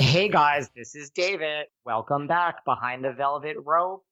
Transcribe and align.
Hey 0.00 0.30
guys, 0.30 0.70
this 0.74 0.94
is 0.94 1.10
David. 1.10 1.66
Welcome 1.84 2.26
back 2.26 2.64
behind 2.64 3.04
the 3.04 3.12
velvet 3.12 3.56
rope. 3.62 4.02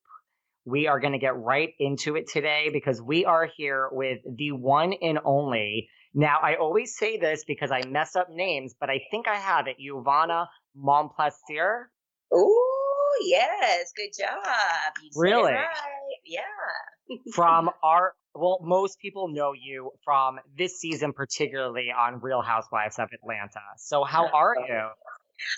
We 0.66 0.86
are 0.86 1.00
going 1.00 1.14
to 1.14 1.18
get 1.18 1.34
right 1.38 1.70
into 1.78 2.14
it 2.16 2.28
today 2.28 2.68
because 2.70 3.00
we 3.00 3.24
are 3.24 3.48
here 3.56 3.88
with 3.90 4.18
the 4.36 4.52
one 4.52 4.92
and 5.00 5.18
only. 5.24 5.88
Now, 6.12 6.40
I 6.42 6.56
always 6.56 6.94
say 6.94 7.16
this 7.16 7.44
because 7.46 7.70
I 7.70 7.86
mess 7.88 8.16
up 8.16 8.28
names, 8.28 8.74
but 8.78 8.90
I 8.90 9.00
think 9.10 9.28
I 9.28 9.36
have 9.36 9.66
it. 9.66 9.76
Yovanna 9.78 10.50
Momplaisir. 10.78 11.84
Ooh, 12.36 13.10
yes, 13.24 13.90
good 13.96 14.10
job. 14.14 14.92
You 15.02 15.10
Really? 15.16 15.52
right. 15.52 15.66
Yeah. 16.26 17.16
from 17.34 17.70
our 17.82 18.12
well 18.34 18.58
most 18.62 18.98
people 19.00 19.28
know 19.28 19.52
you 19.52 19.90
from 20.04 20.38
this 20.56 20.78
season 20.78 21.14
particularly 21.14 21.86
on 21.96 22.20
real 22.20 22.42
housewives 22.42 22.98
of 22.98 23.08
atlanta 23.14 23.60
so 23.78 24.04
how 24.04 24.26
are 24.28 24.54
you 24.68 24.88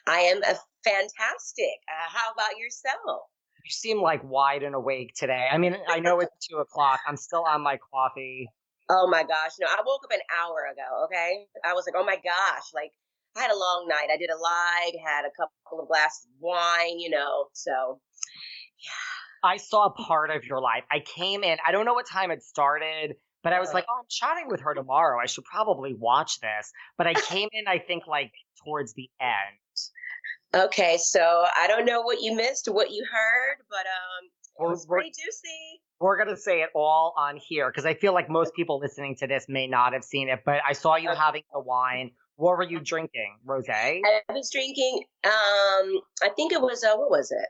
I 0.06 0.20
am 0.20 0.42
a 0.42 0.56
fantastic. 0.84 1.80
Uh, 1.88 2.08
how 2.08 2.32
about 2.32 2.58
yourself? 2.58 3.22
you 3.62 3.70
seem 3.70 4.00
like 4.00 4.24
wide 4.24 4.62
and 4.62 4.74
awake 4.74 5.12
today 5.14 5.46
i 5.52 5.58
mean 5.58 5.76
i 5.86 6.00
know 6.00 6.18
it's 6.18 6.32
two 6.48 6.56
o'clock 6.56 6.98
i'm 7.06 7.16
still 7.16 7.44
on 7.46 7.60
my 7.60 7.78
coffee 7.92 8.48
Oh 8.92 9.06
my 9.08 9.22
gosh, 9.22 9.52
no, 9.60 9.68
I 9.68 9.80
woke 9.86 10.02
up 10.04 10.10
an 10.10 10.18
hour 10.36 10.66
ago, 10.72 11.04
okay? 11.04 11.46
I 11.64 11.74
was 11.74 11.84
like, 11.86 11.94
oh 11.96 12.04
my 12.04 12.16
gosh, 12.16 12.64
like 12.74 12.90
I 13.36 13.42
had 13.42 13.52
a 13.52 13.56
long 13.56 13.86
night. 13.88 14.08
I 14.12 14.16
did 14.16 14.30
a 14.30 14.36
live, 14.36 14.94
had 15.06 15.24
a 15.24 15.30
couple 15.30 15.80
of 15.80 15.86
glasses 15.86 16.26
of 16.26 16.32
wine, 16.40 16.98
you 16.98 17.10
know, 17.10 17.46
so 17.52 18.00
yeah. 18.82 19.48
i 19.48 19.56
saw 19.56 19.90
part 19.90 20.30
of 20.30 20.44
your 20.44 20.60
life 20.60 20.84
i 20.90 21.00
came 21.00 21.44
in 21.44 21.58
i 21.66 21.72
don't 21.72 21.84
know 21.84 21.94
what 21.94 22.06
time 22.06 22.30
it 22.30 22.42
started 22.42 23.14
but 23.42 23.52
i 23.52 23.60
was 23.60 23.72
like 23.74 23.84
oh 23.88 23.98
i'm 23.98 24.06
chatting 24.08 24.48
with 24.48 24.60
her 24.60 24.74
tomorrow 24.74 25.18
i 25.22 25.26
should 25.26 25.44
probably 25.44 25.94
watch 25.94 26.40
this 26.40 26.72
but 26.96 27.06
i 27.06 27.14
came 27.14 27.48
in 27.52 27.64
i 27.68 27.78
think 27.78 28.06
like 28.06 28.32
towards 28.64 28.94
the 28.94 29.08
end 29.20 29.58
okay, 30.54 30.96
so 30.98 31.44
I 31.56 31.66
don't 31.66 31.84
know 31.84 32.02
what 32.02 32.20
you 32.20 32.34
missed 32.34 32.68
what 32.68 32.90
you 32.90 33.04
heard, 33.10 33.56
but 33.68 33.86
um 33.86 34.30
We're- 34.58 34.70
was 34.70 34.86
pretty 34.86 35.10
juicy. 35.10 35.80
we're 36.00 36.18
gonna 36.18 36.36
say 36.36 36.62
it 36.62 36.70
all 36.74 37.14
on 37.16 37.36
here 37.36 37.68
because 37.70 37.86
I 37.86 37.94
feel 37.94 38.12
like 38.14 38.28
most 38.28 38.54
people 38.54 38.78
listening 38.78 39.16
to 39.16 39.26
this 39.26 39.46
may 39.48 39.66
not 39.66 39.92
have 39.92 40.04
seen 40.04 40.28
it. 40.28 40.40
But 40.44 40.60
I 40.66 40.72
saw 40.72 40.96
you 40.96 41.10
Okay. 41.10 41.18
having 41.18 41.42
the 41.52 41.60
wine. 41.60 42.12
What 42.36 42.56
were 42.56 42.62
you 42.64 42.80
drinking? 42.80 43.36
Rosé. 43.46 44.00
I 44.04 44.32
was 44.32 44.50
drinking. 44.50 45.04
Um, 45.24 46.00
I 46.22 46.30
think 46.36 46.52
it 46.52 46.60
was. 46.62 46.82
Uh, 46.82 46.96
what 46.96 47.10
was 47.10 47.30
it? 47.30 47.48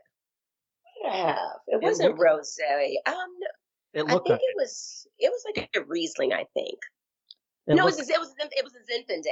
What 1.01 1.11
did 1.13 1.19
I 1.19 1.27
have? 1.31 1.37
It 1.67 1.75
It 1.75 1.81
wasn't 1.81 2.17
looked- 2.17 2.21
rosé. 2.21 2.95
Um, 3.05 3.15
It 3.93 4.03
I 4.03 4.09
think 4.09 4.25
good. 4.25 4.39
it 4.41 4.55
was. 4.57 5.07
It 5.17 5.29
was 5.29 5.43
like 5.45 5.69
a 5.75 5.81
Riesling. 5.83 6.33
I 6.33 6.43
think. 6.53 6.77
It 7.67 7.75
no, 7.75 7.85
looked- 7.85 7.99
it 7.99 8.01
was. 8.01 8.09
It 8.09 8.19
was. 8.19 8.35
It 8.51 8.63
was 8.65 8.73
a 8.75 8.79
Zinfandel. 8.79 9.25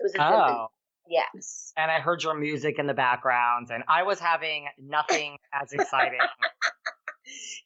It 0.00 0.02
was 0.02 0.14
a 0.14 0.18
Zinfandel. 0.18 0.66
oh, 0.66 0.68
Yes. 1.08 1.72
and 1.76 1.90
I 1.90 2.00
heard 2.00 2.22
your 2.22 2.34
music 2.34 2.78
in 2.78 2.86
the 2.86 2.94
background, 2.94 3.68
and 3.70 3.84
I 3.88 4.02
was 4.02 4.18
having 4.18 4.66
nothing 4.78 5.38
as 5.52 5.72
exciting. 5.72 6.18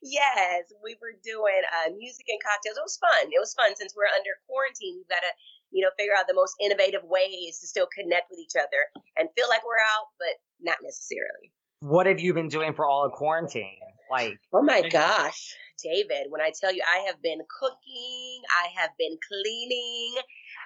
Yes, 0.03 0.73
we 0.83 0.97
were 1.03 1.13
doing 1.23 1.61
uh, 1.69 1.93
music 1.93 2.25
and 2.29 2.41
cocktails. 2.41 2.79
It 2.79 2.83
was 2.83 2.97
fun. 2.97 3.29
It 3.29 3.39
was 3.39 3.53
fun 3.53 3.77
since 3.77 3.93
we're 3.95 4.09
under 4.09 4.33
quarantine. 4.49 4.97
We've 4.97 5.09
got 5.13 5.21
to, 5.21 5.33
you 5.71 5.85
know, 5.85 5.93
figure 5.99 6.17
out 6.17 6.25
the 6.27 6.35
most 6.35 6.57
innovative 6.65 7.05
ways 7.05 7.61
to 7.61 7.67
still 7.69 7.87
connect 7.93 8.31
with 8.31 8.41
each 8.41 8.57
other 8.57 8.89
and 9.19 9.29
feel 9.37 9.49
like 9.53 9.61
we're 9.61 9.77
out, 9.85 10.09
but 10.17 10.41
not 10.65 10.79
necessarily. 10.83 11.53
what 11.81 12.07
have 12.07 12.21
you 12.21 12.33
been 12.33 12.49
doing 12.49 12.73
for 12.73 12.87
all 12.89 13.05
of 13.05 13.13
quarantine? 13.13 13.77
Like, 14.11 14.41
Oh 14.53 14.63
my 14.63 14.89
gosh, 14.89 15.55
David, 15.85 16.33
when 16.33 16.41
I 16.41 16.53
tell 16.59 16.73
you 16.73 16.81
I 16.89 17.05
have 17.07 17.21
been 17.21 17.41
cooking, 17.61 18.41
I 18.49 18.73
have 18.81 18.91
been 18.99 19.17
cleaning, 19.29 20.15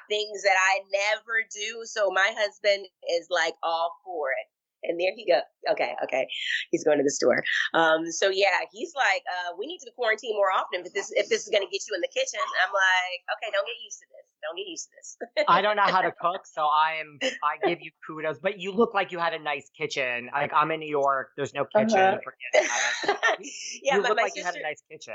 things 0.08 0.42
that 0.42 0.56
I 0.56 0.80
never 0.90 1.44
do. 1.52 1.82
So 1.84 2.10
my 2.10 2.32
husband 2.36 2.86
is 3.10 3.26
like 3.30 3.54
all 3.62 3.96
for 4.04 4.30
it. 4.30 4.48
And 4.84 5.00
there 5.00 5.12
he 5.16 5.24
go. 5.26 5.40
Okay, 5.72 5.94
okay. 6.04 6.26
He's 6.70 6.84
going 6.84 6.98
to 6.98 7.04
the 7.04 7.10
store. 7.10 7.42
Um, 7.72 8.10
so 8.12 8.28
yeah, 8.28 8.68
he's 8.70 8.92
like, 8.94 9.22
uh, 9.24 9.56
we 9.58 9.66
need 9.66 9.78
to 9.78 9.90
quarantine 9.96 10.36
more 10.36 10.52
often 10.52 10.84
if 10.84 10.92
this 10.92 11.10
if 11.16 11.28
this 11.28 11.44
is 11.44 11.48
gonna 11.48 11.64
get 11.72 11.80
you 11.88 11.94
in 11.94 12.00
the 12.00 12.12
kitchen. 12.12 12.40
I'm 12.64 12.72
like, 12.72 13.20
okay, 13.32 13.50
don't 13.52 13.66
get 13.66 13.80
used 13.82 13.98
to 14.00 14.06
this. 14.12 14.26
Don't 14.42 14.56
get 14.56 14.68
used 14.68 14.88
to 14.88 14.90
this. 14.96 15.46
I 15.48 15.62
don't 15.62 15.76
know 15.76 15.88
how 15.88 16.02
to 16.02 16.12
cook, 16.20 16.46
so 16.46 16.66
I 16.66 17.00
am. 17.00 17.18
I 17.42 17.66
give 17.66 17.80
you 17.80 17.90
kudos, 18.06 18.38
but 18.38 18.60
you 18.60 18.72
look 18.72 18.92
like 18.92 19.10
you 19.10 19.18
had 19.18 19.32
a 19.32 19.38
nice 19.38 19.70
kitchen. 19.76 20.28
Like 20.32 20.52
I'm 20.54 20.70
in 20.70 20.80
New 20.80 20.90
York, 20.90 21.30
there's 21.36 21.54
no 21.54 21.64
kitchen. 21.64 21.98
Uh-huh. 21.98 22.18
Forget 22.22 22.66
about 22.66 23.16
it. 23.40 23.50
yeah, 23.82 23.96
you 23.96 24.02
look 24.02 24.16
my 24.16 24.24
like 24.24 24.36
you 24.36 24.44
had 24.44 24.56
a 24.56 24.62
nice 24.62 24.82
kitchen. 24.90 25.14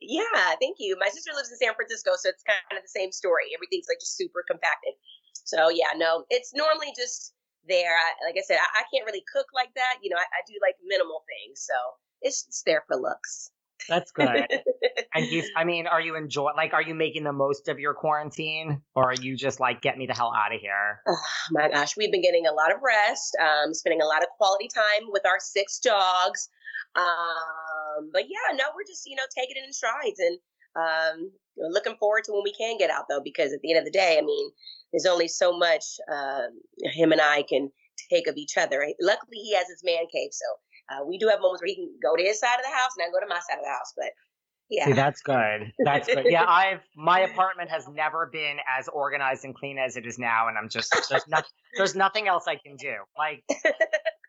Yeah, 0.00 0.54
thank 0.60 0.76
you. 0.78 0.96
My 0.98 1.08
sister 1.08 1.32
lives 1.34 1.50
in 1.50 1.58
San 1.58 1.74
Francisco, 1.74 2.12
so 2.16 2.28
it's 2.28 2.42
kind 2.44 2.76
of 2.76 2.82
the 2.82 2.92
same 2.92 3.12
story. 3.12 3.50
Everything's 3.54 3.86
like 3.88 4.00
just 4.00 4.16
super 4.16 4.44
compacted. 4.46 4.94
So 5.44 5.68
yeah, 5.68 5.96
no, 5.96 6.24
it's 6.30 6.52
normally 6.54 6.92
just 6.96 7.34
there. 7.66 7.96
I, 7.96 8.12
like 8.26 8.36
I 8.36 8.44
said, 8.46 8.58
I, 8.58 8.80
I 8.80 8.84
can't 8.92 9.06
really 9.06 9.24
cook 9.32 9.46
like 9.54 9.72
that. 9.76 10.00
You 10.02 10.10
know, 10.10 10.20
I, 10.20 10.26
I 10.28 10.40
do 10.46 10.54
like 10.60 10.76
minimal 10.84 11.24
things, 11.28 11.64
so 11.64 11.76
it's 12.22 12.44
just 12.44 12.64
there 12.64 12.84
for 12.86 12.96
looks. 12.96 13.50
That's 13.88 14.10
good. 14.12 14.46
And 15.14 15.24
he's, 15.24 15.48
I 15.56 15.64
mean, 15.64 15.86
are 15.86 16.00
you 16.02 16.16
enjoying? 16.16 16.54
like, 16.54 16.74
are 16.74 16.82
you 16.82 16.94
making 16.94 17.24
the 17.24 17.32
most 17.32 17.68
of 17.68 17.78
your 17.78 17.94
quarantine, 17.94 18.82
or 18.94 19.10
are 19.10 19.14
you 19.14 19.36
just 19.36 19.58
like, 19.58 19.80
get 19.80 19.96
me 19.96 20.06
the 20.06 20.14
hell 20.14 20.32
out 20.36 20.54
of 20.54 20.60
here? 20.60 21.00
oh 21.08 21.16
my 21.50 21.70
gosh, 21.70 21.96
we've 21.96 22.12
been 22.12 22.22
getting 22.22 22.46
a 22.46 22.52
lot 22.52 22.70
of 22.70 22.78
rest, 22.82 23.36
um, 23.40 23.72
spending 23.72 24.02
a 24.02 24.04
lot 24.04 24.22
of 24.22 24.28
quality 24.36 24.68
time 24.72 25.08
with 25.08 25.24
our 25.24 25.38
six 25.40 25.78
dogs. 25.78 26.50
Um, 26.96 28.10
but 28.12 28.24
yeah, 28.28 28.56
no, 28.56 28.64
we're 28.74 28.86
just 28.86 29.06
you 29.06 29.16
know 29.16 29.26
taking 29.36 29.56
it 29.56 29.66
in 29.66 29.72
strides 29.72 30.18
and 30.18 30.38
um, 30.76 31.30
you 31.56 31.62
know, 31.62 31.68
looking 31.70 31.96
forward 31.96 32.24
to 32.24 32.32
when 32.32 32.42
we 32.44 32.52
can 32.52 32.78
get 32.78 32.90
out 32.90 33.06
though, 33.08 33.20
because 33.22 33.52
at 33.52 33.60
the 33.62 33.72
end 33.72 33.78
of 33.78 33.84
the 33.84 33.90
day, 33.90 34.18
I 34.18 34.24
mean, 34.24 34.50
there's 34.92 35.06
only 35.06 35.28
so 35.28 35.56
much 35.56 35.84
um, 36.12 36.60
him 36.84 37.12
and 37.12 37.20
I 37.20 37.42
can 37.48 37.70
take 38.10 38.28
of 38.28 38.36
each 38.36 38.56
other. 38.56 38.86
Luckily, 39.00 39.38
he 39.38 39.54
has 39.54 39.66
his 39.68 39.82
man 39.84 40.04
cave, 40.12 40.30
so 40.32 40.46
uh, 40.90 41.04
we 41.04 41.18
do 41.18 41.28
have 41.28 41.40
moments 41.40 41.62
where 41.62 41.68
he 41.68 41.74
can 41.74 41.90
go 42.02 42.16
to 42.16 42.22
his 42.22 42.38
side 42.38 42.56
of 42.56 42.64
the 42.64 42.76
house 42.76 42.90
and 42.96 43.06
I 43.06 43.10
go 43.10 43.20
to 43.20 43.28
my 43.28 43.40
side 43.40 43.58
of 43.58 43.64
the 43.64 43.70
house. 43.70 43.92
But 43.96 44.10
yeah, 44.70 44.86
See, 44.86 44.92
that's 44.92 45.22
good. 45.22 45.72
That's 45.78 46.06
good. 46.06 46.26
Yeah, 46.28 46.44
I've 46.48 46.80
my 46.96 47.20
apartment 47.20 47.70
has 47.70 47.88
never 47.88 48.26
been 48.26 48.58
as 48.78 48.88
organized 48.88 49.44
and 49.44 49.54
clean 49.54 49.78
as 49.78 49.96
it 49.96 50.06
is 50.06 50.18
now, 50.18 50.48
and 50.48 50.58
I'm 50.58 50.68
just 50.68 50.94
there's 51.08 51.26
not 51.28 51.46
there's 51.76 51.94
nothing 51.94 52.28
else 52.28 52.44
I 52.46 52.56
can 52.56 52.76
do. 52.76 52.94
Like 53.16 53.44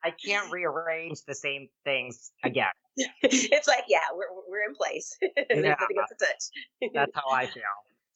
I 0.03 0.11
can't 0.11 0.51
rearrange 0.51 1.23
the 1.27 1.35
same 1.35 1.67
things 1.83 2.31
again. 2.43 2.71
it's 3.21 3.67
like 3.67 3.85
yeah, 3.87 3.99
we're 4.13 4.25
we're 4.47 4.67
in 4.67 4.75
place. 4.75 5.17
There's 5.21 5.63
Yeah. 5.63 5.75
nothing 5.79 5.97
else 5.99 6.09
to 6.09 6.25
touch. 6.25 6.91
That's 6.93 7.11
how 7.15 7.29
I 7.31 7.47
feel. 7.47 7.63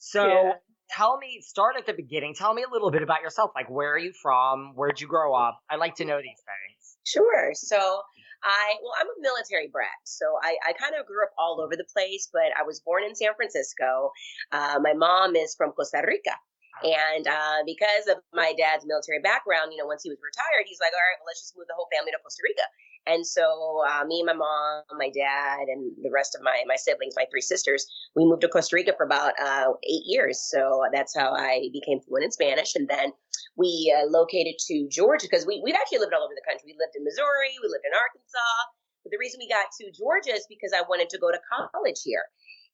So 0.06 0.28
Yeah. 0.28 0.54
tell 0.90 1.18
me, 1.18 1.40
start 1.40 1.76
at 1.78 1.86
the 1.86 1.94
beginning. 1.94 2.36
Tell 2.36 2.54
me 2.54 2.64
a 2.64 2.70
little 2.70 2.92
bit 2.92 3.02
about 3.04 3.22
yourself. 3.22 3.52
Like, 3.56 3.70
where 3.70 3.94
are 3.94 3.98
you 3.98 4.12
from? 4.22 4.74
Where'd 4.76 5.00
you 5.00 5.08
grow 5.08 5.34
up? 5.34 5.62
I 5.70 5.78
like 5.78 5.96
to 5.96 6.04
know 6.06 6.18
these 6.18 6.42
things. 6.44 6.98
Sure. 7.06 7.54
So 7.54 8.02
I, 8.44 8.76
well, 8.84 8.92
I'm 9.00 9.08
a 9.08 9.22
military 9.22 9.70
brat. 9.70 9.88
So 10.04 10.26
I, 10.44 10.58
I 10.68 10.74
kind 10.74 10.94
of 11.00 11.06
grew 11.06 11.24
up 11.24 11.32
all 11.38 11.62
over 11.62 11.78
the 11.78 11.86
place, 11.94 12.28
but 12.34 12.52
I 12.60 12.64
was 12.64 12.82
born 12.82 13.06
in 13.06 13.16
San 13.16 13.34
Francisco. 13.36 14.12
Uh, 14.52 14.80
my 14.84 14.92
mom 14.94 15.38
is 15.38 15.56
from 15.56 15.72
Costa 15.72 16.04
Rica. 16.06 16.36
And 16.82 17.28
uh, 17.30 17.62
because 17.66 18.10
of 18.10 18.18
my 18.34 18.52
dad's 18.58 18.84
military 18.84 19.22
background, 19.22 19.72
you 19.72 19.78
know, 19.78 19.86
once 19.86 20.02
he 20.02 20.10
was 20.10 20.20
retired, 20.20 20.66
he's 20.66 20.82
like, 20.82 20.92
all 20.92 21.06
right, 21.06 21.20
well, 21.22 21.30
let's 21.30 21.46
just 21.46 21.54
move 21.54 21.70
the 21.70 21.78
whole 21.78 21.88
family 21.94 22.12
to 22.12 22.20
Costa 22.26 22.42
Rica. 22.42 22.66
And 23.06 23.28
so 23.28 23.84
uh, 23.84 24.04
me 24.08 24.24
and 24.24 24.28
my 24.28 24.34
mom, 24.34 24.84
my 24.98 25.12
dad, 25.12 25.68
and 25.68 25.92
the 26.02 26.12
rest 26.12 26.36
of 26.36 26.42
my 26.42 26.64
my 26.68 26.80
siblings, 26.80 27.16
my 27.20 27.28
three 27.30 27.44
sisters, 27.44 27.86
we 28.16 28.24
moved 28.24 28.42
to 28.42 28.50
Costa 28.50 28.76
Rica 28.76 28.96
for 28.96 29.06
about 29.06 29.36
uh, 29.40 29.76
eight 29.84 30.08
years. 30.08 30.40
So 30.40 30.88
that's 30.92 31.16
how 31.16 31.36
I 31.36 31.68
became 31.72 32.00
fluent 32.00 32.24
in 32.24 32.32
Spanish. 32.32 32.76
And 32.76 32.88
then 32.88 33.12
we 33.56 33.92
uh, 33.92 34.08
located 34.08 34.56
to 34.72 34.88
Georgia 34.90 35.28
because 35.30 35.46
we 35.46 35.62
we've 35.64 35.76
actually 35.76 36.00
lived 36.00 36.16
all 36.16 36.24
over 36.24 36.36
the 36.36 36.48
country. 36.48 36.72
We 36.72 36.80
lived 36.80 36.96
in 36.96 37.04
Missouri, 37.04 37.52
we 37.62 37.68
lived 37.68 37.84
in 37.84 37.92
Arkansas. 37.92 38.56
But 39.04 39.12
the 39.12 39.20
reason 39.20 39.40
we 39.44 39.52
got 39.52 39.68
to 39.84 39.92
Georgia 39.92 40.32
is 40.32 40.48
because 40.48 40.72
I 40.72 40.88
wanted 40.88 41.12
to 41.12 41.20
go 41.20 41.28
to 41.28 41.40
college 41.52 42.00
here. 42.04 42.24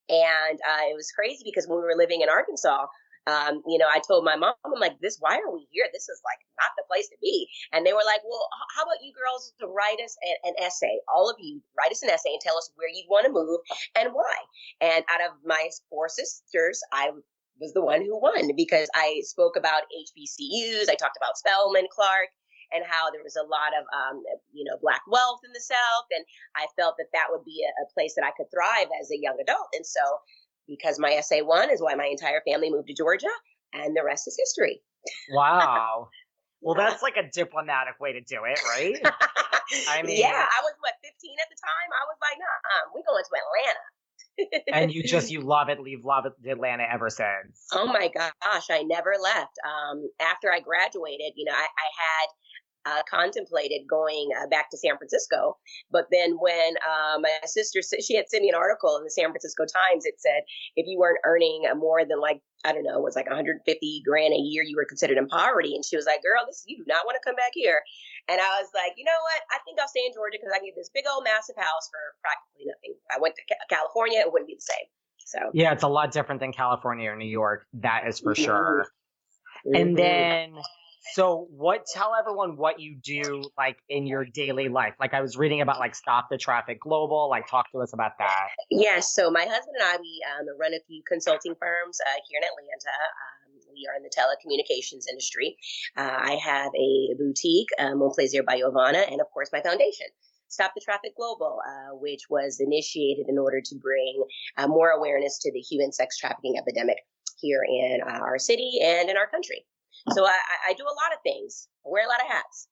And 0.08 0.58
uh, 0.62 0.90
it 0.90 0.94
was 0.94 1.10
crazy 1.10 1.42
because 1.42 1.66
when 1.66 1.78
we 1.78 1.86
were 1.86 1.98
living 1.98 2.22
in 2.22 2.30
Arkansas, 2.30 2.86
um, 3.26 3.62
you 3.66 3.78
know, 3.78 3.88
I 3.90 4.00
told 4.00 4.24
my 4.24 4.36
mom, 4.36 4.54
I'm 4.64 4.80
like, 4.80 4.98
this, 5.00 5.18
why 5.20 5.36
are 5.36 5.52
we 5.52 5.66
here? 5.70 5.86
This 5.92 6.08
is 6.08 6.20
like 6.24 6.40
not 6.60 6.72
the 6.76 6.84
place 6.88 7.08
to 7.08 7.16
be. 7.20 7.48
And 7.72 7.84
they 7.84 7.92
were 7.92 8.06
like, 8.06 8.20
well, 8.24 8.48
how 8.76 8.82
about 8.82 9.04
you 9.04 9.12
girls 9.12 9.52
to 9.60 9.66
write 9.66 10.00
us 10.02 10.16
an, 10.22 10.36
an 10.50 10.54
essay? 10.64 11.00
All 11.12 11.28
of 11.28 11.36
you 11.38 11.60
write 11.76 11.92
us 11.92 12.02
an 12.02 12.10
essay 12.10 12.32
and 12.32 12.40
tell 12.40 12.56
us 12.56 12.70
where 12.76 12.88
you'd 12.88 13.10
want 13.10 13.26
to 13.26 13.32
move 13.32 13.60
and 13.96 14.12
why. 14.12 14.36
And 14.80 15.04
out 15.10 15.20
of 15.20 15.36
my 15.44 15.68
four 15.90 16.08
sisters, 16.08 16.80
I 16.92 17.10
was 17.60 17.72
the 17.74 17.84
one 17.84 18.00
who 18.00 18.18
won 18.18 18.56
because 18.56 18.88
I 18.94 19.20
spoke 19.24 19.56
about 19.56 19.82
HBCUs. 19.92 20.88
I 20.88 20.96
talked 20.96 21.18
about 21.20 21.36
Spelman 21.36 21.86
Clark 21.92 22.28
and 22.72 22.86
how 22.86 23.10
there 23.10 23.22
was 23.22 23.36
a 23.36 23.46
lot 23.46 23.74
of 23.74 23.84
um, 23.90 24.22
you 24.52 24.64
know 24.64 24.78
black 24.80 25.02
wealth 25.10 25.42
in 25.44 25.52
the 25.52 25.60
south 25.60 26.06
and 26.14 26.24
i 26.54 26.66
felt 26.78 26.94
that 26.98 27.10
that 27.12 27.26
would 27.30 27.44
be 27.44 27.66
a, 27.66 27.70
a, 27.82 27.86
place 27.92 28.14
that 28.14 28.24
i 28.24 28.34
could 28.38 28.46
thrive 28.50 28.88
as 29.00 29.10
a 29.10 29.18
young 29.18 29.36
adult 29.42 29.68
and 29.74 29.84
so 29.84 30.00
because 30.70 30.98
my 30.98 31.10
essay 31.12 31.42
won 31.42 31.68
is 31.68 31.82
why 31.82 31.94
my 31.94 32.06
entire 32.06 32.40
family 32.46 32.70
moved 32.70 32.86
to 32.86 32.94
Georgia, 32.94 33.34
and 33.74 33.94
the 33.94 34.04
rest 34.04 34.26
is 34.28 34.38
history. 34.38 34.80
Wow. 35.30 36.08
Well, 36.62 36.76
that's 36.76 37.00
like 37.00 37.16
a 37.16 37.24
diplomatic 37.24 37.98
way 38.00 38.12
to 38.12 38.20
do 38.20 38.44
it, 38.44 38.60
right? 38.68 39.00
I 39.88 40.02
mean, 40.02 40.20
yeah, 40.20 40.44
I 40.44 40.60
was 40.60 40.74
what 40.80 40.92
15 41.00 41.08
at 41.40 41.48
the 41.48 41.56
time. 41.56 41.88
I 41.88 42.04
was 42.04 42.18
like, 42.20 42.36
nah, 42.36 42.92
we 42.92 43.00
going 43.00 43.24
to 43.24 43.32
Atlanta. 43.40 43.86
and 44.76 44.92
you 44.92 45.02
just 45.02 45.30
you 45.34 45.40
love 45.40 45.70
it, 45.70 45.80
leave 45.80 46.04
love 46.04 46.26
it, 46.26 46.36
Atlanta 46.46 46.84
ever 46.84 47.08
since. 47.08 47.64
Oh 47.72 47.86
my 47.86 48.12
gosh, 48.12 48.68
I 48.68 48.82
never 48.82 49.14
left. 49.22 49.56
Um, 49.64 50.10
after 50.20 50.52
I 50.52 50.60
graduated, 50.60 51.32
you 51.36 51.46
know, 51.46 51.56
I, 51.56 51.64
I 51.64 51.88
had 51.96 52.28
uh, 52.86 53.02
contemplated 53.08 53.82
going 53.88 54.30
uh, 54.40 54.46
back 54.48 54.70
to 54.70 54.78
San 54.78 54.96
Francisco. 54.96 55.56
But 55.90 56.06
then 56.10 56.36
when 56.40 56.74
uh, 56.80 57.18
my 57.20 57.30
sister, 57.44 57.80
she 57.82 58.16
had 58.16 58.28
sent 58.28 58.42
me 58.42 58.48
an 58.48 58.54
article 58.54 58.96
in 58.96 59.04
the 59.04 59.10
San 59.10 59.30
Francisco 59.30 59.64
Times, 59.64 60.06
it 60.06 60.20
said 60.20 60.42
if 60.76 60.86
you 60.86 60.98
weren't 60.98 61.20
earning 61.24 61.64
more 61.76 62.04
than 62.04 62.20
like, 62.20 62.40
I 62.64 62.72
don't 62.72 62.84
know, 62.84 62.98
it 62.98 63.04
was 63.04 63.16
like 63.16 63.26
150 63.26 63.64
grand 64.04 64.34
a 64.34 64.40
year, 64.40 64.62
you 64.62 64.76
were 64.76 64.88
considered 64.88 65.18
in 65.18 65.28
poverty. 65.28 65.74
And 65.74 65.84
she 65.84 65.96
was 65.96 66.04
like, 66.04 66.22
girl, 66.22 66.44
this, 66.46 66.64
you 66.66 66.76
do 66.76 66.84
not 66.86 67.04
want 67.04 67.16
to 67.20 67.24
come 67.24 67.36
back 67.36 67.52
here. 67.54 67.80
And 68.28 68.40
I 68.40 68.60
was 68.60 68.68
like, 68.74 68.94
you 68.96 69.04
know 69.04 69.20
what? 69.20 69.40
I 69.50 69.58
think 69.64 69.80
I'll 69.80 69.88
stay 69.88 70.04
in 70.04 70.12
Georgia 70.12 70.36
because 70.40 70.52
I 70.54 70.60
get 70.64 70.76
this 70.76 70.90
big 70.92 71.04
old 71.08 71.24
massive 71.24 71.56
house 71.56 71.88
for 71.88 72.00
practically 72.20 72.68
nothing. 72.68 72.96
If 72.96 73.08
I 73.08 73.20
went 73.20 73.34
to 73.36 73.44
California, 73.68 74.20
it 74.20 74.32
wouldn't 74.32 74.48
be 74.48 74.56
the 74.56 74.68
same. 74.68 74.88
So 75.30 75.38
yeah, 75.54 75.72
it's 75.72 75.84
a 75.84 75.88
lot 75.88 76.12
different 76.12 76.40
than 76.40 76.52
California 76.52 77.10
or 77.10 77.16
New 77.16 77.28
York. 77.28 77.66
That 77.74 78.04
is 78.08 78.20
for 78.20 78.34
mm-hmm. 78.34 78.44
sure. 78.44 78.86
Mm-hmm. 79.66 79.76
And 79.76 79.96
then 79.96 80.54
so 81.14 81.48
what 81.50 81.86
tell 81.86 82.14
everyone 82.18 82.56
what 82.56 82.80
you 82.80 82.96
do 83.02 83.42
like 83.56 83.78
in 83.88 84.06
your 84.06 84.24
daily 84.24 84.68
life. 84.68 84.94
Like 85.00 85.14
I 85.14 85.20
was 85.20 85.36
reading 85.36 85.60
about 85.60 85.78
like 85.78 85.94
Stop 85.94 86.28
the 86.30 86.38
Traffic 86.38 86.80
Global, 86.80 87.28
like 87.30 87.46
talk 87.48 87.70
to 87.72 87.78
us 87.78 87.92
about 87.92 88.12
that. 88.18 88.48
Yes, 88.70 89.14
so 89.14 89.30
my 89.30 89.42
husband 89.42 89.76
and 89.78 89.84
I 89.84 89.96
we 89.96 90.22
um, 90.38 90.46
run 90.58 90.74
a 90.74 90.80
few 90.86 91.02
consulting 91.06 91.54
firms 91.58 91.98
uh, 92.06 92.20
here 92.28 92.40
in 92.40 92.44
Atlanta. 92.44 92.96
Um, 93.00 93.60
we 93.72 93.88
are 93.88 93.96
in 93.96 94.02
the 94.02 94.10
telecommunications 94.10 95.08
industry. 95.08 95.56
Uh, 95.96 96.16
I 96.20 96.34
have 96.42 96.70
a 96.74 97.14
boutique, 97.18 97.68
um, 97.78 98.02
on 98.02 98.12
Plaisir 98.14 98.42
by 98.42 98.56
Yovanna, 98.56 98.98
and 99.10 99.20
of 99.20 99.26
course 99.32 99.50
my 99.52 99.62
foundation. 99.62 100.06
Stop 100.48 100.72
the 100.74 100.80
Traffic 100.80 101.16
Global, 101.16 101.60
uh, 101.64 101.96
which 101.96 102.22
was 102.28 102.58
initiated 102.60 103.26
in 103.28 103.38
order 103.38 103.60
to 103.64 103.74
bring 103.76 104.24
uh, 104.58 104.66
more 104.66 104.90
awareness 104.90 105.38
to 105.38 105.52
the 105.52 105.60
human 105.60 105.92
sex 105.92 106.18
trafficking 106.18 106.56
epidemic 106.58 106.98
here 107.40 107.62
in 107.66 108.00
uh, 108.06 108.18
our 108.18 108.38
city 108.38 108.80
and 108.82 109.08
in 109.08 109.16
our 109.16 109.28
country. 109.28 109.64
So 110.12 110.24
I, 110.24 110.38
I 110.68 110.72
do 110.74 110.84
a 110.84 110.96
lot 110.96 111.12
of 111.12 111.20
things. 111.22 111.68
I 111.84 111.90
wear 111.90 112.04
a 112.04 112.08
lot 112.08 112.20
of 112.20 112.28
hats. 112.28 112.68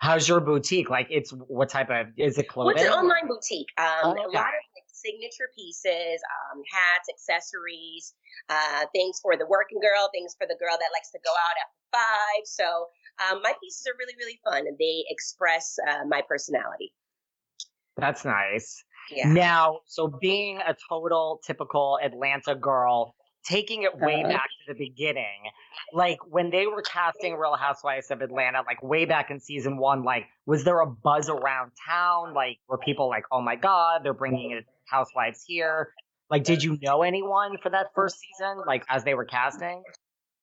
How's 0.00 0.26
your 0.26 0.40
boutique? 0.40 0.88
Like, 0.88 1.08
it's 1.10 1.30
what 1.30 1.68
type 1.68 1.90
of 1.90 2.06
is 2.16 2.38
it 2.38 2.48
clothing? 2.48 2.74
Well, 2.74 2.84
it's 2.84 2.94
an 2.94 2.98
online 2.98 3.28
boutique. 3.28 3.68
Um, 3.76 3.86
oh, 4.04 4.10
okay. 4.12 4.20
A 4.22 4.40
lot 4.40 4.48
of 4.48 4.62
like, 4.72 4.88
signature 4.88 5.48
pieces, 5.54 6.20
um, 6.24 6.62
hats, 6.72 7.08
accessories, 7.12 8.14
uh, 8.48 8.86
things 8.94 9.20
for 9.20 9.36
the 9.36 9.46
working 9.46 9.78
girl, 9.80 10.08
things 10.12 10.34
for 10.38 10.46
the 10.46 10.56
girl 10.56 10.72
that 10.72 10.88
likes 10.92 11.10
to 11.12 11.18
go 11.24 11.30
out 11.30 11.56
after 11.60 11.80
five. 11.92 12.42
So 12.44 12.88
um, 13.20 13.42
my 13.42 13.52
pieces 13.62 13.86
are 13.86 13.96
really, 13.98 14.14
really 14.16 14.40
fun, 14.44 14.66
and 14.66 14.76
they 14.78 15.04
express 15.08 15.76
uh, 15.86 16.04
my 16.08 16.22
personality. 16.26 16.94
That's 17.96 18.24
nice. 18.24 18.82
Yeah. 19.10 19.28
Now, 19.32 19.80
so 19.86 20.08
being 20.20 20.60
a 20.66 20.74
total 20.88 21.40
typical 21.46 21.98
Atlanta 22.02 22.54
girl, 22.54 23.14
taking 23.44 23.82
it 23.82 23.98
way 23.98 24.22
uh-huh. 24.22 24.32
back 24.32 24.48
to 24.66 24.72
the 24.72 24.78
beginning, 24.78 25.50
like 25.92 26.18
when 26.28 26.50
they 26.50 26.66
were 26.66 26.82
casting 26.82 27.36
Real 27.36 27.56
Housewives 27.56 28.10
of 28.10 28.20
Atlanta, 28.20 28.62
like 28.66 28.82
way 28.82 29.04
back 29.04 29.30
in 29.30 29.40
season 29.40 29.76
one, 29.76 30.04
like 30.04 30.26
was 30.46 30.64
there 30.64 30.80
a 30.80 30.86
buzz 30.86 31.28
around 31.28 31.72
town? 31.88 32.34
Like 32.34 32.58
were 32.68 32.78
people 32.78 33.08
like, 33.08 33.24
oh 33.32 33.40
my 33.40 33.56
god, 33.56 34.02
they're 34.04 34.14
bringing 34.14 34.60
Housewives 34.86 35.44
here? 35.46 35.92
Like, 36.30 36.44
did 36.44 36.62
you 36.62 36.78
know 36.80 37.02
anyone 37.02 37.56
for 37.62 37.70
that 37.70 37.88
first 37.94 38.16
season? 38.20 38.62
Like 38.66 38.84
as 38.88 39.04
they 39.04 39.14
were 39.14 39.24
casting? 39.24 39.82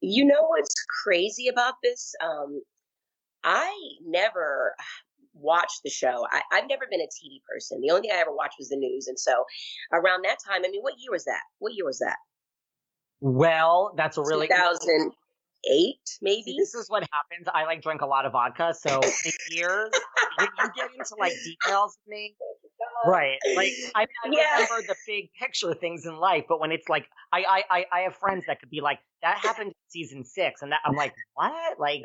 You 0.02 0.26
know 0.26 0.48
what's 0.48 0.76
crazy 1.04 1.48
about 1.48 1.76
this? 1.82 2.14
Um, 2.24 2.62
I 3.44 3.74
never 4.06 4.76
watched 5.34 5.82
the 5.84 5.90
show. 5.90 6.28
I, 6.32 6.42
have 6.52 6.68
never 6.70 6.86
been 6.90 7.02
a 7.02 7.06
TV 7.06 7.42
person. 7.50 7.82
The 7.82 7.92
only 7.92 8.02
thing 8.02 8.12
I 8.14 8.20
ever 8.20 8.34
watched 8.34 8.56
was 8.60 8.70
the 8.70 8.76
news. 8.76 9.08
And 9.08 9.18
so 9.20 9.46
around 9.94 10.26
that 10.26 10.38
time, 10.46 10.64
I 10.66 10.70
mean, 10.70 10.82
what 10.82 10.96
year 10.98 11.12
was 11.12 11.26
that? 11.26 11.42
What 11.60 11.74
year 11.74 11.86
was 11.86 12.00
that? 12.00 12.18
Well, 13.20 13.94
that's 13.98 14.18
a 14.18 14.22
really 14.22 14.48
2008, 14.48 15.96
maybe. 16.22 16.56
This 16.58 16.76
is 16.76 16.90
what 16.90 17.04
happens. 17.12 17.48
I 17.54 17.66
like 17.66 17.82
drink 17.82 18.02
a 18.02 18.06
lot 18.06 18.26
of 18.26 18.34
vodka, 18.34 18.76
so 18.80 19.00
the 19.00 19.34
years 19.50 19.90
when 20.38 20.48
you 20.60 20.70
get 20.76 20.92
into 20.98 21.16
like 21.20 21.34
details 21.44 21.98
with 22.06 22.12
me, 22.12 22.36
Right. 23.08 23.40
Like 23.56 23.72
I, 23.96 24.04
I 24.04 24.30
yeah. 24.30 24.68
remember 24.68 24.84
the 24.88 24.96
big 25.08 25.32
picture 25.40 25.74
things 25.74 26.06
in 26.06 26.20
life, 26.20 26.44
but 26.50 26.60
when 26.60 26.72
it's 26.72 26.90
like 26.90 27.08
I, 27.32 27.64
I 27.72 27.86
I 27.92 28.00
have 28.02 28.16
friends 28.16 28.44
that 28.48 28.60
could 28.60 28.70
be 28.70 28.82
like, 28.82 29.00
that 29.24 29.38
happened 29.44 29.72
in 29.72 29.88
season 29.88 30.26
six, 30.26 30.62
and 30.62 30.72
that 30.72 30.84
I'm 30.84 30.96
like, 30.96 31.16
what? 31.34 31.80
Like 31.80 32.04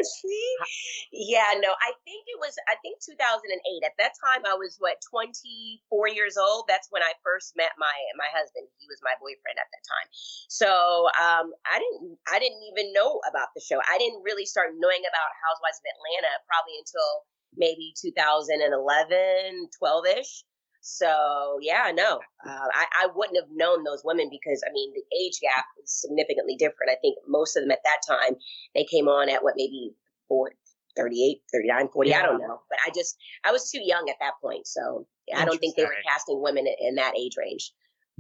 Yeah, 1.13 1.59
no, 1.59 1.75
I 1.75 1.91
think 2.07 2.23
it 2.31 2.39
was 2.39 2.55
I 2.71 2.79
think 2.87 3.03
2008. 3.03 3.51
At 3.83 3.99
that 3.99 4.15
time 4.23 4.47
I 4.47 4.55
was 4.55 4.77
what 4.79 5.03
24 5.11 5.83
years 6.15 6.39
old. 6.39 6.71
That's 6.71 6.87
when 6.95 7.03
I 7.03 7.13
first 7.27 7.59
met 7.59 7.75
my 7.79 7.97
my 8.15 8.31
husband. 8.31 8.71
He 8.79 8.87
was 8.87 9.03
my 9.03 9.19
boyfriend 9.19 9.59
at 9.59 9.67
that 9.67 9.85
time. 9.91 10.09
So 10.49 10.71
um 11.19 11.51
I 11.67 11.83
didn't 11.83 12.15
I 12.31 12.39
didn't 12.39 12.63
even 12.71 12.95
know 12.95 13.19
about 13.27 13.51
the 13.59 13.63
show. 13.65 13.83
I 13.91 13.99
didn't 13.99 14.23
really 14.23 14.47
start 14.47 14.79
knowing 14.79 15.03
about 15.03 15.31
Housewives 15.51 15.83
of 15.83 15.87
Atlanta 15.99 16.33
probably 16.47 16.79
until 16.79 17.27
maybe 17.57 17.93
2011, 18.01 19.69
12 19.77 20.07
ish. 20.19 20.45
So 20.83 21.59
yeah, 21.63 21.93
no, 21.95 22.19
uh, 22.45 22.69
I, 22.75 22.87
I 23.05 23.09
wouldn't 23.15 23.39
have 23.39 23.51
known 23.55 23.85
those 23.85 24.03
women 24.05 24.29
because 24.31 24.63
I 24.69 24.73
mean 24.73 24.93
the 24.93 25.17
age 25.17 25.39
gap 25.41 25.65
was 25.81 26.01
significantly 26.01 26.57
different. 26.57 26.91
I 26.91 26.97
think 27.01 27.19
most 27.29 27.57
of 27.57 27.63
them 27.63 27.71
at 27.71 27.85
that 27.85 28.01
time 28.07 28.37
they 28.75 28.85
came 28.85 29.07
on 29.07 29.29
at 29.29 29.45
what 29.45 29.55
maybe 29.57 29.93
four, 30.27 30.53
38, 30.97 31.39
39, 31.53 31.89
40, 31.93 32.11
yeah. 32.11 32.19
I 32.19 32.23
don't 32.23 32.41
know. 32.41 32.61
But 32.69 32.81
I 32.85 32.91
just 32.93 33.17
I 33.45 33.53
was 33.53 33.71
too 33.71 33.81
young 33.81 34.09
at 34.11 34.17
that 34.21 34.35
point, 34.43 34.67
so 34.67 35.07
I 35.35 35.45
don't 35.45 35.59
think 35.59 35.77
they 35.77 35.85
were 35.85 35.95
casting 36.05 36.43
women 36.43 36.67
in 36.81 36.97
that 36.97 37.17
age 37.17 37.37
range. 37.39 37.73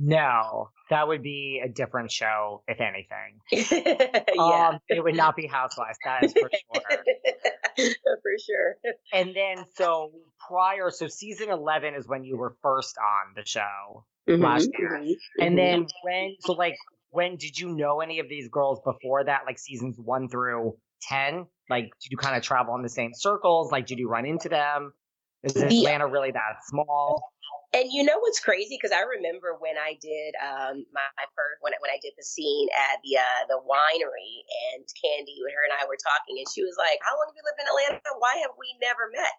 No, 0.05 0.71
that 0.91 1.07
would 1.07 1.23
be 1.23 1.63
a 1.65 1.69
different 1.69 2.11
show, 2.11 2.65
if 2.67 2.79
anything. 2.81 3.39
yeah. 4.35 4.71
Um, 4.71 4.81
it 4.89 5.03
would 5.03 5.15
not 5.15 5.37
be 5.37 5.47
Housewives, 5.47 5.97
that 6.05 6.25
is 6.25 6.33
for 6.33 6.51
sure. 6.51 6.99
for 7.77 8.33
sure. 8.45 8.75
And 9.13 9.33
then, 9.33 9.65
so 9.77 10.11
prior, 10.49 10.91
so 10.91 11.07
season 11.07 11.51
11 11.51 11.95
is 11.95 12.09
when 12.09 12.25
you 12.25 12.37
were 12.37 12.57
first 12.63 12.97
on 12.99 13.35
the 13.37 13.45
show 13.47 14.05
mm-hmm, 14.29 14.43
last 14.43 14.71
year. 14.77 14.99
Mm-hmm, 15.01 15.47
and 15.47 15.57
then 15.57 15.85
mm-hmm. 15.85 15.87
when, 16.03 16.37
so 16.41 16.55
like, 16.55 16.75
when 17.11 17.37
did 17.37 17.57
you 17.57 17.69
know 17.69 18.01
any 18.01 18.19
of 18.19 18.29
these 18.29 18.49
girls 18.49 18.81
before 18.85 19.23
that, 19.23 19.43
like 19.47 19.61
seasons 19.61 19.95
one 20.03 20.29
through 20.29 20.73
10? 21.09 21.47
Like, 21.71 21.85
did 21.85 22.11
you 22.11 22.17
kind 22.17 22.37
of 22.37 22.43
travel 22.43 22.75
in 22.75 22.83
the 22.83 22.89
same 22.89 23.13
circles? 23.15 23.71
Like, 23.71 23.87
did 23.87 24.01
you 24.01 24.09
run 24.09 24.27
into 24.27 24.49
them? 24.49 24.93
Is 25.45 25.57
Atlanta 25.57 26.09
really 26.09 26.33
that 26.33 26.57
small? 26.67 27.23
And 27.73 27.89
you 27.89 28.05
know 28.05 28.21
what's 28.21 28.37
crazy? 28.37 28.77
Because 28.77 28.93
I 28.93 29.01
remember 29.01 29.57
when 29.57 29.81
I 29.81 29.97
did 29.97 30.37
um, 30.37 30.85
my 30.93 31.09
first 31.33 31.57
when 31.65 31.73
when 31.81 31.89
I 31.89 31.97
did 32.05 32.13
the 32.21 32.25
scene 32.25 32.69
at 32.77 33.01
the 33.01 33.17
uh, 33.17 33.43
the 33.49 33.65
winery, 33.65 34.45
and 34.77 34.85
Kandi, 35.01 35.41
her 35.41 35.65
and 35.65 35.73
I 35.81 35.89
were 35.89 35.97
talking, 35.97 36.37
and 36.37 36.45
she 36.53 36.61
was 36.61 36.77
like, 36.77 37.01
"How 37.01 37.17
long 37.17 37.33
have 37.33 37.37
you 37.39 37.41
lived 37.49 37.61
in 37.65 37.69
Atlanta? 37.73 38.13
Why 38.21 38.45
have 38.45 38.53
we 38.61 38.77
never 38.85 39.09
met?" 39.09 39.37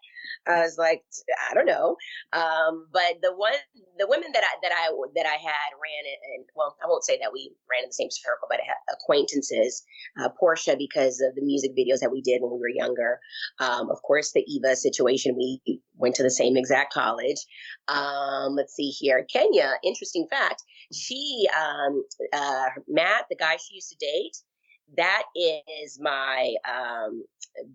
I 0.49 0.65
was 0.65 0.81
like, 0.81 1.05
"I 1.45 1.53
don't 1.53 1.69
know." 1.69 1.93
Um, 2.33 2.89
but 2.89 3.21
the 3.21 3.37
one, 3.37 3.53
the 4.01 4.09
women 4.09 4.33
that 4.33 4.41
I 4.41 4.53
that 4.65 4.73
I 4.73 4.89
that 5.13 5.29
I 5.29 5.37
had 5.37 5.69
ran 5.77 6.03
and 6.33 6.49
well, 6.57 6.73
I 6.81 6.89
won't 6.89 7.05
say 7.05 7.21
that 7.21 7.29
we 7.29 7.53
ran 7.69 7.85
in 7.85 7.93
the 7.93 8.01
same 8.01 8.09
circle, 8.09 8.49
but 8.49 8.57
I 8.57 8.73
acquaintances. 8.89 9.85
Uh, 10.17 10.29
Porsha, 10.41 10.73
because 10.73 11.21
of 11.21 11.37
the 11.37 11.45
music 11.45 11.77
videos 11.77 12.01
that 12.01 12.11
we 12.11 12.21
did 12.21 12.41
when 12.41 12.51
we 12.51 12.59
were 12.59 12.73
younger. 12.73 13.19
Um, 13.59 13.89
of 13.93 14.01
course, 14.01 14.33
the 14.33 14.41
Eva 14.49 14.75
situation, 14.75 15.37
we 15.37 15.61
went 15.95 16.15
to 16.15 16.23
the 16.23 16.31
same 16.31 16.57
exact 16.57 16.93
college. 16.93 17.37
Um, 17.87 18.55
let's 18.55 18.75
see 18.75 18.89
here. 18.89 19.25
Kenya, 19.31 19.73
interesting 19.83 20.27
fact. 20.29 20.63
She, 20.93 21.47
um, 21.57 22.03
uh, 22.33 22.69
Matt, 22.87 23.25
the 23.29 23.35
guy 23.35 23.57
she 23.57 23.75
used 23.75 23.89
to 23.89 23.97
date, 23.99 24.37
that 24.97 25.23
is 25.35 25.99
my 26.01 26.53
um, 26.67 27.23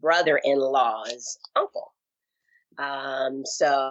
brother 0.01 0.41
in 0.45 0.59
law's 0.59 1.39
uncle. 1.57 1.93
Um, 2.79 3.43
so, 3.45 3.91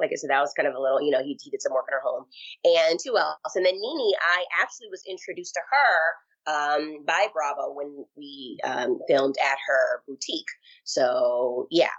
like 0.00 0.10
I 0.12 0.16
said, 0.16 0.30
that 0.30 0.40
was 0.40 0.52
kind 0.56 0.66
of 0.66 0.74
a 0.74 0.80
little, 0.80 1.00
you 1.00 1.10
know, 1.12 1.22
he, 1.22 1.38
he 1.40 1.50
did 1.50 1.62
some 1.62 1.72
work 1.72 1.86
in 1.88 1.92
her 1.92 2.02
home. 2.04 2.24
And 2.64 2.98
who 3.04 3.16
else? 3.16 3.54
And 3.54 3.64
then 3.64 3.74
NeNe, 3.74 4.14
I 4.20 4.44
actually 4.60 4.88
was 4.90 5.02
introduced 5.08 5.54
to 5.54 5.60
her 5.70 6.52
um, 6.52 7.04
by 7.06 7.26
Bravo 7.32 7.72
when 7.72 8.04
we 8.16 8.58
um, 8.64 8.98
filmed 9.08 9.36
at 9.40 9.58
her 9.66 10.02
boutique. 10.08 10.46
So, 10.84 11.68
yeah. 11.70 11.94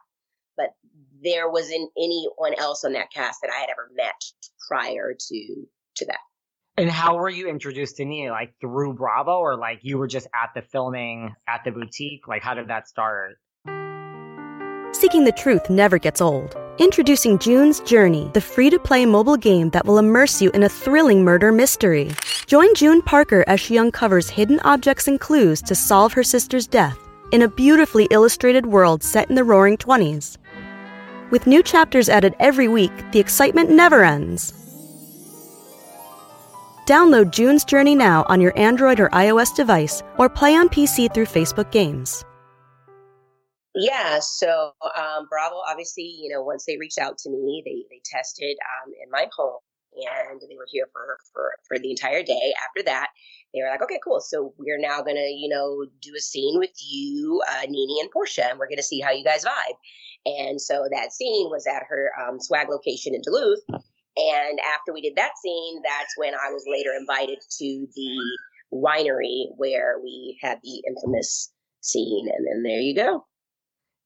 But 0.57 0.74
there 1.24 1.50
wasn't 1.50 1.91
anyone 1.97 2.53
else 2.57 2.83
on 2.83 2.93
that 2.93 3.12
cast 3.12 3.41
that 3.41 3.51
I 3.51 3.59
had 3.59 3.69
ever 3.69 3.89
met 3.95 4.21
prior 4.67 5.13
to 5.17 5.67
to 5.95 6.05
that. 6.05 6.19
And 6.79 6.91
how 6.91 7.17
were 7.17 7.29
you 7.29 7.50
introduced 7.50 7.97
to 7.97 8.05
Nene? 8.05 8.29
Like 8.29 8.53
through 8.62 8.93
Bravo, 8.93 9.39
or 9.39 9.55
like 9.55 9.79
you 9.81 9.97
were 9.97 10.07
just 10.07 10.27
at 10.36 10.51
the 10.53 10.62
filming 10.62 11.33
at 11.47 11.62
the 11.65 11.71
boutique? 11.71 12.27
Like 12.27 12.43
how 12.43 12.53
did 12.53 12.67
that 12.67 12.88
start? 12.88 13.38
Seeking 14.93 15.25
the 15.25 15.33
truth 15.36 15.69
never 15.69 15.97
gets 15.97 16.21
old. 16.21 16.55
Introducing 16.79 17.39
June's 17.39 17.79
Journey, 17.81 18.29
the 18.33 18.41
free 18.41 18.69
to 18.69 18.79
play 18.79 19.05
mobile 19.05 19.38
game 19.38 19.69
that 19.71 19.86
will 19.86 19.97
immerse 19.97 20.41
you 20.41 20.50
in 20.51 20.63
a 20.63 20.69
thrilling 20.69 21.24
murder 21.24 21.51
mystery. 21.51 22.12
Join 22.45 22.74
June 22.75 23.01
Parker 23.01 23.43
as 23.47 23.59
she 23.59 23.77
uncovers 23.77 24.29
hidden 24.29 24.59
objects 24.62 25.07
and 25.07 25.19
clues 25.19 25.62
to 25.63 25.75
solve 25.75 26.13
her 26.13 26.24
sister's 26.24 26.67
death 26.67 26.97
in 27.31 27.41
a 27.41 27.47
beautifully 27.47 28.07
illustrated 28.12 28.65
world 28.65 29.03
set 29.03 29.29
in 29.29 29.36
the 29.36 29.43
roaring 29.43 29.77
20s. 29.77 30.38
With 31.29 31.46
new 31.46 31.62
chapters 31.62 32.07
added 32.07 32.36
every 32.39 32.69
week, 32.69 32.91
the 33.12 33.19
excitement 33.19 33.69
never 33.69 34.03
ends. 34.03 34.53
Download 36.86 37.31
June's 37.31 37.65
Journey 37.65 37.96
now 37.96 38.25
on 38.29 38.39
your 38.39 38.57
Android 38.57 39.01
or 39.01 39.10
iOS 39.10 39.53
device 39.53 40.01
or 40.17 40.29
play 40.29 40.55
on 40.55 40.69
PC 40.69 41.13
through 41.13 41.25
Facebook 41.25 41.69
Games. 41.69 42.24
Yeah, 43.75 44.19
so 44.22 44.72
um, 44.96 45.27
Bravo, 45.29 45.57
obviously, 45.69 46.03
you 46.03 46.29
know, 46.29 46.41
once 46.41 46.63
they 46.65 46.77
reached 46.77 46.98
out 46.98 47.17
to 47.19 47.29
me, 47.29 47.62
they 47.65 47.84
they 47.93 48.01
tested 48.05 48.57
um, 48.86 48.93
in 49.03 49.12
my 49.12 49.27
home, 49.36 49.60
and 49.93 50.41
they 50.41 50.55
were 50.55 50.65
here 50.72 50.88
for 50.93 51.17
for 51.34 51.51
for 51.67 51.77
the 51.77 51.91
entire 51.91 52.24
day. 52.24 52.53
After 52.65 52.84
that, 52.86 53.10
they 53.53 53.62
were 53.62 53.69
like, 53.69 53.81
"Okay, 53.84 54.00
cool. 54.03 54.22
So 54.22 54.53
we're 54.57 54.79
now 54.79 55.01
gonna, 55.01 55.29
you 55.29 55.50
know, 55.50 55.86
do 56.01 56.13
a 56.17 56.22
scene 56.22 56.57
with 56.57 56.72
you, 56.89 57.41
uh, 57.50 57.65
Nene 57.67 57.98
and 58.01 58.10
Porsha, 58.12 58.50
and 58.50 58.57
we're 58.57 58.69
gonna 58.69 58.81
see 58.81 59.01
how 59.01 59.12
you 59.12 59.24
guys 59.25 59.43
vibe." 59.43 59.75
And 60.27 60.60
so 60.60 60.88
that 60.91 61.13
scene 61.13 61.48
was 61.50 61.65
at 61.67 61.84
her 61.88 62.12
um, 62.22 62.39
swag 62.39 62.67
location 62.69 63.15
in 63.15 63.22
Duluth. 63.22 63.62
And 63.69 64.60
after 64.60 64.93
we 64.93 65.01
did 65.01 65.15
that 65.15 65.31
scene, 65.41 65.81
that's 65.84 66.13
when 66.17 66.34
I 66.34 66.51
was 66.51 66.65
later 66.69 66.89
invited 67.00 67.38
to 67.60 67.88
the 67.96 68.17
winery 68.74 69.46
where 69.55 70.00
we 70.03 70.38
had 70.41 70.60
the 70.63 70.84
infamous 70.88 71.53
scene. 71.81 72.27
And 72.27 72.46
then 72.48 72.63
there 72.63 72.79
you 72.81 72.96
go. 72.96 73.25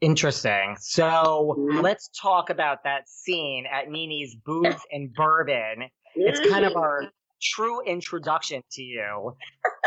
Interesting. 0.02 0.76
So 0.80 1.56
Mhm. 1.58 1.82
let's 1.82 2.10
talk 2.10 2.50
about 2.50 2.84
that 2.84 3.08
scene 3.08 3.66
at 3.72 3.90
NeNe's 3.90 4.36
Booze 4.36 4.76
and 4.92 5.14
Bourbon. 5.14 5.90
It's 6.16 6.40
kind 6.50 6.66
of 6.66 6.76
our 6.76 7.12
true 7.42 7.82
introduction 7.82 8.64
to 8.74 8.82
you. 8.84 9.36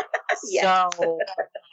Yes. 0.49 0.93
So 0.99 1.19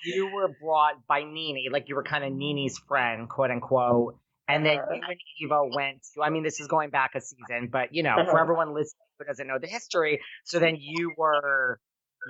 you 0.06 0.32
were 0.34 0.48
brought 0.62 1.06
by 1.08 1.24
NeNe, 1.24 1.68
like 1.72 1.90
you 1.90 1.96
were 1.96 2.04
kind 2.04 2.24
of 2.24 2.32
NeNe's 2.32 2.78
friend, 2.88 3.28
quote 3.28 3.50
unquote. 3.52 4.16
And 4.48 4.66
then 4.66 4.76
you 4.76 5.02
and 5.08 5.20
Eva 5.42 5.62
went 5.66 6.04
to, 6.16 6.24
I 6.24 6.30
mean, 6.30 6.44
this 6.44 6.60
is 6.60 6.68
going 6.68 6.90
back 6.90 7.12
a 7.16 7.22
season, 7.22 7.70
but 7.72 7.94
you 7.94 8.04
know, 8.04 8.16
for 8.16 8.22
Uh-huh. 8.22 8.42
everyone 8.42 8.74
listening 8.74 9.08
who 9.18 9.26
doesn't 9.26 9.48
know 9.48 9.60
the 9.60 9.68
history, 9.68 10.20
so 10.44 10.60
then 10.60 10.76
you 10.80 11.14
were, 11.18 11.80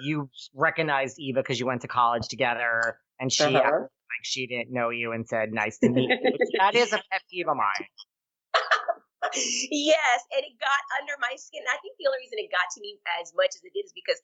you 0.03 0.29
recognized 0.53 1.17
Eva 1.19 1.39
because 1.41 1.59
you 1.59 1.65
went 1.65 1.81
to 1.81 1.87
college 1.87 2.27
together 2.27 2.97
and 3.19 3.31
she 3.31 3.43
Uh-huh. 3.43 3.59
acted 3.59 3.81
like 3.81 4.23
she 4.23 4.45
didn't 4.47 4.71
know 4.71 4.89
you 4.89 5.13
and 5.13 5.27
said, 5.27 5.51
nice 5.51 5.79
to 5.79 5.89
meet 5.89 6.09
you. 6.23 6.37
That 6.59 6.75
is 6.75 6.93
a 6.93 7.01
pet 7.11 7.21
peeve 7.31 7.47
of 7.47 7.57
mine. 7.57 7.87
Yes, 9.71 10.19
and 10.33 10.41
it 10.41 10.57
got 10.57 10.81
under 10.99 11.13
my 11.21 11.37
skin. 11.37 11.61
I 11.69 11.77
think 11.79 11.95
the 11.97 12.09
only 12.09 12.25
reason 12.25 12.41
it 12.41 12.49
got 12.49 12.67
to 12.73 12.81
me 12.81 12.97
as 13.21 13.31
much 13.37 13.53
as 13.53 13.61
it 13.63 13.73
did 13.73 13.85
is 13.85 13.93
because 13.93 14.17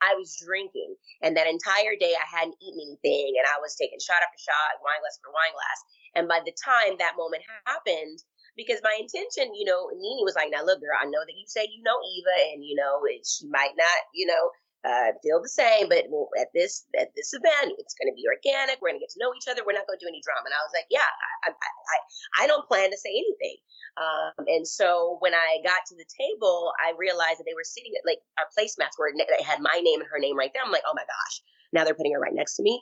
I 0.00 0.14
was 0.14 0.36
drinking, 0.38 0.94
and 1.22 1.36
that 1.36 1.50
entire 1.50 1.96
day 1.98 2.14
I 2.14 2.26
hadn't 2.28 2.56
eaten 2.62 2.78
anything, 2.78 3.34
and 3.38 3.46
I 3.48 3.58
was 3.58 3.74
taking 3.74 3.98
shot 3.98 4.22
after 4.22 4.38
shot, 4.38 4.78
wine 4.84 5.02
glass 5.02 5.18
after 5.18 5.32
wine 5.34 5.54
glass. 5.56 5.80
And 6.14 6.24
by 6.28 6.40
the 6.44 6.54
time 6.54 6.96
that 6.98 7.18
moment 7.18 7.42
happened, 7.66 8.22
because 8.56 8.80
my 8.84 8.96
intention, 9.00 9.52
you 9.54 9.66
know, 9.66 9.90
NeNe 9.92 10.24
was 10.24 10.36
like, 10.36 10.50
"Now 10.54 10.64
look, 10.64 10.80
girl, 10.80 10.96
I 10.96 11.10
know 11.10 11.24
that 11.26 11.36
you 11.36 11.44
said 11.48 11.68
you 11.74 11.82
know 11.82 11.98
Eva, 11.98 12.36
and 12.54 12.64
you 12.64 12.76
know 12.76 13.02
she 13.24 13.48
might 13.50 13.74
not, 13.76 14.00
you 14.14 14.26
know." 14.26 14.52
Uh, 14.86 15.10
feel 15.18 15.42
the 15.42 15.50
same, 15.50 15.90
but 15.90 16.06
well, 16.14 16.30
at 16.38 16.46
this 16.54 16.86
at 16.94 17.10
this 17.18 17.34
event, 17.34 17.74
it's 17.74 17.98
going 17.98 18.06
to 18.06 18.14
be 18.14 18.22
organic. 18.30 18.78
We're 18.78 18.94
going 18.94 19.02
to 19.02 19.04
get 19.04 19.10
to 19.18 19.18
know 19.18 19.34
each 19.34 19.50
other. 19.50 19.66
We're 19.66 19.74
not 19.74 19.90
going 19.90 19.98
to 19.98 20.04
do 20.04 20.06
any 20.06 20.22
drama. 20.22 20.46
And 20.46 20.54
I 20.54 20.62
was 20.62 20.70
like, 20.70 20.86
yeah, 20.94 21.10
I, 21.42 21.50
I, 21.50 21.58
I, 21.58 21.96
I 22.38 22.44
don't 22.46 22.62
plan 22.70 22.94
to 22.94 23.00
say 23.00 23.10
anything. 23.10 23.58
Um, 23.98 24.46
and 24.46 24.62
so 24.62 25.18
when 25.18 25.34
I 25.34 25.58
got 25.66 25.82
to 25.90 25.98
the 25.98 26.06
table, 26.06 26.70
I 26.78 26.94
realized 26.94 27.42
that 27.42 27.50
they 27.50 27.58
were 27.58 27.66
sitting 27.66 27.98
at 27.98 28.06
like 28.06 28.22
our 28.38 28.46
placemats 28.54 28.94
were 28.94 29.10
they 29.10 29.42
had 29.42 29.58
my 29.58 29.74
name 29.82 29.98
and 29.98 30.06
her 30.06 30.22
name 30.22 30.38
right 30.38 30.54
there. 30.54 30.62
I'm 30.62 30.70
like, 30.70 30.86
oh 30.86 30.94
my 30.94 31.02
gosh, 31.02 31.34
now 31.74 31.82
they're 31.82 31.98
putting 31.98 32.14
her 32.14 32.22
right 32.22 32.36
next 32.36 32.54
to 32.56 32.62
me. 32.62 32.78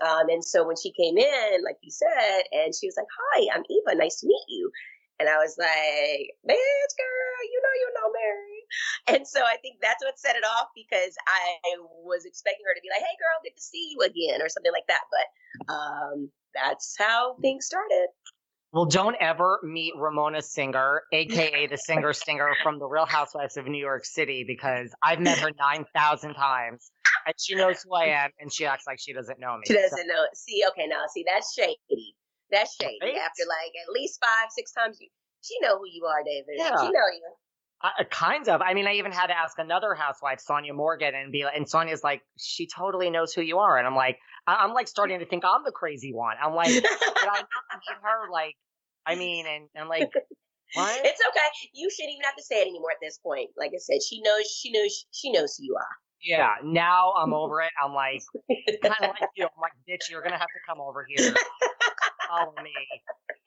Um, 0.00 0.32
and 0.32 0.40
so 0.40 0.64
when 0.64 0.80
she 0.80 0.88
came 0.96 1.18
in, 1.18 1.64
like 1.64 1.76
you 1.84 1.92
said, 1.92 2.48
and 2.56 2.72
she 2.72 2.88
was 2.88 2.96
like, 2.96 3.10
"Hi, 3.12 3.52
I'm 3.52 3.62
Eva. 3.68 3.94
Nice 3.98 4.20
to 4.20 4.26
meet 4.26 4.46
you." 4.48 4.70
And 5.20 5.28
I 5.28 5.36
was 5.36 5.54
like, 5.60 6.32
"Bitch, 6.48 6.94
girl, 6.96 7.40
you 7.44 7.58
know 7.60 7.74
you 7.76 7.88
know 7.92 8.08
Mary." 8.08 8.61
And 9.08 9.26
so 9.26 9.40
I 9.40 9.56
think 9.62 9.76
that's 9.82 10.02
what 10.04 10.18
set 10.18 10.36
it 10.36 10.44
off 10.44 10.68
because 10.74 11.14
I 11.26 11.76
was 12.04 12.24
expecting 12.24 12.64
her 12.66 12.74
to 12.74 12.80
be 12.80 12.88
like, 12.88 13.00
"Hey, 13.00 13.16
girl, 13.18 13.42
good 13.42 13.56
to 13.56 13.62
see 13.62 13.92
you 13.92 14.00
again," 14.06 14.40
or 14.40 14.48
something 14.48 14.72
like 14.72 14.86
that. 14.88 15.02
But 15.10 15.74
um, 15.74 16.30
that's 16.54 16.94
how 16.98 17.36
things 17.42 17.66
started. 17.66 18.08
Well, 18.72 18.86
don't 18.86 19.16
ever 19.20 19.60
meet 19.62 19.92
Ramona 19.98 20.40
Singer, 20.40 21.02
aka 21.12 21.66
the 21.66 21.76
singer 21.76 22.14
stinger 22.14 22.56
from 22.62 22.78
the 22.78 22.86
Real 22.86 23.04
Housewives 23.04 23.58
of 23.58 23.66
New 23.66 23.78
York 23.78 24.06
City, 24.06 24.44
because 24.46 24.94
I've 25.02 25.20
met 25.20 25.38
her 25.38 25.50
9,000 25.58 26.32
times 26.34 26.90
and 27.26 27.34
she 27.38 27.54
knows 27.54 27.82
who 27.82 27.94
I 27.94 28.06
am 28.06 28.30
and 28.40 28.52
she 28.52 28.64
acts 28.64 28.84
like 28.86 28.98
she 28.98 29.12
doesn't 29.12 29.38
know 29.38 29.56
me. 29.56 29.64
She 29.66 29.74
doesn't 29.74 30.06
know. 30.06 30.24
See, 30.34 30.62
okay, 30.70 30.86
now 30.86 31.04
see 31.12 31.24
that's 31.26 31.52
shady. 31.52 32.16
That's 32.50 32.74
shady. 32.80 32.98
Right? 33.02 33.16
After 33.16 33.42
like 33.46 33.72
at 33.86 33.92
least 33.92 34.18
five, 34.24 34.48
six 34.50 34.72
times, 34.72 34.96
you 35.00 35.08
she 35.42 35.58
know 35.60 35.76
who 35.78 35.84
you 35.90 36.04
are, 36.06 36.22
David. 36.24 36.54
Yeah. 36.56 36.80
She 36.80 36.86
know 36.86 37.08
you. 37.12 37.34
Uh, 37.82 38.04
kind 38.10 38.48
of. 38.48 38.62
I 38.62 38.74
mean, 38.74 38.86
I 38.86 38.94
even 38.94 39.10
had 39.12 39.26
to 39.26 39.36
ask 39.36 39.58
another 39.58 39.94
housewife, 39.94 40.38
Sonja 40.48 40.72
Morgan, 40.74 41.14
and 41.14 41.32
be 41.32 41.44
like, 41.44 41.56
and 41.56 41.66
Sonja's 41.66 42.04
like, 42.04 42.22
she 42.38 42.68
totally 42.68 43.10
knows 43.10 43.32
who 43.32 43.42
you 43.42 43.58
are. 43.58 43.76
And 43.76 43.86
I'm 43.86 43.96
like, 43.96 44.18
I- 44.46 44.56
I'm 44.64 44.72
like 44.72 44.86
starting 44.88 45.18
to 45.18 45.26
think 45.26 45.44
I'm 45.44 45.64
the 45.64 45.72
crazy 45.72 46.12
one. 46.12 46.36
I'm 46.40 46.54
like, 46.54 46.68
did 46.72 46.84
I 46.86 47.26
not 47.26 47.46
meet 47.72 47.96
her? 48.02 48.30
Like, 48.32 48.54
I 49.04 49.16
mean, 49.16 49.46
and, 49.48 49.68
and 49.74 49.88
like, 49.88 50.10
what? 50.74 51.00
It's 51.04 51.20
okay. 51.30 51.46
You 51.74 51.90
shouldn't 51.90 52.12
even 52.14 52.24
have 52.24 52.36
to 52.36 52.42
say 52.44 52.60
it 52.60 52.68
anymore 52.68 52.92
at 52.92 52.98
this 53.02 53.18
point. 53.18 53.50
Like 53.58 53.72
I 53.74 53.78
said, 53.78 53.98
she 54.08 54.22
knows. 54.22 54.46
She 54.48 54.70
knows. 54.70 55.04
She 55.10 55.32
knows 55.32 55.56
who 55.58 55.64
you 55.64 55.74
are. 55.76 55.88
Yeah, 56.24 56.54
now 56.62 57.12
I'm 57.18 57.34
over 57.42 57.62
it. 57.62 57.72
I'm 57.82 57.92
like, 57.94 58.22
kind 58.80 58.94
of 59.02 59.10
like 59.20 59.28
you. 59.36 59.44
I'm 59.44 59.60
like, 59.60 59.72
bitch, 59.90 60.08
you're 60.08 60.22
gonna 60.22 60.38
have 60.38 60.46
to 60.46 60.60
come 60.68 60.80
over 60.80 61.04
here, 61.08 61.34
follow 62.28 62.54
me, 62.62 62.70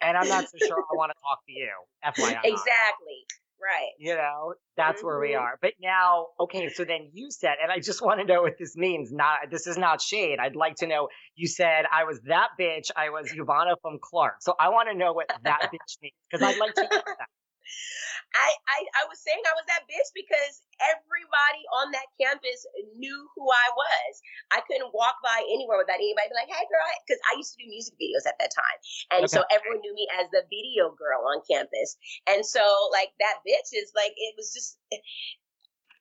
and 0.01 0.18
I'm 0.18 0.27
not 0.27 0.44
so 0.50 0.58
sure 0.68 0.77
I 0.77 0.96
want 0.96 1.13
to 1.15 1.20
talk 1.22 1.39
to 1.48 1.54
you. 1.54 1.72
FYI. 2.06 2.42
exactly. 2.44 3.24
Right. 3.65 3.91
You 3.98 4.15
know, 4.15 4.53
that's 4.77 5.03
where 5.03 5.19
we 5.19 5.31
Mhm. 5.31 5.39
are. 5.41 5.57
But 5.62 5.74
now, 5.81 6.27
okay, 6.39 6.69
so 6.69 6.86
then 6.86 7.10
you 7.13 7.31
said, 7.31 7.55
and 7.62 7.72
I 7.72 7.79
just 7.79 8.01
want 8.05 8.19
to 8.19 8.25
know 8.25 8.43
what 8.43 8.57
this 8.60 8.75
means. 8.77 9.12
Not 9.12 9.50
this 9.50 9.65
is 9.65 9.77
not 9.77 10.01
shade. 10.01 10.38
I'd 10.39 10.55
like 10.55 10.75
to 10.77 10.88
know. 10.88 11.10
You 11.36 11.48
said 11.48 11.86
I 11.91 12.03
was 12.03 12.22
that 12.27 12.50
bitch. 12.60 12.91
I 12.95 13.10
was 13.10 13.34
Yovanna 13.34 13.75
from 13.81 13.98
Clark. 14.01 14.36
So 14.41 14.53
I 14.60 14.69
want 14.69 14.89
to 14.89 14.95
know 14.95 15.13
what 15.13 15.27
that 15.43 15.62
bitch 15.74 15.98
means 16.01 16.13
because 16.29 16.43
I'd 16.43 16.57
like 16.57 16.75
to 16.75 16.84
know 16.84 17.01
that. 17.19 17.27
I, 18.36 18.50
I 18.67 18.77
I 19.00 19.03
was 19.07 19.19
saying 19.24 19.39
I 19.41 19.55
was 19.55 19.65
that 19.72 19.88
bitch 19.88 20.12
because 20.12 20.62
everybody 20.84 21.63
on 21.81 21.91
that 21.95 22.07
campus 22.19 22.67
knew 23.00 23.19
who 23.36 23.45
I 23.48 23.67
was. 23.74 24.12
I 24.51 24.60
couldn't 24.67 24.91
walk 24.93 25.17
by 25.24 25.39
anywhere 25.50 25.79
without 25.79 25.98
anybody 25.98 26.29
being 26.29 26.41
like, 26.43 26.51
"Hey, 26.51 26.65
girl," 26.67 26.86
because 27.05 27.22
I 27.31 27.39
used 27.39 27.55
to 27.55 27.63
do 27.63 27.67
music 27.72 27.95
videos 27.95 28.27
at 28.27 28.38
that 28.43 28.51
time, 28.53 28.77
and 29.17 29.24
so 29.29 29.41
everyone 29.50 29.81
knew 29.81 29.95
me 29.95 30.07
as 30.19 30.27
the 30.29 30.43
video 30.51 30.91
girl 30.93 31.25
on 31.31 31.41
campus. 31.48 31.98
And 32.27 32.45
so, 32.45 32.62
like 32.91 33.15
that 33.24 33.41
bitch 33.48 33.72
is 33.74 33.91
like, 33.95 34.13
it 34.15 34.36
was 34.38 34.51
just 34.53 34.77
eh, 34.91 35.01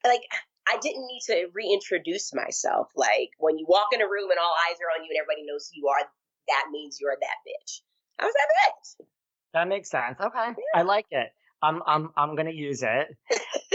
like 0.05 0.27
I 0.67 0.79
didn't 0.81 1.07
need 1.07 1.23
to 1.31 1.49
reintroduce 1.53 2.35
myself. 2.35 2.91
Like 2.97 3.31
when 3.39 3.59
you 3.59 3.67
walk 3.69 3.93
in 3.93 4.03
a 4.03 4.09
room 4.09 4.31
and 4.31 4.41
all 4.41 4.55
eyes 4.69 4.81
are 4.81 4.93
on 4.93 5.05
you 5.05 5.11
and 5.13 5.21
everybody 5.21 5.47
knows 5.47 5.69
who 5.71 5.81
you 5.81 5.89
are, 5.89 6.03
that 6.49 6.65
means 6.73 6.99
you're 7.01 7.17
that 7.17 7.41
bitch. 7.47 7.81
I 8.19 8.25
was 8.27 8.35
that 8.35 8.51
bitch. 8.53 9.07
That 9.55 9.69
makes 9.69 9.91
sense. 9.91 10.19
Okay, 10.21 10.55
I 10.75 10.83
like 10.83 11.07
it. 11.11 11.31
I'm 11.65 11.83
I'm 11.87 12.11
I'm 12.17 12.37
gonna 12.37 12.51
use 12.51 12.83
it. 12.83 13.09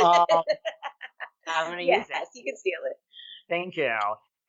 Um, 0.03 0.25
I'm 1.47 1.69
gonna 1.71 1.81
use 1.81 2.05
yes, 2.09 2.09
it. 2.09 2.27
you 2.35 2.43
can 2.43 2.55
steal 2.55 2.79
it. 2.89 2.97
Thank 3.49 3.75
you. 3.77 3.91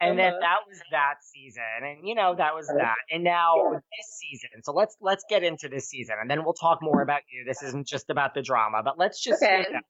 And 0.02 0.18
uh-huh. 0.18 0.30
then 0.30 0.40
that 0.40 0.58
was 0.68 0.80
that 0.92 1.14
season, 1.22 1.62
and 1.82 2.08
you 2.08 2.14
know 2.14 2.34
that 2.36 2.54
was 2.54 2.66
that. 2.68 2.94
And 3.10 3.24
now 3.24 3.54
yeah. 3.56 3.78
this 3.78 4.18
season, 4.18 4.62
so 4.62 4.72
let's 4.72 4.96
let's 5.00 5.24
get 5.28 5.42
into 5.42 5.68
this 5.68 5.88
season, 5.88 6.16
and 6.20 6.30
then 6.30 6.44
we'll 6.44 6.54
talk 6.54 6.78
more 6.82 7.02
about 7.02 7.22
you. 7.32 7.44
This 7.46 7.62
isn't 7.62 7.86
just 7.86 8.10
about 8.10 8.34
the 8.34 8.42
drama, 8.42 8.82
but 8.82 8.98
let's 8.98 9.22
just 9.22 9.42
okay. 9.42 9.64
you 9.66 9.74
know, 9.74 9.80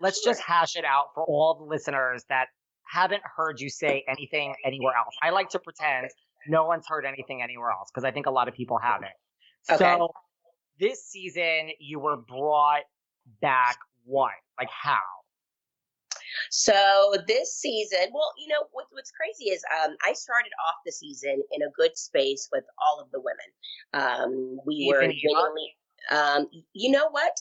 let's 0.00 0.22
sure. 0.22 0.32
just 0.32 0.42
hash 0.42 0.76
it 0.76 0.84
out 0.84 1.06
for 1.14 1.24
all 1.24 1.56
the 1.58 1.64
listeners 1.64 2.24
that 2.28 2.46
haven't 2.86 3.22
heard 3.36 3.60
you 3.60 3.68
say 3.68 4.04
anything 4.08 4.54
anywhere 4.64 4.94
else. 4.96 5.14
I 5.22 5.30
like 5.30 5.50
to 5.50 5.58
pretend 5.58 6.08
no 6.48 6.64
one's 6.64 6.86
heard 6.86 7.04
anything 7.04 7.42
anywhere 7.42 7.70
else 7.70 7.90
because 7.92 8.04
I 8.04 8.12
think 8.12 8.26
a 8.26 8.30
lot 8.30 8.48
of 8.48 8.54
people 8.54 8.78
haven't. 8.78 9.10
Okay. 9.70 9.78
So 9.78 10.10
this 10.78 11.04
season, 11.04 11.70
you 11.78 11.98
were 11.98 12.16
brought 12.16 12.84
back. 13.40 13.78
What? 14.04 14.32
Like 14.58 14.70
how? 14.70 14.98
So 16.50 17.14
this 17.26 17.54
season, 17.54 18.10
well, 18.12 18.32
you 18.38 18.48
know 18.48 18.66
what, 18.72 18.86
what's 18.90 19.10
crazy 19.10 19.50
is 19.50 19.62
um, 19.82 19.96
I 20.04 20.12
started 20.12 20.50
off 20.68 20.76
the 20.84 20.92
season 20.92 21.42
in 21.52 21.62
a 21.62 21.70
good 21.76 21.96
space 21.96 22.48
with 22.52 22.64
all 22.78 23.00
of 23.00 23.10
the 23.10 23.20
women. 23.20 23.50
Um, 23.94 24.58
we 24.66 24.74
Even 24.74 25.08
were 25.08 25.12
genuinely, 25.12 25.76
um, 26.10 26.46
you 26.72 26.90
know 26.90 27.08
what? 27.10 27.32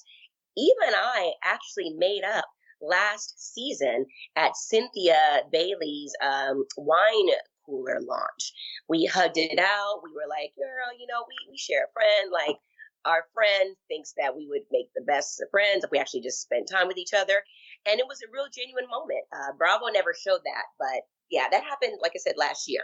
Even 0.58 0.96
I 0.96 1.34
actually 1.44 1.94
made 1.98 2.24
up 2.24 2.46
last 2.82 3.54
season 3.54 4.06
at 4.36 4.56
Cynthia 4.56 5.42
Bailey's 5.51 6.13
um, 6.22 6.65
wine 6.77 7.30
cooler 7.65 8.00
launch. 8.01 8.54
We 8.88 9.06
hugged 9.06 9.38
it 9.38 9.60
out. 9.60 10.01
We 10.04 10.12
were 10.12 10.30
like, 10.30 10.54
girl, 10.56 10.98
you 10.98 11.08
know, 11.08 11.25
we, 11.27 11.51
we 11.51 11.58
share 11.58 11.86
a 11.86 11.94
friend. 11.94 12.32
Like, 12.32 12.58
our 13.06 13.26
friend 13.34 13.76
thinks 13.88 14.14
that 14.18 14.36
we 14.36 14.48
would 14.50 14.66
make 14.72 14.88
the 14.96 15.06
best 15.06 15.42
of 15.42 15.50
friends 15.52 15.84
if 15.84 15.92
we 15.92 16.00
actually 16.00 16.22
just 16.22 16.42
spent 16.42 16.70
time 16.70 16.88
with 16.88 16.98
each 16.98 17.14
other. 17.14 17.44
And 17.86 18.00
it 18.00 18.08
was 18.08 18.20
a 18.22 18.32
real 18.34 18.48
genuine 18.54 18.90
moment. 18.90 19.24
Uh, 19.32 19.54
Bravo 19.58 19.88
never 19.94 20.14
showed 20.14 20.42
that, 20.44 20.66
but 20.80 21.06
yeah, 21.30 21.48
that 21.50 21.64
happened, 21.64 22.00
like 22.02 22.14
I 22.16 22.20
said, 22.20 22.36
last 22.38 22.68
year. 22.68 22.84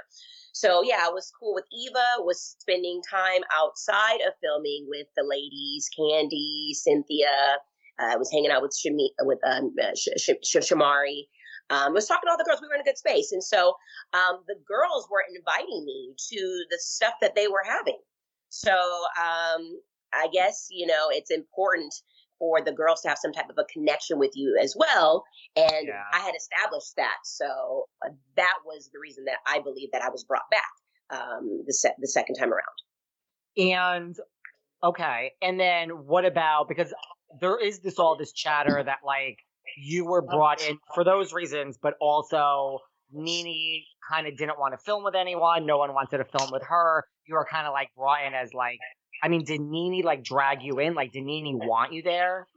So 0.53 0.83
yeah, 0.83 0.99
I 1.01 1.09
was 1.09 1.31
cool 1.39 1.53
with 1.53 1.65
Eva, 1.71 2.23
was 2.23 2.55
spending 2.59 3.01
time 3.09 3.41
outside 3.53 4.19
of 4.27 4.33
filming 4.41 4.85
with 4.87 5.07
the 5.15 5.23
ladies, 5.23 5.89
Kandi, 5.97 6.73
Cynthia. 6.73 7.57
I 7.99 8.15
uh, 8.15 8.17
was 8.17 8.31
hanging 8.31 8.51
out 8.51 8.61
with 8.61 8.73
Shami, 8.73 9.09
with 9.21 9.39
um, 9.45 9.73
uh, 9.81 9.95
Sh- 9.95 10.17
Sh- 10.17 10.43
Sh- 10.43 10.71
Shamari. 10.71 11.27
Um, 11.69 11.93
was 11.93 12.05
talking 12.05 12.27
to 12.27 12.31
all 12.31 12.37
the 12.37 12.43
girls. 12.43 12.59
We 12.61 12.67
were 12.67 12.75
in 12.75 12.81
a 12.81 12.83
good 12.83 12.97
space, 12.97 13.31
and 13.31 13.43
so 13.43 13.75
um, 14.13 14.43
the 14.47 14.55
girls 14.67 15.07
were 15.09 15.23
inviting 15.33 15.85
me 15.85 16.13
to 16.31 16.65
the 16.69 16.77
stuff 16.79 17.13
that 17.21 17.35
they 17.35 17.47
were 17.47 17.63
having. 17.63 17.99
So 18.49 18.71
um, 18.71 19.79
I 20.13 20.27
guess, 20.31 20.67
you 20.71 20.87
know, 20.87 21.09
it's 21.09 21.31
important 21.31 21.93
for 22.39 22.59
the 22.59 22.71
girls 22.71 23.01
to 23.01 23.09
have 23.09 23.19
some 23.21 23.31
type 23.31 23.49
of 23.49 23.57
a 23.59 23.65
connection 23.71 24.17
with 24.17 24.31
you 24.33 24.57
as 24.61 24.75
well. 24.75 25.23
And 25.55 25.87
yeah. 25.87 26.03
I 26.11 26.19
had 26.19 26.33
established 26.35 26.95
that. 26.97 27.17
So 27.23 27.85
uh, 28.03 28.09
that 28.35 28.55
was 28.65 28.89
the 28.91 28.99
reason 28.99 29.25
that 29.25 29.37
I 29.45 29.59
believe 29.59 29.89
that 29.93 30.01
I 30.01 30.09
was 30.09 30.23
brought 30.23 30.49
back 30.49 31.19
um, 31.21 31.63
the, 31.67 31.73
se- 31.73 31.95
the 31.99 32.07
second 32.07 32.35
time 32.35 32.51
around. 32.51 32.63
And 33.57 34.15
okay. 34.83 35.33
And 35.41 35.59
then 35.59 35.89
what 35.89 36.25
about, 36.25 36.67
because 36.67 36.93
there 37.39 37.59
is 37.59 37.79
this 37.79 37.99
all 37.99 38.17
this 38.17 38.33
chatter 38.33 38.81
that 38.83 38.99
like 39.05 39.37
you 39.77 40.05
were 40.05 40.23
brought 40.23 40.67
in 40.67 40.77
for 40.95 41.03
those 41.03 41.33
reasons, 41.33 41.77
but 41.81 41.93
also 42.01 42.79
NeNe 43.13 43.83
kind 44.09 44.25
of 44.25 44.35
didn't 44.35 44.57
want 44.57 44.73
to 44.73 44.77
film 44.83 45.03
with 45.03 45.15
anyone. 45.15 45.65
No 45.65 45.77
one 45.77 45.93
wanted 45.93 46.17
to 46.17 46.25
film 46.25 46.49
with 46.51 46.63
her. 46.63 47.05
You 47.27 47.35
were 47.35 47.45
kind 47.49 47.67
of 47.67 47.73
like 47.73 47.89
brought 47.95 48.25
in 48.25 48.33
as 48.33 48.53
like 48.53 48.79
I 49.21 49.27
mean, 49.27 49.43
did 49.43 49.61
NeNe 49.61 50.03
like 50.03 50.23
drag 50.23 50.63
you 50.63 50.79
in? 50.79 50.93
Like, 50.93 51.11
did 51.11 51.23
NeNe 51.23 51.59
want 51.59 51.93
you 51.93 52.01
there? 52.01 52.47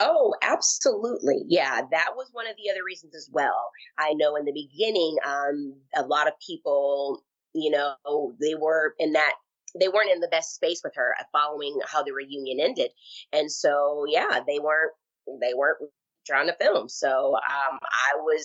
Oh, 0.00 0.34
absolutely. 0.42 1.44
Yeah, 1.46 1.82
that 1.90 2.10
was 2.16 2.28
one 2.32 2.48
of 2.48 2.56
the 2.56 2.70
other 2.70 2.84
reasons 2.84 3.14
as 3.14 3.28
well. 3.32 3.70
I 3.98 4.14
know 4.14 4.36
in 4.36 4.44
the 4.44 4.52
beginning, 4.52 5.16
um, 5.24 5.74
a 5.94 6.02
lot 6.02 6.26
of 6.26 6.34
people, 6.44 7.22
you 7.54 7.70
know, 7.70 8.34
they 8.40 8.54
were 8.54 8.94
in 8.98 9.12
that 9.12 9.34
they 9.78 9.88
weren't 9.88 10.10
in 10.10 10.20
the 10.20 10.28
best 10.28 10.54
space 10.54 10.82
with 10.84 10.92
her 10.96 11.14
following 11.32 11.78
how 11.86 12.02
the 12.02 12.12
reunion 12.12 12.58
ended. 12.60 12.90
And 13.32 13.50
so, 13.50 14.04
yeah, 14.08 14.40
they 14.46 14.58
weren't 14.58 14.92
they 15.40 15.54
weren't 15.54 15.78
trying 16.26 16.48
to 16.48 16.56
film. 16.60 16.88
So, 16.88 17.34
um, 17.36 17.78
I 17.82 18.16
was 18.16 18.44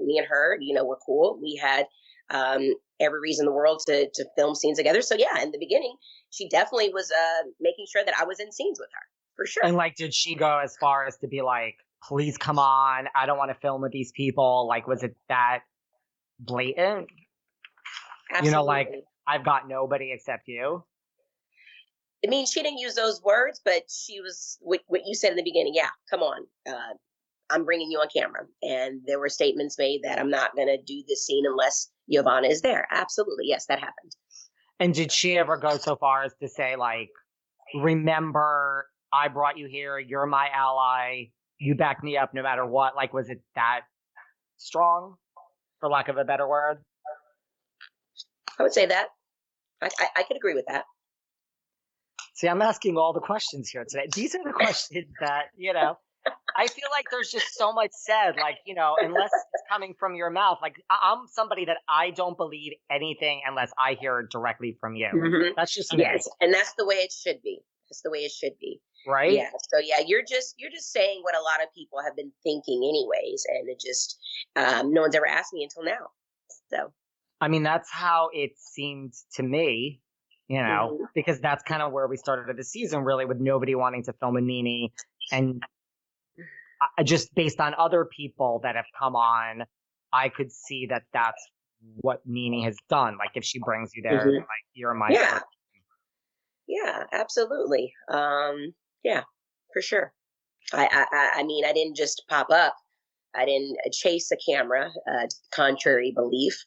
me 0.00 0.18
and 0.18 0.26
her, 0.28 0.56
you 0.60 0.72
know, 0.74 0.84
were 0.84 0.98
cool. 1.04 1.38
We 1.42 1.56
had 1.56 1.86
um, 2.30 2.74
every 3.00 3.20
reason 3.20 3.44
in 3.44 3.46
the 3.46 3.56
world 3.56 3.82
to 3.86 4.08
to 4.14 4.24
film 4.36 4.54
scenes 4.54 4.78
together. 4.78 5.02
So 5.02 5.14
yeah, 5.14 5.42
in 5.42 5.50
the 5.50 5.58
beginning, 5.58 5.96
she 6.30 6.48
definitely 6.48 6.92
was 6.92 7.10
uh, 7.10 7.48
making 7.60 7.86
sure 7.90 8.04
that 8.04 8.14
I 8.18 8.24
was 8.24 8.40
in 8.40 8.52
scenes 8.52 8.78
with 8.78 8.88
her 8.92 9.02
for 9.36 9.46
sure. 9.46 9.64
And 9.64 9.76
like, 9.76 9.96
did 9.96 10.14
she 10.14 10.34
go 10.34 10.58
as 10.58 10.76
far 10.80 11.06
as 11.06 11.16
to 11.18 11.28
be 11.28 11.42
like, 11.42 11.76
"Please 12.02 12.36
come 12.38 12.58
on, 12.58 13.08
I 13.14 13.26
don't 13.26 13.38
want 13.38 13.50
to 13.50 13.58
film 13.60 13.82
with 13.82 13.92
these 13.92 14.12
people"? 14.12 14.66
Like, 14.68 14.86
was 14.86 15.02
it 15.02 15.16
that 15.28 15.60
blatant? 16.38 17.08
Absolutely. 18.30 18.48
You 18.48 18.52
know, 18.52 18.64
like 18.64 18.88
I've 19.26 19.44
got 19.44 19.68
nobody 19.68 20.12
except 20.12 20.48
you. 20.48 20.84
I 22.24 22.28
mean, 22.28 22.46
she 22.46 22.62
didn't 22.62 22.78
use 22.78 22.94
those 22.94 23.20
words, 23.22 23.60
but 23.64 23.82
she 23.90 24.20
was 24.20 24.56
what, 24.60 24.80
what 24.86 25.02
you 25.06 25.14
said 25.14 25.30
in 25.30 25.36
the 25.36 25.42
beginning. 25.42 25.74
Yeah, 25.74 25.88
come 26.08 26.20
on, 26.20 26.46
uh, 26.68 26.94
I'm 27.52 27.64
bringing 27.64 27.90
you 27.90 27.98
on 27.98 28.08
camera. 28.14 28.46
And 28.62 29.02
there 29.06 29.18
were 29.18 29.28
statements 29.28 29.78
made 29.78 30.00
that 30.04 30.18
I'm 30.18 30.30
not 30.30 30.56
going 30.56 30.68
to 30.68 30.78
do 30.82 31.02
this 31.06 31.26
scene 31.26 31.44
unless 31.46 31.90
Yovanna 32.06 32.48
is 32.48 32.62
there. 32.62 32.86
Absolutely. 32.90 33.44
Yes, 33.46 33.66
that 33.66 33.78
happened. 33.78 34.12
And 34.80 34.94
did 34.94 35.12
she 35.12 35.38
ever 35.38 35.56
go 35.58 35.76
so 35.76 35.96
far 35.96 36.24
as 36.24 36.32
to 36.40 36.48
say, 36.48 36.76
like, 36.76 37.10
remember, 37.74 38.86
I 39.12 39.28
brought 39.28 39.58
you 39.58 39.68
here, 39.68 39.98
you're 39.98 40.26
my 40.26 40.48
ally, 40.52 41.26
you 41.58 41.74
back 41.74 42.02
me 42.02 42.16
up 42.16 42.34
no 42.34 42.42
matter 42.42 42.66
what? 42.66 42.96
Like, 42.96 43.12
was 43.12 43.28
it 43.28 43.40
that 43.54 43.82
strong, 44.56 45.16
for 45.78 45.88
lack 45.88 46.08
of 46.08 46.16
a 46.16 46.24
better 46.24 46.48
word? 46.48 46.78
I 48.58 48.62
would 48.62 48.72
say 48.72 48.86
that. 48.86 49.08
I, 49.80 49.88
I, 49.98 50.06
I 50.16 50.22
could 50.24 50.36
agree 50.36 50.54
with 50.54 50.66
that. 50.68 50.84
See, 52.34 52.48
I'm 52.48 52.62
asking 52.62 52.96
all 52.96 53.12
the 53.12 53.20
questions 53.20 53.68
here 53.70 53.84
today. 53.88 54.08
These 54.14 54.34
are 54.34 54.42
the 54.44 54.52
questions 54.54 55.12
that, 55.20 55.44
you 55.56 55.72
know, 55.72 55.96
I 56.56 56.66
feel 56.66 56.88
like 56.90 57.06
there's 57.10 57.30
just 57.30 57.54
so 57.54 57.72
much 57.72 57.90
said, 57.92 58.32
like, 58.36 58.58
you 58.66 58.74
know, 58.74 58.94
unless 59.00 59.30
it's 59.32 59.62
coming 59.70 59.94
from 59.98 60.14
your 60.14 60.30
mouth. 60.30 60.58
Like, 60.60 60.76
I'm 60.90 61.26
somebody 61.26 61.64
that 61.64 61.78
I 61.88 62.10
don't 62.10 62.36
believe 62.36 62.72
anything 62.90 63.40
unless 63.46 63.72
I 63.78 63.96
hear 64.00 64.20
it 64.20 64.30
directly 64.30 64.76
from 64.80 64.94
you. 64.94 65.08
Mm-hmm. 65.14 65.52
That's 65.56 65.74
just 65.74 65.92
me. 65.94 66.02
Yes. 66.02 66.28
And 66.40 66.52
that's 66.52 66.74
the 66.74 66.86
way 66.86 66.96
it 66.96 67.12
should 67.12 67.42
be. 67.42 67.60
That's 67.88 68.02
the 68.02 68.10
way 68.10 68.18
it 68.18 68.32
should 68.32 68.58
be. 68.60 68.80
Right. 69.06 69.32
Yeah. 69.32 69.50
So 69.72 69.80
yeah, 69.82 70.04
you're 70.06 70.22
just 70.26 70.54
you're 70.58 70.70
just 70.70 70.92
saying 70.92 71.20
what 71.22 71.34
a 71.34 71.42
lot 71.42 71.62
of 71.62 71.74
people 71.74 71.98
have 72.04 72.14
been 72.14 72.30
thinking 72.44 72.78
anyways, 72.78 73.44
and 73.48 73.68
it 73.68 73.80
just 73.80 74.18
um, 74.54 74.92
no 74.92 75.00
one's 75.00 75.16
ever 75.16 75.26
asked 75.26 75.52
me 75.52 75.64
until 75.64 75.82
now. 75.82 76.06
So 76.70 76.92
I 77.40 77.48
mean, 77.48 77.64
that's 77.64 77.90
how 77.90 78.30
it 78.32 78.52
seemed 78.56 79.14
to 79.34 79.42
me 79.42 80.00
you 80.48 80.58
know, 80.58 80.90
mm-hmm. 80.92 81.04
because 81.14 81.40
that's 81.40 81.62
kind 81.62 81.80
of 81.80 81.92
where 81.92 82.06
we 82.06 82.18
started 82.18 82.54
the 82.54 82.62
season, 82.62 83.04
really, 83.04 83.24
with 83.24 83.40
nobody 83.40 83.74
wanting 83.74 84.02
to 84.04 84.12
film 84.12 84.36
a 84.36 84.40
NeNe 84.42 84.90
and 85.30 85.62
just 87.04 87.34
based 87.34 87.60
on 87.60 87.74
other 87.78 88.08
people 88.16 88.60
that 88.62 88.76
have 88.76 88.86
come 88.98 89.16
on, 89.16 89.64
I 90.12 90.28
could 90.28 90.52
see 90.52 90.86
that 90.90 91.02
that's 91.12 91.42
what 91.96 92.20
NeNe 92.26 92.64
has 92.64 92.76
done. 92.88 93.16
Like 93.18 93.30
if 93.34 93.44
she 93.44 93.58
brings 93.58 93.90
you 93.94 94.02
there, 94.02 94.20
mm-hmm. 94.20 94.36
like 94.36 94.64
you're 94.74 94.94
my 94.94 95.08
yeah, 95.10 95.30
person. 95.30 95.44
yeah, 96.68 97.04
absolutely. 97.12 97.92
Um, 98.10 98.74
yeah, 99.02 99.22
for 99.72 99.82
sure. 99.82 100.12
I, 100.72 101.06
I, 101.12 101.40
I 101.40 101.42
mean, 101.42 101.64
I 101.64 101.72
didn't 101.72 101.96
just 101.96 102.22
pop 102.28 102.50
up. 102.50 102.74
I 103.34 103.44
didn't 103.44 103.76
chase 103.92 104.30
a 104.30 104.36
camera, 104.36 104.90
uh, 105.10 105.26
contrary 105.52 106.12
belief. 106.14 106.64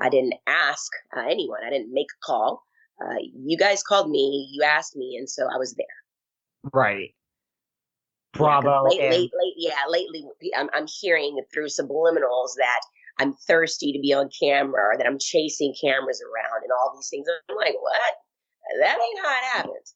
I 0.00 0.08
didn't 0.08 0.34
ask 0.46 0.90
uh, 1.16 1.22
anyone. 1.22 1.60
I 1.66 1.70
didn't 1.70 1.92
make 1.92 2.06
a 2.06 2.24
call. 2.24 2.62
Uh, 3.02 3.16
you 3.20 3.56
guys 3.56 3.82
called 3.82 4.10
me. 4.10 4.48
You 4.52 4.62
asked 4.62 4.96
me, 4.96 5.16
and 5.18 5.28
so 5.28 5.44
I 5.44 5.56
was 5.56 5.74
there. 5.74 6.70
Right. 6.72 7.14
Bravo. 8.32 8.86
Yeah, 8.90 9.10
late, 9.10 9.10
late, 9.10 9.30
late, 9.38 9.54
yeah, 9.56 9.74
lately 9.88 10.24
I'm, 10.56 10.68
I'm 10.72 10.86
hearing 11.00 11.40
through 11.52 11.66
subliminals 11.66 12.54
that 12.56 12.80
I'm 13.18 13.34
thirsty 13.34 13.92
to 13.92 13.98
be 14.00 14.12
on 14.14 14.30
camera 14.40 14.94
or 14.94 14.98
that 14.98 15.06
I'm 15.06 15.18
chasing 15.18 15.74
cameras 15.78 16.22
around 16.22 16.62
and 16.62 16.72
all 16.72 16.92
these 16.96 17.08
things. 17.08 17.26
I'm 17.48 17.56
like, 17.56 17.74
what? 17.80 18.00
That 18.80 18.98
ain't 18.98 19.26
how 19.26 19.30
it 19.30 19.44
happens. 19.52 19.94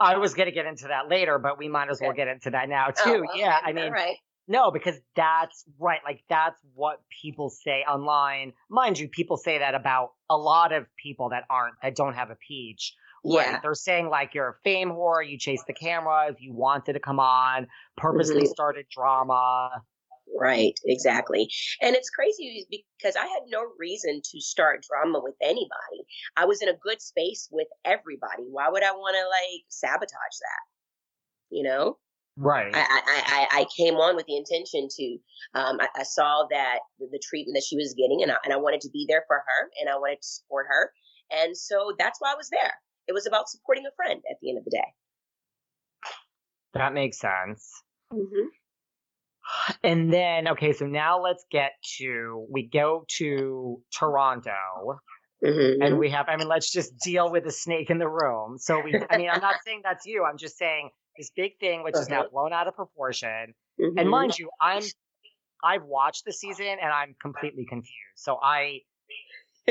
I 0.00 0.18
was 0.18 0.34
going 0.34 0.46
to 0.46 0.52
get 0.52 0.66
into 0.66 0.88
that 0.88 1.08
later, 1.08 1.38
but 1.38 1.58
we 1.58 1.68
might 1.68 1.90
as 1.90 2.00
well 2.00 2.12
get 2.12 2.28
into 2.28 2.50
that 2.50 2.68
now 2.68 2.88
oh, 2.90 3.04
too. 3.04 3.24
Oh, 3.28 3.36
yeah, 3.36 3.58
I 3.64 3.72
mean, 3.72 3.90
right. 3.90 4.16
no, 4.46 4.70
because 4.70 4.94
that's 5.16 5.64
right. 5.80 5.98
Like 6.04 6.22
that's 6.28 6.60
what 6.74 7.02
people 7.22 7.50
say 7.50 7.82
online. 7.88 8.52
Mind 8.70 8.98
you, 8.98 9.08
people 9.08 9.36
say 9.36 9.58
that 9.58 9.74
about 9.74 10.10
a 10.30 10.36
lot 10.36 10.72
of 10.72 10.86
people 11.02 11.30
that 11.30 11.44
aren't 11.50 11.74
that 11.82 11.96
don't 11.96 12.14
have 12.14 12.30
a 12.30 12.36
peach. 12.36 12.94
Yeah. 13.28 13.52
Right. 13.52 13.62
They're 13.62 13.74
saying 13.74 14.08
like 14.08 14.34
you're 14.34 14.48
a 14.50 14.54
fame 14.64 14.90
whore, 14.90 15.28
you 15.28 15.38
chase 15.38 15.62
the 15.66 15.74
cameras, 15.74 16.36
you 16.38 16.54
wanted 16.54 16.94
to 16.94 17.00
come 17.00 17.20
on, 17.20 17.66
purposely 17.96 18.42
mm-hmm. 18.42 18.46
started 18.46 18.86
drama. 18.94 19.70
Right, 20.38 20.74
exactly. 20.84 21.48
And 21.80 21.96
it's 21.96 22.10
crazy 22.10 22.66
because 22.70 23.16
I 23.16 23.26
had 23.26 23.42
no 23.48 23.64
reason 23.78 24.20
to 24.22 24.40
start 24.40 24.84
drama 24.88 25.20
with 25.22 25.34
anybody. 25.42 26.04
I 26.36 26.44
was 26.44 26.62
in 26.62 26.68
a 26.68 26.76
good 26.76 27.00
space 27.00 27.48
with 27.50 27.66
everybody. 27.84 28.44
Why 28.50 28.68
would 28.68 28.82
I 28.82 28.92
want 28.92 29.16
to 29.16 29.22
like 29.22 29.64
sabotage 29.68 30.10
that? 30.10 30.64
You 31.50 31.62
know? 31.64 31.96
Right. 32.36 32.72
I, 32.72 32.78
I, 32.78 33.48
I, 33.50 33.60
I 33.60 33.66
came 33.76 33.94
on 33.94 34.14
with 34.14 34.26
the 34.26 34.36
intention 34.36 34.88
to, 34.96 35.16
um, 35.54 35.80
I, 35.80 35.88
I 35.96 36.02
saw 36.04 36.46
that 36.50 36.80
the, 37.00 37.08
the 37.10 37.20
treatment 37.26 37.56
that 37.56 37.64
she 37.64 37.76
was 37.76 37.94
getting 37.98 38.22
and 38.22 38.30
I, 38.30 38.36
and 38.44 38.52
I 38.52 38.58
wanted 38.58 38.82
to 38.82 38.90
be 38.92 39.06
there 39.08 39.24
for 39.26 39.38
her 39.38 39.70
and 39.80 39.88
I 39.88 39.96
wanted 39.96 40.20
to 40.22 40.28
support 40.28 40.66
her. 40.68 40.92
And 41.32 41.56
so 41.56 41.94
that's 41.98 42.20
why 42.20 42.32
I 42.32 42.36
was 42.36 42.50
there. 42.50 42.74
It 43.08 43.12
was 43.12 43.26
about 43.26 43.48
supporting 43.48 43.84
a 43.86 43.94
friend 43.96 44.20
at 44.30 44.36
the 44.40 44.50
end 44.50 44.58
of 44.58 44.64
the 44.64 44.70
day. 44.70 44.94
That 46.74 46.92
makes 46.92 47.18
sense. 47.18 47.82
Mm-hmm. 48.12 48.46
And 49.82 50.12
then, 50.12 50.48
okay, 50.48 50.72
so 50.74 50.86
now 50.86 51.20
let's 51.20 51.44
get 51.50 51.72
to, 51.96 52.46
we 52.50 52.68
go 52.68 53.04
to 53.18 53.82
Toronto 53.98 55.00
Mm-hmm. 55.40 55.82
and 55.82 55.98
we 56.00 56.10
have, 56.10 56.28
I 56.28 56.36
mean, 56.36 56.48
let's 56.48 56.68
just 56.68 56.98
deal 56.98 57.30
with 57.30 57.44
the 57.44 57.52
snake 57.52 57.90
in 57.90 57.98
the 57.98 58.08
room. 58.08 58.58
So 58.58 58.80
we, 58.82 58.92
I 59.08 59.16
mean, 59.16 59.30
I'm 59.32 59.40
not 59.40 59.54
saying 59.64 59.82
that's 59.84 60.04
you. 60.04 60.24
I'm 60.28 60.36
just 60.36 60.58
saying 60.58 60.90
this 61.16 61.30
big 61.36 61.52
thing, 61.60 61.84
which 61.84 61.94
is 61.94 62.08
now 62.08 62.22
Uh-huh. 62.22 62.28
blown 62.32 62.52
out 62.52 62.66
of 62.66 62.74
proportion. 62.74 63.54
Mhm. 63.80 63.92
And 64.00 64.10
mind 64.10 64.36
you, 64.36 64.50
I'm, 64.60 64.82
I've 65.62 65.84
watched 65.84 66.24
the 66.24 66.32
season 66.32 66.66
and 66.66 66.92
I'm 66.92 67.14
completely 67.22 67.66
confused. 67.66 68.16
So 68.16 68.36
I, 68.42 68.80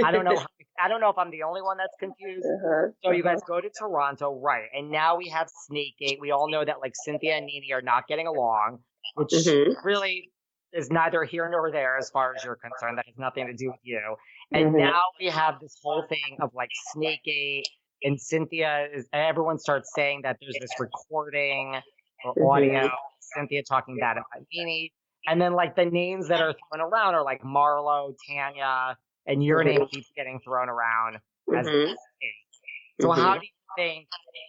I 0.03 0.11
don't 0.11 0.25
know, 0.25 0.37
I 0.81 0.87
don't 0.87 1.01
know 1.01 1.09
if 1.09 1.17
I'm 1.17 1.31
the 1.31 1.43
only 1.43 1.61
one 1.61 1.77
that's 1.77 1.95
confused. 1.99 2.45
Uh-huh. 2.45 2.87
So 3.03 3.11
you 3.11 3.23
guys 3.23 3.39
go 3.47 3.61
to 3.61 3.69
Toronto, 3.69 4.39
right? 4.39 4.65
And 4.75 4.91
now 4.91 5.17
we 5.17 5.29
have 5.29 5.47
Snakegate. 5.69 6.19
We 6.19 6.31
all 6.31 6.49
know 6.49 6.63
that 6.65 6.79
like 6.81 6.93
Cynthia 6.95 7.35
and 7.35 7.45
Nene 7.45 7.71
are 7.73 7.81
not 7.81 8.07
getting 8.07 8.27
along, 8.27 8.79
which 9.15 9.29
Mhm. 9.29 9.75
really 9.83 10.31
is 10.73 10.89
neither 10.91 11.23
here 11.23 11.47
nor 11.49 11.71
there 11.71 11.97
as 11.97 12.09
far 12.09 12.35
as 12.35 12.43
you're 12.43 12.55
concerned. 12.55 12.97
That 12.97 13.05
has 13.05 13.17
nothing 13.17 13.47
to 13.47 13.53
do 13.53 13.69
with 13.71 13.79
you. 13.83 14.15
And 14.51 14.73
Mhm. 14.73 14.79
now 14.79 15.01
we 15.19 15.27
have 15.27 15.59
this 15.59 15.79
whole 15.81 16.05
thing 16.07 16.37
of 16.41 16.53
like 16.53 16.69
Snakegate 16.95 17.63
and 18.03 18.19
Cynthia 18.19 18.87
is 18.93 19.07
everyone 19.13 19.57
starts 19.57 19.91
saying 19.93 20.21
that 20.23 20.37
there's 20.41 20.57
this 20.59 20.79
recording 20.79 21.81
or 22.23 22.35
Mhm. 22.35 22.47
audio, 22.49 22.91
Cynthia 23.19 23.63
talking 23.63 23.97
bad 23.97 24.17
about 24.17 24.43
Nene. 24.53 24.89
And 25.27 25.41
then 25.41 25.53
like 25.53 25.75
the 25.75 25.85
names 25.85 26.27
that 26.29 26.41
are 26.41 26.53
thrown 26.53 26.81
around 26.81 27.15
are 27.15 27.23
like 27.23 27.41
Marlo, 27.41 28.15
Tanya, 28.27 28.97
and 29.27 29.43
your 29.43 29.63
Mhm. 29.63 29.65
name 29.65 29.87
keeps 29.87 30.11
getting 30.15 30.39
thrown 30.39 30.69
around 30.69 31.17
as 31.55 31.67
Mhm. 31.67 31.95
snake. 32.19 33.01
So 33.01 33.11
how 33.11 33.35
Mhm. 33.35 33.39
do 33.39 33.45
you 33.45 33.51
think 33.75 34.07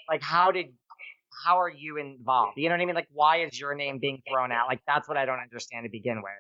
like 0.08 0.22
how 0.22 0.50
did 0.50 0.74
how 1.44 1.60
are 1.60 1.68
you 1.70 1.98
involved? 1.98 2.56
You 2.56 2.68
know 2.68 2.74
what 2.74 2.82
I 2.82 2.86
mean? 2.86 2.94
Like 2.94 3.08
why 3.12 3.42
is 3.42 3.58
your 3.58 3.74
name 3.74 3.98
being 3.98 4.22
thrown 4.28 4.52
out? 4.52 4.68
Like 4.68 4.80
that's 4.86 5.08
what 5.08 5.16
I 5.16 5.26
don't 5.26 5.40
understand 5.40 5.84
to 5.84 5.90
begin 5.90 6.22
with. 6.22 6.32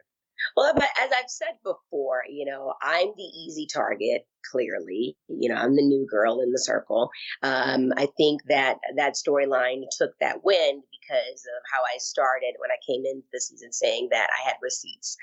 Well, 0.56 0.72
but 0.74 0.88
as 1.00 1.10
I've 1.12 1.28
said 1.28 1.58
before, 1.64 2.22
you 2.28 2.44
know, 2.44 2.74
I'm 2.80 3.08
the 3.16 3.22
easy 3.22 3.66
target. 3.66 4.26
Clearly, 4.52 5.16
you 5.28 5.48
know, 5.48 5.56
I'm 5.56 5.74
the 5.74 5.82
new 5.82 6.06
girl 6.08 6.40
in 6.40 6.52
the 6.52 6.60
circle. 6.60 7.10
Um, 7.42 7.92
I 7.96 8.06
think 8.16 8.42
that 8.48 8.78
that 8.96 9.14
storyline 9.14 9.82
took 9.98 10.12
that 10.20 10.42
wind 10.44 10.84
because 10.92 11.44
of 11.56 11.62
how 11.70 11.82
I 11.82 11.98
started 11.98 12.54
when 12.58 12.70
I 12.70 12.78
came 12.86 13.04
into 13.04 13.26
the 13.32 13.40
season, 13.40 13.72
saying 13.72 14.08
that 14.12 14.30
I 14.30 14.48
had 14.48 14.54
receipts. 14.62 15.16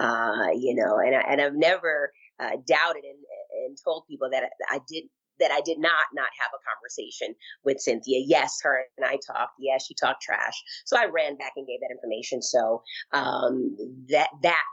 Uh, 0.00 0.48
you 0.56 0.74
know, 0.74 0.98
and 0.98 1.14
I, 1.14 1.20
and 1.20 1.40
I've 1.40 1.54
never 1.54 2.12
uh, 2.40 2.56
doubted 2.66 3.04
and, 3.04 3.18
and 3.66 3.78
told 3.84 4.04
people 4.08 4.30
that 4.30 4.44
I 4.70 4.80
did 4.88 5.04
that 5.40 5.50
I 5.50 5.60
did 5.62 5.78
not 5.78 6.06
not 6.14 6.28
have 6.40 6.50
a 6.54 6.62
conversation 6.68 7.34
with 7.64 7.80
Cynthia. 7.80 8.22
Yes, 8.26 8.58
her 8.62 8.84
and 8.96 9.06
I 9.06 9.18
talked. 9.26 9.54
Yes, 9.58 9.86
she 9.86 9.94
talked 9.94 10.22
trash. 10.22 10.62
So 10.84 10.96
I 10.96 11.06
ran 11.06 11.36
back 11.36 11.52
and 11.56 11.66
gave 11.66 11.80
that 11.80 11.94
information. 11.94 12.42
So 12.42 12.82
um, 13.12 13.76
that 14.10 14.28
that 14.42 14.64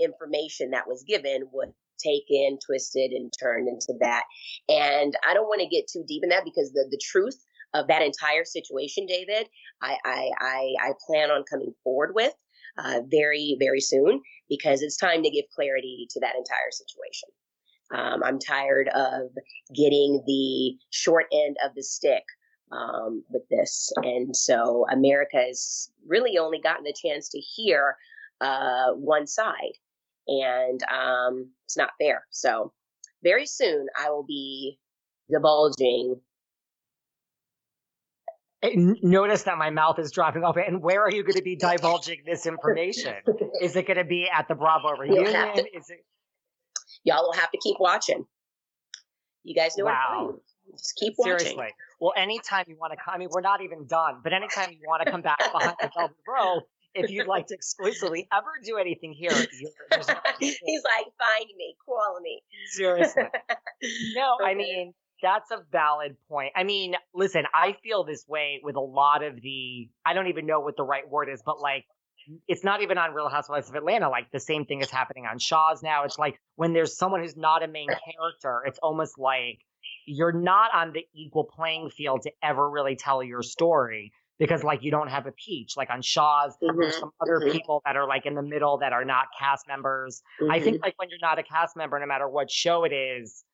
information 0.00 0.70
that 0.70 0.86
was 0.86 1.04
given 1.06 1.44
was 1.52 1.70
taken, 2.04 2.58
twisted, 2.64 3.12
and 3.12 3.32
turned 3.40 3.68
into 3.68 3.94
that. 4.00 4.24
And 4.68 5.14
I 5.28 5.34
don't 5.34 5.48
want 5.48 5.60
to 5.62 5.68
get 5.68 5.86
too 5.92 6.04
deep 6.06 6.22
in 6.22 6.30
that 6.30 6.44
because 6.44 6.72
the 6.72 6.86
the 6.90 7.00
truth 7.02 7.38
of 7.74 7.88
that 7.88 8.02
entire 8.02 8.44
situation, 8.44 9.06
David, 9.06 9.48
I 9.82 9.96
I 10.04 10.30
I, 10.40 10.74
I 10.80 10.92
plan 11.06 11.30
on 11.30 11.44
coming 11.50 11.72
forward 11.84 12.12
with. 12.14 12.32
Uh, 12.78 13.00
very, 13.10 13.56
very 13.58 13.80
soon 13.80 14.20
because 14.48 14.82
it's 14.82 14.96
time 14.96 15.20
to 15.24 15.30
give 15.30 15.44
clarity 15.52 16.06
to 16.10 16.20
that 16.20 16.36
entire 16.36 16.70
situation. 16.70 17.28
Um, 17.92 18.22
I'm 18.22 18.38
tired 18.38 18.88
of 18.94 19.30
getting 19.74 20.22
the 20.26 20.76
short 20.90 21.26
end 21.32 21.56
of 21.64 21.74
the 21.74 21.82
stick 21.82 22.22
um, 22.70 23.24
with 23.30 23.42
this. 23.50 23.90
And 23.96 24.36
so 24.36 24.86
America 24.92 25.38
has 25.38 25.90
really 26.06 26.38
only 26.38 26.60
gotten 26.60 26.86
a 26.86 26.92
chance 26.92 27.28
to 27.30 27.40
hear 27.40 27.96
uh, 28.40 28.92
one 28.92 29.26
side. 29.26 29.74
And 30.28 30.80
um, 30.84 31.50
it's 31.64 31.76
not 31.76 31.90
fair. 32.00 32.26
So 32.30 32.72
very 33.24 33.46
soon 33.46 33.86
I 33.98 34.10
will 34.10 34.24
be 34.24 34.78
divulging. 35.30 36.20
Eh, 38.62 38.70
n- 38.74 38.96
Notice 39.02 39.44
that 39.44 39.56
my 39.58 39.70
mouth 39.70 39.98
is 39.98 40.10
dropping 40.10 40.44
open. 40.44 40.64
And 40.66 40.82
where 40.82 41.02
are 41.02 41.10
you 41.10 41.22
going 41.22 41.36
to 41.36 41.42
be 41.42 41.56
divulging 41.56 42.22
this 42.26 42.46
information? 42.46 43.14
Is 43.60 43.76
it 43.76 43.86
going 43.86 43.98
to 43.98 44.04
be 44.04 44.28
at 44.32 44.48
the 44.48 44.54
Bravo 44.54 44.90
reunion? 44.96 45.26
to- 45.54 45.76
Is 45.76 45.90
it? 45.90 46.04
Y'all 47.04 47.22
will 47.22 47.32
have 47.34 47.50
to 47.52 47.58
keep 47.58 47.76
watching. 47.78 48.24
You 49.44 49.54
guys 49.54 49.76
know 49.76 49.84
Wow. 49.84 49.92
what 49.92 50.18
I'm 50.18 50.26
saying. 50.26 50.40
Just 50.76 50.96
keep 50.96 51.14
watching. 51.16 51.38
Seriously. 51.38 51.68
Well, 52.00 52.12
anytime 52.16 52.64
you 52.68 52.76
want 52.78 52.92
to 52.92 52.98
come, 53.02 53.14
I 53.14 53.18
mean, 53.18 53.28
we're 53.30 53.40
not 53.40 53.62
even 53.62 53.86
done, 53.86 54.20
but 54.22 54.32
anytime 54.32 54.70
you 54.72 54.80
want 54.86 55.02
to 55.04 55.10
come 55.10 55.22
back 55.22 55.38
behind 55.52 55.76
the 55.80 55.90
velvet 55.96 56.16
row, 56.28 56.60
if 56.94 57.10
you'd 57.10 57.26
like 57.28 57.46
to 57.46 57.54
exclusively 57.54 58.28
ever 58.32 58.48
do 58.64 58.76
anything 58.76 59.12
here, 59.12 59.30
you're, 59.32 59.70
there's 59.90 60.08
no- 60.08 60.14
He's 60.40 60.82
like, 60.84 61.06
find 61.18 61.46
me, 61.56 61.76
call 61.86 62.18
me. 62.22 62.42
seriously. 62.72 63.22
No, 64.14 64.36
I 64.44 64.54
mean, 64.54 64.92
that's 65.22 65.50
a 65.50 65.64
valid 65.70 66.16
point. 66.28 66.52
I 66.56 66.64
mean, 66.64 66.94
listen, 67.14 67.44
I 67.54 67.76
feel 67.82 68.04
this 68.04 68.26
way 68.28 68.60
with 68.62 68.76
a 68.76 68.80
lot 68.80 69.22
of 69.22 69.40
the, 69.40 69.90
I 70.04 70.14
don't 70.14 70.28
even 70.28 70.46
know 70.46 70.60
what 70.60 70.76
the 70.76 70.84
right 70.84 71.08
word 71.08 71.28
is, 71.28 71.42
but 71.44 71.60
like, 71.60 71.84
it's 72.46 72.64
not 72.64 72.82
even 72.82 72.98
on 72.98 73.14
Real 73.14 73.28
Housewives 73.28 73.68
of 73.70 73.74
Atlanta. 73.74 74.10
Like, 74.10 74.30
the 74.32 74.40
same 74.40 74.66
thing 74.66 74.82
is 74.82 74.90
happening 74.90 75.24
on 75.26 75.38
Shahs 75.38 75.82
now. 75.82 76.04
It's 76.04 76.18
like 76.18 76.38
when 76.56 76.72
there's 76.74 76.96
someone 76.96 77.22
who's 77.22 77.36
not 77.36 77.62
a 77.62 77.68
main 77.68 77.94
character, 77.94 78.62
it's 78.66 78.78
almost 78.82 79.18
like 79.18 79.60
you're 80.06 80.32
not 80.32 80.74
on 80.74 80.92
the 80.92 81.06
equal 81.14 81.44
playing 81.44 81.90
field 81.90 82.22
to 82.22 82.32
ever 82.42 82.68
really 82.68 82.96
tell 82.96 83.22
your 83.22 83.42
story 83.42 84.12
because, 84.38 84.62
like, 84.62 84.82
you 84.82 84.90
don't 84.90 85.08
have 85.08 85.26
a 85.26 85.32
peach. 85.32 85.76
Like 85.76 85.90
on 85.90 86.02
Shahs, 86.02 86.56
there's 86.60 86.76
Mhm, 86.76 86.92
some 86.98 87.10
other 87.20 87.40
mhm. 87.40 87.50
people 87.50 87.82
that 87.84 87.96
are 87.96 88.06
like 88.06 88.26
in 88.26 88.34
the 88.34 88.42
middle 88.42 88.78
that 88.78 88.92
are 88.92 89.04
not 89.04 89.26
cast 89.38 89.66
members. 89.66 90.22
I 90.48 90.60
Mhm. 90.60 90.60
think 90.60 90.78
like 90.82 90.94
when 90.98 91.08
you're 91.10 91.18
not 91.20 91.38
a 91.38 91.42
cast 91.42 91.76
member, 91.76 91.98
no 91.98 92.06
matter 92.06 92.28
what 92.28 92.50
show 92.50 92.84
it 92.84 92.92
is, 92.92 93.44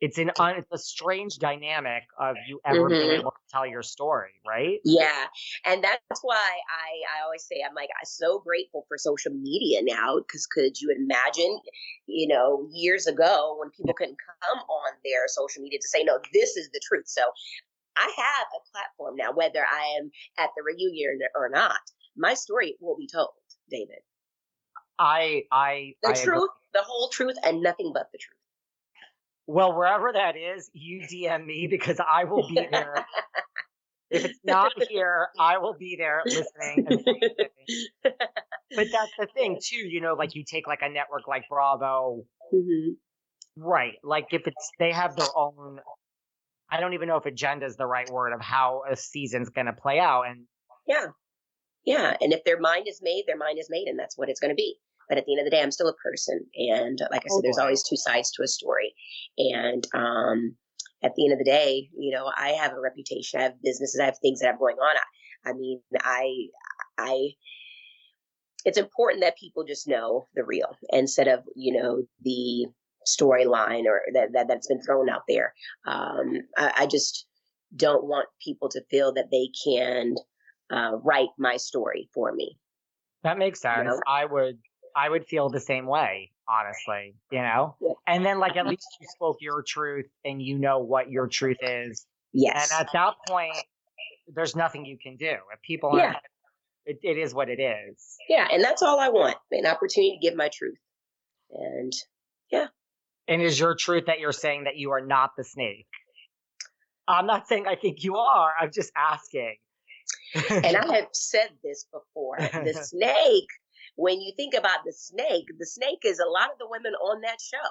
it's 0.00 0.18
an 0.18 0.30
un, 0.38 0.56
it's 0.56 0.72
a 0.72 0.78
strange 0.78 1.38
dynamic 1.38 2.04
of 2.18 2.36
you 2.48 2.60
ever 2.64 2.90
being 2.90 3.12
Mhm. 3.12 3.18
able 3.20 3.30
to 3.32 3.38
tell 3.50 3.66
your 3.66 3.82
story, 3.82 4.32
right? 4.46 4.80
Yeah, 4.86 5.28
and 5.64 5.82
that's 5.82 6.20
why 6.22 6.36
I, 6.36 7.18
I 7.18 7.24
always 7.24 7.42
say 7.44 7.62
I'm 7.66 7.74
like 7.74 7.88
I'm 7.98 8.04
so 8.04 8.38
grateful 8.40 8.84
for 8.86 8.98
social 8.98 9.32
media 9.32 9.80
now 9.82 10.18
because 10.18 10.46
could 10.46 10.78
you 10.80 10.94
imagine, 10.94 11.58
you 12.06 12.28
know, 12.28 12.68
years 12.70 13.06
ago 13.06 13.56
when 13.58 13.70
people 13.70 13.94
couldn't 13.94 14.18
come 14.18 14.58
on 14.58 14.92
their 15.04 15.26
social 15.28 15.62
media 15.62 15.78
to 15.80 15.88
say 15.88 16.04
no, 16.04 16.18
this 16.34 16.56
is 16.56 16.68
the 16.70 16.80
truth. 16.86 17.08
So 17.08 17.22
I 17.96 18.12
have 18.16 18.46
a 18.56 18.70
platform 18.72 19.16
now, 19.16 19.32
whether 19.32 19.64
I 19.64 19.96
am 20.00 20.10
at 20.38 20.50
the 20.56 20.62
reunion 20.62 21.20
or 21.34 21.48
not. 21.48 21.80
My 22.16 22.34
story 22.34 22.76
will 22.80 22.96
be 22.96 23.08
told, 23.08 23.30
David. 23.70 24.00
I 24.98 25.44
I 25.50 25.94
The 26.02 26.10
I 26.10 26.18
agree. 26.18 26.40
truth, 26.40 26.50
the 26.74 26.82
whole 26.82 27.08
truth, 27.08 27.36
and 27.42 27.62
nothing 27.62 27.92
but 27.94 28.10
the 28.12 28.18
truth. 28.18 28.38
Well, 29.46 29.74
wherever 29.76 30.12
that 30.12 30.36
is, 30.36 30.70
you 30.72 31.02
DM 31.02 31.44
me 31.46 31.66
because 31.70 32.00
I 32.00 32.24
will 32.24 32.46
be 32.48 32.66
there. 32.70 33.04
if 34.10 34.24
it's 34.24 34.40
not 34.44 34.72
here, 34.88 35.28
I 35.38 35.58
will 35.58 35.74
be 35.74 35.96
there 35.98 36.24
listening. 36.32 36.84
And 36.86 37.04
but 38.76 38.86
that's 38.92 39.12
the 39.18 39.26
thing 39.34 39.58
too, 39.62 39.76
you 39.76 40.00
know, 40.00 40.14
like 40.14 40.34
you 40.34 40.44
take 40.44 40.66
like 40.66 40.80
a 40.82 40.88
network 40.88 41.28
like 41.28 41.44
Bravo, 41.48 42.24
hmm 42.50 42.90
right? 43.56 43.94
Like 44.02 44.28
if 44.32 44.46
it's 44.46 44.70
they 44.78 44.92
have 44.92 45.16
their 45.16 45.36
own. 45.36 45.80
I 46.70 46.80
don't 46.80 46.94
even 46.94 47.08
know 47.08 47.16
if 47.16 47.26
agenda 47.26 47.66
is 47.66 47.76
the 47.76 47.86
right 47.86 48.10
word 48.10 48.32
of 48.32 48.40
how 48.40 48.82
a 48.90 48.96
season's 48.96 49.50
going 49.50 49.66
to 49.66 49.72
play 49.72 50.00
out, 50.00 50.22
and 50.22 50.46
Yeah. 50.86 51.08
Yeah. 51.84 52.16
And 52.20 52.32
if 52.32 52.42
their 52.44 52.58
mind 52.58 52.88
is 52.88 53.00
made, 53.02 53.24
their 53.26 53.36
mind 53.36 53.58
is 53.58 53.68
made, 53.70 53.86
and 53.86 53.98
that's 53.98 54.16
what 54.16 54.28
it's 54.28 54.40
going 54.40 54.50
to 54.50 54.56
be. 54.56 54.76
But 55.08 55.18
at 55.18 55.26
the 55.26 55.32
end 55.32 55.40
of 55.40 55.44
the 55.44 55.50
day, 55.50 55.62
I'm 55.62 55.70
still 55.70 55.88
a 55.88 55.94
person. 55.94 56.44
And 56.56 56.98
like 57.10 57.22
I 57.24 57.28
said, 57.28 57.42
there's 57.42 57.56
Totally. 57.56 57.62
always 57.62 57.82
two 57.82 57.96
sides 57.96 58.30
to 58.32 58.42
a 58.42 58.48
story. 58.48 58.94
And 59.38 59.86
um, 59.94 60.56
at 61.02 61.14
the 61.14 61.24
end 61.24 61.32
of 61.32 61.38
the 61.38 61.44
day, 61.44 61.90
you 61.96 62.10
know, 62.10 62.30
I 62.36 62.50
have 62.50 62.72
a 62.72 62.80
reputation, 62.80 63.40
I 63.40 63.44
have 63.44 63.62
businesses, 63.62 64.00
I 64.00 64.06
have 64.06 64.18
things 64.18 64.40
that 64.40 64.48
I'm 64.48 64.58
going 64.58 64.76
on. 64.76 64.96
I, 64.96 65.50
I 65.50 65.52
mean, 65.52 65.80
I, 66.00 66.46
I, 66.96 67.28
it's 68.64 68.78
important 68.78 69.22
that 69.22 69.36
people 69.36 69.64
just 69.64 69.86
know 69.86 70.26
the 70.34 70.44
real 70.44 70.76
instead 70.90 71.28
of, 71.28 71.44
you 71.54 71.80
know, 71.80 72.02
the 72.22 72.66
storyline 73.06 73.84
or 73.84 74.00
that, 74.14 74.32
that, 74.32 74.48
that's 74.48 74.68
been 74.68 74.80
thrown 74.80 75.10
out 75.10 75.24
there. 75.28 75.52
Um, 75.86 76.38
I, 76.56 76.72
I 76.78 76.86
just 76.86 77.26
don't 77.76 78.04
want 78.04 78.28
people 78.42 78.68
to 78.70 78.84
feel 78.90 79.12
that 79.14 79.30
they 79.30 79.50
can 79.64 80.14
uh, 80.72 80.96
write 81.02 81.28
my 81.38 81.56
story 81.56 82.08
for 82.14 82.32
me. 82.32 82.56
that 83.22 83.38
makes 83.38 83.60
sense. 83.60 83.84
know? 83.84 84.00
I 84.06 84.24
would 84.24 84.58
I 84.96 85.08
would 85.08 85.26
feel 85.26 85.48
the 85.48 85.60
same 85.60 85.86
way, 85.86 86.30
honestly. 86.48 87.14
You 87.30 87.42
know, 87.42 87.76
Yeah. 87.80 87.92
and 88.06 88.24
then 88.24 88.38
like 88.38 88.52
at 88.52 88.58
mm-hmm. 88.58 88.70
least 88.70 88.86
you 89.00 89.06
spoke 89.14 89.38
your 89.40 89.62
truth 89.62 90.06
and 90.24 90.40
you 90.40 90.58
know 90.58 90.78
what 90.78 91.10
your 91.10 91.26
truth 91.26 91.58
is, 91.60 92.06
Yes. 92.32 92.70
and 92.70 92.80
at 92.86 92.92
that 92.92 93.14
point, 93.28 93.56
there's 94.34 94.56
nothing 94.56 94.84
you 94.84 94.98
can 94.98 95.16
do 95.16 95.32
if 95.52 95.60
people 95.62 95.96
Yeah. 95.96 96.14
it, 96.86 96.98
it 97.02 97.18
is 97.18 97.34
what 97.34 97.48
it 97.48 97.60
is. 97.60 98.16
Yeah, 98.28 98.46
and 98.50 98.62
that's 98.62 98.82
all 98.82 98.98
I 99.00 99.08
want 99.08 99.36
an 99.50 99.66
opportunity 99.66 100.18
to 100.20 100.26
give 100.28 100.36
my 100.36 100.48
truth. 100.52 100.78
And 101.50 101.92
yeah. 102.50 102.66
And 103.28 103.40
is 103.40 103.58
your 103.58 103.74
truth 103.74 104.04
that 104.06 104.20
you're 104.20 104.32
saying 104.32 104.64
that 104.64 104.76
you 104.76 104.90
are 104.90 105.00
not 105.00 105.30
the 105.36 105.44
snake? 105.44 105.86
I'm 107.06 107.26
not 107.26 107.48
saying 107.48 107.66
I 107.66 107.76
think 107.76 108.02
you 108.02 108.16
are. 108.16 108.52
I'm 108.58 108.70
just 108.72 108.92
asking. 108.96 109.56
and 110.50 110.64
I 110.76 110.94
have 110.94 111.08
said 111.12 111.48
this 111.62 111.86
before. 111.92 112.38
The 112.38 112.72
snake, 112.82 113.48
when 113.96 114.20
you 114.20 114.32
think 114.36 114.54
about 114.54 114.80
the 114.84 114.92
snake, 114.92 115.46
the 115.58 115.66
snake 115.66 116.00
is 116.04 116.18
a 116.18 116.28
lot 116.28 116.50
of 116.50 116.58
the 116.58 116.66
women 116.68 116.94
on 116.94 117.20
that 117.22 117.38
show 117.40 117.68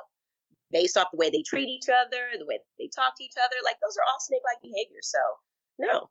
based 0.72 0.98
off 0.98 1.08
the 1.12 1.18
way 1.18 1.30
they 1.30 1.44
treat 1.44 1.68
each 1.68 1.90
other, 1.90 2.38
the 2.38 2.46
way 2.46 2.60
they 2.80 2.90
talk 2.94 3.14
to 3.18 3.24
each 3.24 3.36
other. 3.38 3.56
Like 3.64 3.76
those 3.82 3.96
are 3.98 4.06
all 4.08 4.20
snake 4.20 4.42
like 4.46 4.62
behaviors. 4.62 5.12
So, 5.12 5.20
no. 5.80 6.10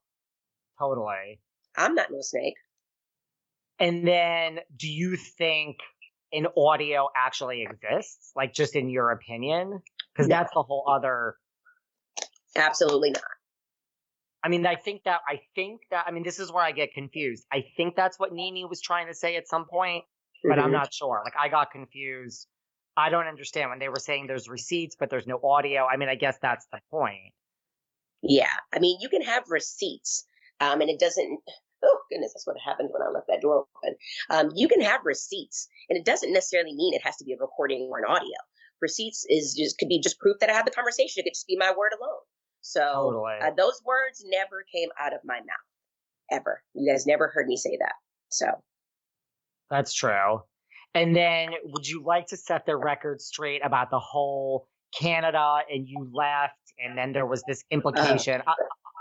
Totally. 0.78 1.40
I'm 1.76 1.94
not 1.94 2.08
no 2.10 2.18
snake. 2.20 2.54
And 3.78 4.06
then 4.06 4.60
do 4.76 4.88
you 4.88 5.16
think 5.16 5.78
an 6.32 6.46
audio 6.56 7.08
actually 7.16 7.62
exists? 7.68 8.32
Like 8.36 8.54
just 8.54 8.76
in 8.76 8.88
your 8.88 9.10
opinion? 9.10 9.82
Because 10.12 10.28
no. 10.28 10.36
that's 10.36 10.52
the 10.54 10.62
whole 10.62 10.84
other 10.88 11.36
Absolutely 12.56 13.10
not. 13.10 13.22
I 14.44 14.48
mean, 14.48 14.66
I 14.66 14.74
think 14.74 15.04
that 15.04 15.20
I 15.28 15.40
think 15.54 15.82
that 15.90 16.04
I 16.06 16.10
mean 16.10 16.24
this 16.24 16.40
is 16.40 16.52
where 16.52 16.64
I 16.64 16.72
get 16.72 16.92
confused. 16.94 17.46
I 17.52 17.64
think 17.76 17.94
that's 17.94 18.18
what 18.18 18.32
NeNe 18.32 18.68
was 18.68 18.80
trying 18.80 19.06
to 19.06 19.14
say 19.14 19.36
at 19.36 19.46
some 19.46 19.66
point, 19.66 20.04
but 20.42 20.52
mm-hmm. 20.52 20.64
I'm 20.64 20.72
not 20.72 20.92
sure. 20.92 21.22
Like 21.24 21.34
I 21.40 21.48
got 21.48 21.70
confused. 21.70 22.48
I 22.96 23.08
don't 23.08 23.26
understand 23.26 23.70
when 23.70 23.78
they 23.78 23.88
were 23.88 24.00
saying 24.00 24.26
there's 24.26 24.48
receipts, 24.48 24.96
but 24.98 25.10
there's 25.10 25.26
no 25.26 25.40
audio. 25.42 25.86
I 25.86 25.96
mean, 25.96 26.08
I 26.08 26.14
guess 26.14 26.36
that's 26.42 26.66
the 26.72 26.80
point. 26.90 27.32
Yeah, 28.22 28.52
I 28.72 28.78
mean, 28.78 28.98
you 29.00 29.08
can 29.08 29.22
have 29.22 29.44
receipts, 29.48 30.24
um, 30.60 30.80
and 30.80 30.90
it 30.90 31.00
doesn't. 31.00 31.40
Oh 31.84 31.98
goodness, 32.10 32.32
that's 32.32 32.46
what 32.46 32.56
happened 32.64 32.90
when 32.92 33.02
I 33.02 33.10
left 33.10 33.26
that 33.28 33.40
door 33.40 33.64
open. 33.84 33.96
Um, 34.30 34.52
you 34.54 34.68
can 34.68 34.80
have 34.80 35.00
receipts, 35.04 35.68
and 35.88 35.98
it 35.98 36.04
doesn't 36.04 36.32
necessarily 36.32 36.74
mean 36.74 36.94
it 36.94 37.02
has 37.04 37.16
to 37.16 37.24
be 37.24 37.32
a 37.32 37.36
recording 37.38 37.88
or 37.90 37.98
an 37.98 38.04
audio. 38.08 38.36
Receipts 38.80 39.24
is 39.28 39.54
just 39.54 39.78
could 39.78 39.88
be 39.88 40.00
just 40.00 40.18
proof 40.18 40.36
that 40.40 40.50
I 40.50 40.52
had 40.52 40.66
the 40.66 40.72
conversation. 40.72 41.20
It 41.20 41.24
could 41.24 41.34
just 41.34 41.46
be 41.46 41.56
my 41.56 41.72
word 41.76 41.92
alone. 41.98 42.22
So 42.62 42.80
totally. 42.80 43.34
uh, 43.42 43.50
those 43.56 43.80
words 43.84 44.24
never 44.26 44.64
came 44.72 44.88
out 44.98 45.12
of 45.12 45.20
my 45.24 45.38
mouth, 45.38 46.30
ever. 46.30 46.62
You 46.74 46.90
guys 46.90 47.06
never 47.06 47.28
heard 47.28 47.46
me 47.46 47.56
say 47.56 47.76
that. 47.78 47.94
So 48.30 48.46
that's 49.70 49.92
true. 49.92 50.42
And 50.94 51.16
then, 51.16 51.50
would 51.64 51.88
you 51.88 52.02
like 52.04 52.26
to 52.28 52.36
set 52.36 52.66
the 52.66 52.76
record 52.76 53.20
straight 53.20 53.62
about 53.64 53.90
the 53.90 53.98
whole 53.98 54.68
Canada 54.98 55.60
and 55.70 55.88
you 55.88 56.08
left, 56.12 56.54
and 56.78 56.96
then 56.96 57.12
there 57.12 57.26
was 57.26 57.42
this 57.48 57.60
uh-huh. 57.60 57.76
implication? 57.76 58.42
Uh, 58.46 58.52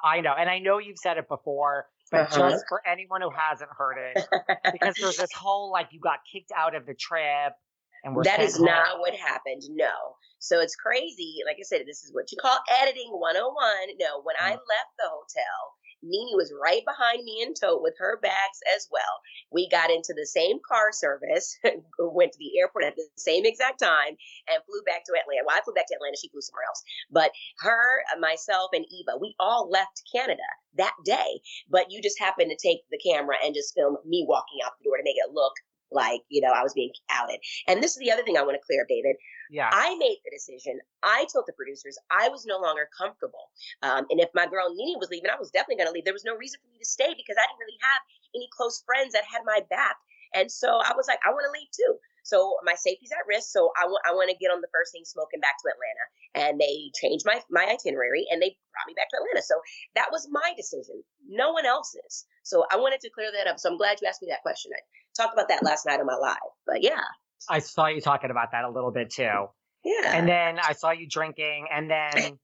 I, 0.03 0.17
I, 0.17 0.21
know, 0.21 0.33
and 0.37 0.49
I 0.49 0.59
know 0.59 0.79
you've 0.79 0.97
said 0.97 1.17
it 1.17 1.27
before, 1.27 1.87
but 2.09 2.31
uh-huh. 2.31 2.49
just 2.49 2.65
for 2.69 2.81
anyone 2.87 3.21
who 3.21 3.29
hasn't 3.29 3.69
heard 3.77 3.97
it, 3.97 4.25
because 4.71 4.95
there's 4.99 5.17
this 5.17 5.33
whole 5.33 5.71
like 5.71 5.89
you 5.91 5.99
got 5.99 6.19
kicked 6.31 6.51
out 6.55 6.75
of 6.75 6.85
the 6.85 6.93
trip, 6.93 7.53
and 8.03 8.15
we're 8.15 8.23
that 8.23 8.41
is 8.41 8.57
home. 8.57 8.65
not 8.65 8.99
what 8.99 9.13
happened. 9.13 9.61
No, 9.69 10.15
so 10.39 10.59
it's 10.59 10.75
crazy. 10.75 11.37
Like 11.45 11.57
I 11.59 11.63
said, 11.63 11.81
this 11.85 12.03
is 12.03 12.13
what 12.13 12.31
you 12.31 12.37
call 12.41 12.57
editing 12.81 13.11
101. 13.11 13.97
No, 13.99 14.21
when 14.23 14.35
I 14.39 14.51
mm. 14.51 14.65
left 14.65 14.91
the 14.97 15.07
hotel, 15.07 15.77
NeNe 16.03 16.33
was 16.33 16.53
right 16.57 16.83
behind 16.85 17.23
me 17.23 17.41
in 17.45 17.53
tow 17.53 17.79
with 17.79 17.93
her 17.99 18.17
bags 18.21 18.59
as 18.75 18.87
well. 18.91 19.21
We 19.51 19.69
got 19.69 19.91
into 19.91 20.13
the 20.17 20.25
same 20.25 20.57
car 20.67 20.91
service, 20.91 21.57
went 21.99 22.31
to 22.33 22.39
the 22.39 22.57
airport 22.59 22.85
at 22.85 22.95
the 22.95 23.07
same 23.15 23.45
exact 23.45 23.79
time, 23.79 24.17
and 24.49 24.63
flew 24.65 24.81
back 24.85 25.05
to 25.05 25.13
Atlanta. 25.13 25.45
Well, 25.45 25.57
I 25.57 25.61
flew 25.61 25.73
back 25.73 25.87
to 25.87 25.95
Atlanta. 25.95 26.17
She 26.17 26.29
flew 26.29 26.41
somewhere 26.41 26.65
else. 26.67 26.81
But 27.11 27.31
her, 27.59 28.01
myself, 28.19 28.71
and 28.73 28.85
Eva, 28.89 29.17
we 29.21 29.35
all 29.39 29.69
left 29.69 30.01
Canada 30.09 30.49
that 30.77 30.95
day. 31.05 31.41
But 31.69 31.91
you 31.91 32.01
just 32.01 32.19
happened 32.19 32.49
to 32.49 32.57
take 32.57 32.81
the 32.89 32.97
camera 32.97 33.37
and 33.43 33.53
just 33.53 33.75
film 33.75 33.97
me 34.05 34.25
walking 34.27 34.59
out 34.65 34.73
the 34.79 34.85
door 34.85 34.97
to 34.97 35.03
make 35.05 35.17
it 35.17 35.33
look 35.33 35.53
like, 35.91 36.21
you 36.29 36.41
know, 36.41 36.51
I 36.51 36.63
was 36.63 36.73
being 36.73 36.91
outed. 37.09 37.39
And 37.67 37.83
this 37.83 37.91
is 37.91 37.97
the 37.97 38.11
other 38.11 38.23
thing 38.23 38.37
I 38.37 38.43
want 38.43 38.55
to 38.55 38.65
clear 38.65 38.81
up, 38.81 38.87
David. 38.87 39.15
Yeah. 39.51 39.69
I 39.71 39.95
made 39.99 40.17
the 40.23 40.31
decision. 40.31 40.79
I 41.03 41.27
told 41.31 41.45
the 41.45 41.53
producers 41.53 41.99
I 42.09 42.29
was 42.29 42.45
no 42.45 42.59
longer 42.59 42.87
comfortable. 42.95 43.51
Um, 43.83 44.07
and 44.09 44.19
if 44.19 44.29
my 44.33 44.47
girl 44.47 44.73
NeNe 44.73 44.99
was 44.99 45.09
leaving, 45.11 45.29
I 45.29 45.39
was 45.39 45.51
definitely 45.51 45.83
going 45.83 45.91
to 45.91 45.93
leave. 45.93 46.05
There 46.05 46.15
was 46.15 46.25
no 46.25 46.35
reason 46.35 46.59
for 46.63 46.71
me 46.71 46.79
to 46.79 46.87
stay 46.87 47.11
because 47.11 47.35
I 47.35 47.43
didn't 47.43 47.59
really 47.59 47.79
have 47.83 48.01
any 48.35 48.47
close 48.55 48.81
friends 48.87 49.13
that 49.13 49.27
had 49.27 49.43
my 49.45 49.59
back. 49.69 49.97
And 50.33 50.49
so 50.49 50.79
I 50.79 50.95
was 50.95 51.07
like, 51.07 51.19
I 51.27 51.35
want 51.35 51.43
to 51.43 51.51
leave 51.51 51.67
too. 51.75 51.99
So 52.23 52.55
my 52.63 52.75
safety's 52.75 53.11
at 53.11 53.27
risk. 53.27 53.49
So 53.51 53.71
I 53.75 53.85
want 53.85 54.03
I 54.05 54.13
want 54.13 54.29
to 54.29 54.37
get 54.37 54.53
on 54.53 54.61
the 54.61 54.71
first 54.71 54.93
thing 54.93 55.03
smoking 55.05 55.39
back 55.39 55.57
to 55.59 55.67
Atlanta. 55.67 56.05
And 56.37 56.61
they 56.61 56.91
changed 56.95 57.25
my 57.25 57.41
my 57.49 57.65
itinerary 57.65 58.25
and 58.29 58.41
they 58.41 58.55
brought 58.71 58.87
me 58.87 58.93
back 58.95 59.09
to 59.09 59.17
Atlanta. 59.17 59.41
So 59.41 59.55
that 59.95 60.09
was 60.11 60.29
my 60.29 60.53
decision. 60.55 61.03
No 61.27 61.51
one 61.51 61.65
else's. 61.65 62.25
So 62.43 62.65
I 62.71 62.77
wanted 62.77 63.01
to 63.01 63.09
clear 63.09 63.31
that 63.31 63.47
up. 63.49 63.59
So 63.59 63.69
I'm 63.69 63.77
glad 63.77 63.99
you 64.01 64.07
asked 64.07 64.21
me 64.21 64.29
that 64.29 64.43
question. 64.43 64.71
Talked 65.17 65.33
about 65.33 65.49
that 65.49 65.63
last 65.63 65.85
night 65.85 65.99
on 65.99 66.05
my 66.05 66.15
live. 66.15 66.37
But 66.65 66.83
yeah. 66.83 67.01
I 67.49 67.59
saw 67.59 67.87
you 67.87 68.01
talking 68.01 68.31
about 68.31 68.51
that 68.51 68.63
a 68.63 68.69
little 68.69 68.91
bit 68.91 69.09
too. 69.09 69.47
Yeah. 69.83 70.15
And 70.15 70.27
then 70.27 70.59
I 70.59 70.73
saw 70.73 70.91
you 70.91 71.07
drinking 71.07 71.67
and 71.73 71.89
then 71.89 72.37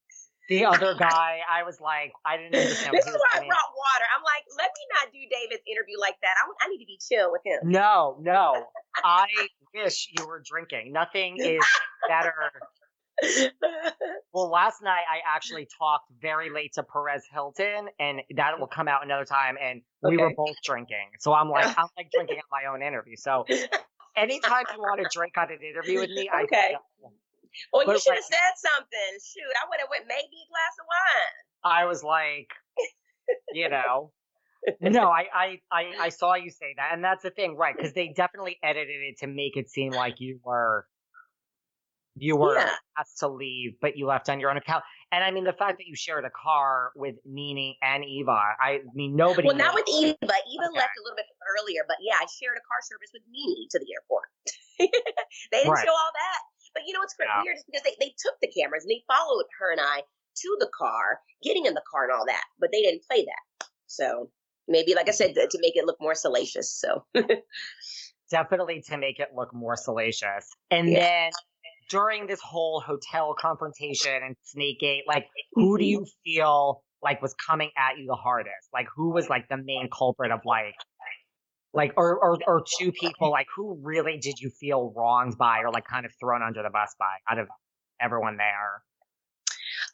the 0.50 0.66
other 0.66 0.96
guy, 1.00 1.40
I 1.50 1.64
was 1.64 1.80
like, 1.80 2.14
I 2.26 2.38
didn't 2.38 2.56
understand. 2.56 2.94
this 2.94 3.06
is 3.06 3.14
why 3.14 3.40
I 3.40 3.40
brought 3.40 3.48
water. 3.48 4.06
I'm 4.16 4.24
like, 4.24 4.44
let 4.58 4.72
me 4.76 4.84
not 4.96 5.14
do 5.14 5.20
David's 5.30 5.64
interview 5.70 6.00
like 6.00 6.16
that. 6.22 6.36
I, 6.38 6.66
I 6.66 6.70
need 6.70 6.80
to 6.80 6.86
be 6.86 7.00
chill 7.00 7.32
with 7.32 7.42
him. 7.46 7.70
No, 7.70 8.18
no. 8.22 8.66
I 9.04 9.28
wish 9.74 10.10
you 10.18 10.26
were 10.26 10.42
drinking. 10.44 10.92
Nothing 10.94 11.38
is 11.38 11.64
better. 12.08 12.34
well, 14.34 14.50
last 14.50 14.82
night 14.82 15.04
I 15.10 15.20
actually 15.36 15.68
talked 15.80 16.12
very 16.22 16.50
late 16.50 16.74
to 16.74 16.84
Perez 16.84 17.24
Hilton, 17.32 17.88
and 18.00 18.22
that 18.36 18.60
will 18.60 18.68
come 18.68 18.88
out 18.88 19.04
another 19.04 19.26
time. 19.26 19.56
And 19.62 19.82
we 20.04 20.18
were 20.18 20.34
both 20.36 20.56
drinking, 20.64 21.10
so 21.20 21.34
I'm 21.34 21.50
like, 21.50 21.68
I'm 21.78 21.88
like 21.98 22.10
drinking 22.12 22.38
at 22.38 22.46
my 22.52 22.72
own 22.72 22.82
interview. 22.82 23.16
So, 23.18 23.46
anytime 24.16 24.64
you 24.74 24.80
want 24.80 25.02
to 25.02 25.10
drink 25.14 25.34
on 25.38 25.52
an 25.52 25.60
interview 25.62 26.00
with 26.00 26.10
me, 26.10 26.30
okay. 26.44 26.76
I 26.76 27.08
well, 27.74 27.86
you 27.86 28.00
should 28.00 28.14
have 28.14 28.18
like, 28.18 28.24
said 28.24 28.70
something. 28.72 29.12
Shoot, 29.26 29.54
I 29.64 29.70
would 29.70 29.80
have 29.80 29.90
went 29.90 30.06
maybe 30.08 30.22
a 30.24 30.50
glass 30.50 30.76
of 30.80 30.86
wine. 30.86 31.74
I 31.74 31.86
was 31.86 32.04
like, 32.04 32.50
you 33.54 33.70
know. 33.70 34.12
no, 34.82 35.10
I, 35.10 35.26
I, 35.34 35.60
I, 35.72 35.84
I 36.02 36.10
saw 36.10 36.36
you 36.36 36.50
say 36.50 36.74
that, 36.78 36.92
and 36.94 37.04
that's 37.04 37.24
the 37.24 37.30
thing, 37.30 37.56
right? 37.56 37.76
Because 37.76 37.94
they 37.94 38.10
definitely 38.10 38.58
edited 38.64 39.02
it 39.02 39.20
to 39.20 39.28
make 39.28 39.56
it 39.56 39.70
seem 39.70 39.92
like 39.92 40.20
you 40.20 40.40
were, 40.44 40.86
you 42.20 42.36
were 42.36 42.56
yeah. 42.56 42.74
asked 42.98 43.20
to 43.20 43.28
leave, 43.28 43.74
but 43.82 43.98
you 43.98 44.08
left 44.08 44.30
on 44.30 44.40
your 44.40 44.50
own 44.50 44.58
account. 44.58 44.84
And 45.12 45.24
I 45.24 45.32
mean, 45.32 45.44
the 45.44 45.54
fact 45.54 45.78
that 45.80 45.88
you 45.88 45.96
shared 45.96 46.26
a 46.26 46.30
car 46.30 46.92
with 46.96 47.16
NeNe 47.26 47.76
and 47.82 48.04
Eva, 48.04 48.38
I 48.60 48.82
mean, 48.94 49.16
nobody. 49.16 49.48
Well, 49.48 49.56
not 49.56 49.74
with 49.74 49.88
Eva. 49.88 50.16
Eva 50.22 50.68
okay. 50.68 50.76
left 50.76 50.96
a 51.00 51.04
little 51.04 51.16
bit 51.16 51.26
earlier, 51.58 51.84
but 51.88 51.98
yeah, 52.02 52.16
I 52.20 52.26
shared 52.28 52.58
a 52.58 52.66
car 52.68 52.82
service 52.84 53.12
with 53.14 53.24
NeNe 53.32 53.68
to 53.72 53.80
the 53.80 53.88
airport. 53.94 54.30
they 54.80 55.60
didn't 55.64 55.72
right. 55.72 55.86
show 55.86 55.92
all 55.92 56.12
that. 56.14 56.42
But 56.74 56.84
you 56.86 56.94
know 56.94 57.00
what's 57.00 57.16
yeah. 57.20 57.42
weird 57.44 57.58
is 57.58 57.64
because 57.66 57.84
they, 57.84 57.96
they 58.00 58.14
took 58.20 58.36
the 58.42 58.52
cameras 58.52 58.84
and 58.84 58.92
they 58.92 59.04
followed 59.08 59.46
her 59.60 59.72
and 59.72 59.82
I 59.82 60.02
to 60.02 60.58
the 60.60 60.70
car, 60.78 61.20
getting 61.44 61.66
in 61.66 61.74
the 61.74 61.82
car 61.90 62.04
and 62.04 62.14
all 62.14 62.26
that, 62.26 62.44
but 62.60 62.70
they 62.72 62.82
didn't 62.82 63.04
play 63.10 63.26
that. 63.26 63.68
So 63.88 64.30
maybe, 64.68 64.94
like 64.94 65.08
I 65.08 65.12
said, 65.12 65.34
to, 65.36 65.48
to 65.48 65.60
make 65.62 65.76
it 65.76 65.86
look 65.86 65.98
more 66.00 66.16
salacious. 66.16 66.72
So 66.72 67.06
definitely 68.32 68.84
to 68.90 68.98
make 68.98 69.20
it 69.20 69.30
look 69.36 69.54
more 69.54 69.76
salacious. 69.76 70.48
And 70.72 70.90
yeah. 70.90 71.00
then 71.00 71.32
during 71.90 72.28
this 72.28 72.40
whole 72.42 72.82
hotel 72.82 73.36
confrontation 73.40 74.14
and 74.24 74.36
Snakegate, 74.46 75.02
like 75.08 75.28
who 75.54 75.78
do 75.78 75.86
you 75.86 76.06
feel 76.24 76.84
like 77.02 77.22
was 77.22 77.36
coming 77.48 77.72
at 77.78 77.98
you 77.98 78.06
the 78.08 78.16
hardest? 78.16 78.70
Like 78.74 78.88
who 78.96 79.12
was 79.12 79.30
like 79.30 79.48
the 79.50 79.58
main 79.58 79.90
culprit 79.92 80.32
of 80.32 80.42
like 80.46 80.76
like 81.74 81.94
or, 81.98 82.18
or 82.18 82.38
or 82.48 82.64
two 82.80 82.92
people 82.92 83.30
like 83.30 83.48
who 83.56 83.80
really 83.82 84.18
did 84.18 84.40
you 84.40 84.50
feel 84.50 84.94
wronged 84.96 85.38
by 85.38 85.60
or 85.60 85.72
like 85.72 85.86
kind 85.86 86.06
of 86.06 86.12
thrown 86.20 86.42
under 86.42 86.64
the 86.64 86.70
bus 86.70 86.96
by 87.00 87.18
out 87.30 87.40
of 87.40 87.48
everyone 88.02 88.38
there? 88.38 88.82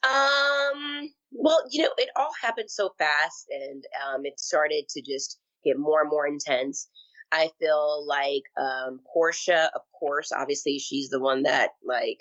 Um 0.02 1.10
well 1.32 1.62
you 1.70 1.82
know 1.82 1.90
it 1.98 2.08
all 2.16 2.30
happened 2.40 2.70
so 2.70 2.90
fast 2.98 3.46
and 3.50 3.84
um 4.06 4.24
it 4.24 4.38
started 4.38 4.84
to 4.90 5.02
just 5.02 5.38
get 5.64 5.78
more 5.78 6.00
and 6.00 6.10
more 6.10 6.26
intense 6.26 6.88
i 7.34 7.50
feel 7.58 8.06
like 8.06 8.42
um 8.56 9.00
porsha 9.14 9.68
of 9.74 9.82
course 9.98 10.32
obviously 10.32 10.78
she's 10.78 11.08
the 11.08 11.20
one 11.20 11.42
that 11.42 11.70
like 11.84 12.18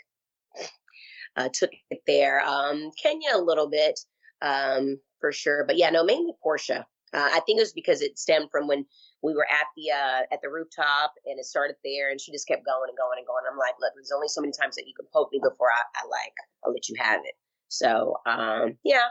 uh, 1.35 1.49
took 1.53 1.71
it 1.89 2.01
there 2.05 2.41
um 2.45 2.91
kenya 3.01 3.29
a 3.33 3.41
little 3.41 3.69
bit 3.69 3.99
um 4.41 4.97
for 5.19 5.31
sure 5.31 5.63
but 5.65 5.77
yeah 5.77 5.89
no 5.89 6.03
mainly 6.03 6.33
Porsha. 6.45 6.81
uh, 7.13 7.29
I 7.31 7.39
think 7.45 7.57
it 7.59 7.63
was 7.63 7.73
because 7.73 8.01
it 8.01 8.19
stemmed 8.19 8.49
from 8.51 8.67
when 8.67 8.85
we 9.23 9.33
were 9.33 9.47
at 9.49 9.67
the 9.75 9.89
uh, 9.91 10.21
at 10.31 10.41
the 10.43 10.49
rooftop 10.49 11.13
and 11.25 11.39
it 11.39 11.45
started 11.45 11.77
there 11.83 12.11
and 12.11 12.19
she 12.19 12.31
just 12.31 12.47
kept 12.47 12.65
going 12.65 12.89
and 12.89 12.97
going 12.97 13.17
and 13.17 13.25
going. 13.25 13.43
I'm 13.49 13.57
like, 13.57 13.75
look, 13.79 13.93
there's 13.95 14.11
only 14.13 14.27
so 14.27 14.41
many 14.41 14.51
times 14.51 14.75
that 14.75 14.85
you 14.85 14.93
can 14.93 15.07
poke 15.13 15.29
me 15.31 15.39
before 15.41 15.69
I, 15.71 15.81
I 15.95 16.07
like 16.09 16.33
I'll 16.63 16.73
let 16.73 16.89
you 16.89 16.95
have 16.99 17.21
it. 17.23 17.35
So 17.69 18.17
um, 18.25 18.77
yeah. 18.83 19.07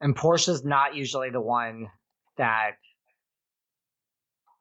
And 0.00 0.16
Porsha's 0.16 0.64
not 0.64 0.96
usually 0.96 1.30
the 1.30 1.40
one 1.40 1.86
that 2.36 2.72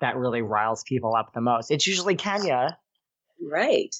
that 0.02 0.18
really 0.18 0.42
riles 0.42 0.84
people 0.84 1.16
up 1.16 1.34
the 1.34 1.42
most. 1.42 1.72
It's 1.72 1.88
usually 1.88 2.16
Kenya. 2.16 2.78
Right. 3.42 3.96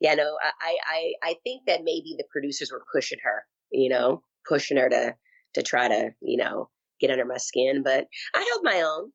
Yeah, 0.00 0.14
no, 0.14 0.36
I, 0.60 0.76
I 0.86 1.12
I 1.22 1.34
think 1.44 1.62
that 1.66 1.84
maybe 1.84 2.14
the 2.18 2.24
producers 2.30 2.72
were 2.72 2.84
pushing 2.92 3.18
her, 3.22 3.44
you 3.70 3.88
know, 3.88 4.22
pushing 4.48 4.76
her 4.76 4.88
to 4.88 5.14
to 5.54 5.62
try 5.62 5.88
to, 5.88 6.10
you 6.20 6.38
know, 6.38 6.70
get 7.00 7.10
under 7.10 7.24
my 7.24 7.36
skin, 7.36 7.82
but 7.82 8.06
I 8.34 8.38
held 8.38 8.64
my 8.64 8.82
own. 8.82 9.12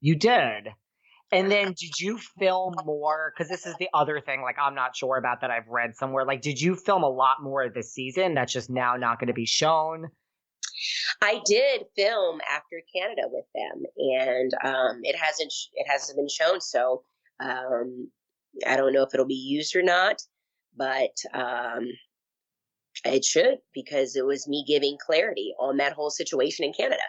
You 0.00 0.16
did. 0.16 0.68
And 1.32 1.50
then 1.50 1.66
did 1.78 1.98
you 1.98 2.18
film 2.38 2.74
more? 2.84 3.32
Because 3.36 3.50
this 3.50 3.66
is 3.66 3.74
the 3.78 3.88
other 3.92 4.20
thing, 4.20 4.42
like, 4.42 4.56
I'm 4.58 4.74
not 4.74 4.96
sure 4.96 5.16
about 5.16 5.40
that 5.42 5.50
I've 5.50 5.68
read 5.68 5.96
somewhere. 5.96 6.24
Like, 6.24 6.40
did 6.40 6.60
you 6.60 6.74
film 6.76 7.02
a 7.02 7.08
lot 7.08 7.42
more 7.42 7.68
this 7.68 7.92
season 7.92 8.34
that's 8.34 8.52
just 8.52 8.70
now 8.70 8.96
not 8.96 9.18
going 9.18 9.28
to 9.28 9.34
be 9.34 9.46
shown? 9.46 10.06
I 11.22 11.40
did 11.46 11.84
film 11.96 12.40
after 12.50 12.82
Canada 12.94 13.22
with 13.26 13.46
them, 13.54 13.84
and 13.96 14.52
um, 14.64 15.00
it 15.02 15.16
hasn't 15.16 15.52
it 15.74 15.86
hasn't 15.88 16.16
been 16.16 16.28
shown. 16.28 16.60
So 16.60 17.02
um, 17.40 18.10
I 18.66 18.76
don't 18.76 18.92
know 18.92 19.02
if 19.02 19.14
it'll 19.14 19.26
be 19.26 19.34
used 19.34 19.74
or 19.76 19.82
not, 19.82 20.22
but 20.76 21.16
um, 21.32 21.88
it 23.04 23.24
should 23.24 23.58
because 23.74 24.16
it 24.16 24.24
was 24.24 24.48
me 24.48 24.64
giving 24.66 24.96
clarity 25.04 25.54
on 25.58 25.76
that 25.78 25.92
whole 25.92 26.10
situation 26.10 26.64
in 26.64 26.72
Canada. 26.72 27.02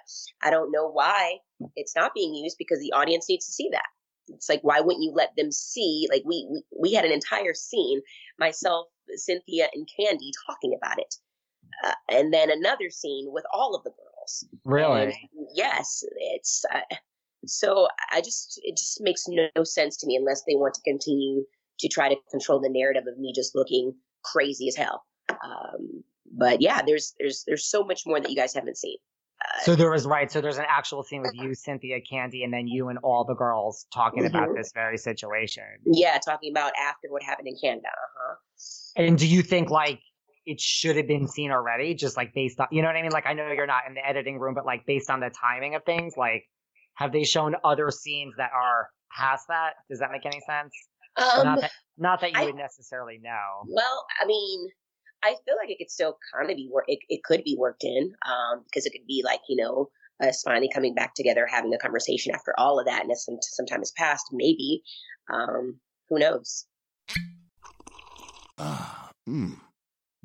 I 0.44 0.50
don't 0.50 0.72
know 0.72 0.90
why 0.90 1.38
it's 1.76 1.96
not 1.96 2.14
being 2.14 2.34
used 2.34 2.58
because 2.58 2.80
the 2.80 2.94
audience 2.94 3.28
needs 3.30 3.46
to 3.46 3.52
see 3.52 3.70
that. 3.72 3.88
It's 4.30 4.50
like 4.50 4.62
why 4.62 4.82
wouldn't 4.82 5.04
you 5.04 5.12
let 5.12 5.36
them 5.38 5.52
see? 5.52 6.08
Like 6.12 6.24
we 6.26 6.48
we, 6.52 6.64
we 6.80 6.94
had 6.94 7.06
an 7.06 7.12
entire 7.12 7.54
scene, 7.54 8.02
myself, 8.40 8.88
Cynthia, 9.16 9.68
and 9.74 9.88
Kandi 9.88 10.32
talking 10.46 10.78
about 10.78 11.00
it, 11.00 11.16
uh, 11.84 11.94
and 12.10 12.34
then 12.34 12.50
another 12.50 12.90
scene 12.90 13.28
with 13.32 13.46
all 13.54 13.76
of 13.76 13.84
the 13.84 13.92
girls. 13.92 14.46
Really? 14.64 15.04
And 15.04 15.14
yes, 15.54 16.04
it's. 16.18 16.64
Uh, 16.74 16.96
so 17.46 17.88
I 18.12 18.22
just 18.22 18.60
it 18.64 18.78
just 18.78 19.00
makes 19.02 19.26
no 19.28 19.64
sense 19.64 19.98
to 19.98 20.08
me 20.08 20.16
unless 20.16 20.44
they 20.48 20.56
want 20.56 20.74
to 20.76 20.82
continue 20.82 21.44
to 21.80 21.88
try 21.88 22.10
to 22.10 22.16
control 22.32 22.60
the 22.60 22.70
narrative 22.70 23.04
of 23.08 23.18
me 23.20 23.32
just 23.34 23.56
looking 23.56 23.94
crazy 24.24 24.68
as 24.68 24.76
hell. 24.76 25.06
Um, 25.30 26.04
but 26.36 26.62
yeah, 26.62 26.82
there's 26.86 27.14
there's 27.20 27.44
there's 27.48 27.70
so 27.70 27.84
much 27.84 28.04
more 28.06 28.20
that 28.20 28.30
you 28.30 28.36
guys 28.36 28.54
haven't 28.54 28.78
seen. 28.78 28.98
Uh, 29.40 29.62
so 29.64 29.76
there 29.76 29.92
was 29.92 30.06
right. 30.06 30.32
So 30.32 30.42
there's 30.42 30.58
an 30.58 30.66
actual 30.68 31.04
scene 31.04 31.22
with 31.22 31.34
you, 31.36 31.54
Cynthia, 31.54 32.00
Kandi, 32.02 32.44
and 32.44 32.52
then 32.52 32.68
you 32.68 32.90
and 32.90 32.98
all 33.00 33.24
the 33.24 33.36
girls 33.36 33.86
talking 33.94 34.24
mm-hmm. 34.24 34.36
about 34.36 34.56
this 34.56 34.72
very 34.74 34.98
situation. 34.98 35.64
Yeah, 35.86 36.18
talking 36.24 36.52
about 36.52 36.74
after 36.82 37.08
what 37.10 37.24
happened 37.24 37.48
in 37.48 37.56
Canada. 37.62 37.88
Uh-huh. 37.88 38.36
And 38.96 39.18
do 39.18 39.28
you 39.28 39.44
think 39.44 39.70
like 39.70 40.02
it 40.48 40.62
should 40.62 40.96
have 40.96 41.08
been 41.08 41.28
seen 41.28 41.52
already, 41.52 41.94
just 41.94 42.16
like 42.16 42.34
based 42.34 42.60
on 42.60 42.68
you 42.72 42.82
know 42.82 42.88
what 42.88 42.96
I 42.96 43.02
mean? 43.02 43.12
Like 43.12 43.28
I 43.28 43.34
know 43.34 43.52
you're 43.52 43.68
not 43.68 43.84
in 43.88 43.94
the 43.94 44.08
editing 44.08 44.40
room, 44.40 44.56
but 44.56 44.66
like 44.66 44.86
based 44.86 45.10
on 45.10 45.20
the 45.20 45.30
timing 45.30 45.76
of 45.76 45.84
things, 45.84 46.14
like 46.18 46.46
have 46.96 47.12
they 47.12 47.26
shown 47.26 47.56
other 47.64 47.92
scenes 47.92 48.34
that 48.38 48.52
are 48.56 48.88
past 49.16 49.46
that? 49.50 49.74
Does 49.90 50.00
that 50.00 50.10
make 50.12 50.26
any 50.26 50.40
sense? 50.48 50.74
Um, 51.18 51.46
not 51.46 51.62
that 51.62 51.72
not 51.98 52.22
that 52.22 52.32
you 52.32 52.40
I, 52.40 52.46
would 52.46 52.56
necessarily 52.56 53.20
know. 53.22 53.66
Well, 53.68 54.06
I 54.22 54.26
mean, 54.26 54.70
I 55.22 55.36
feel 55.46 55.56
like 55.62 55.70
it 55.70 55.78
could 55.80 55.92
still 55.92 56.18
kind 56.34 56.50
of 56.50 56.56
be 56.56 56.70
work. 56.72 56.86
It, 56.88 57.00
it 57.10 57.24
could 57.24 57.44
be 57.44 57.58
worked 57.60 57.84
in 57.84 58.14
um, 58.26 58.64
because 58.64 58.86
it 58.86 58.92
could 58.92 59.06
be 59.06 59.22
like 59.26 59.42
you 59.50 59.58
know 59.58 59.90
us 60.24 60.44
finally 60.44 60.70
coming 60.74 60.96
back 60.96 61.14
together, 61.14 61.46
having 61.46 61.74
a 61.74 61.78
conversation 61.78 62.34
after 62.34 62.54
all 62.58 62.80
of 62.80 62.86
that, 62.86 63.04
and 63.04 63.18
some 63.18 63.38
some 63.42 63.66
time 63.66 63.80
has 63.80 63.92
passed. 63.92 64.28
Maybe 64.32 64.82
um, 65.30 65.82
who 66.10 66.20
knows? 66.20 66.66
Ah, 68.58 69.10
hmm. 69.26 69.54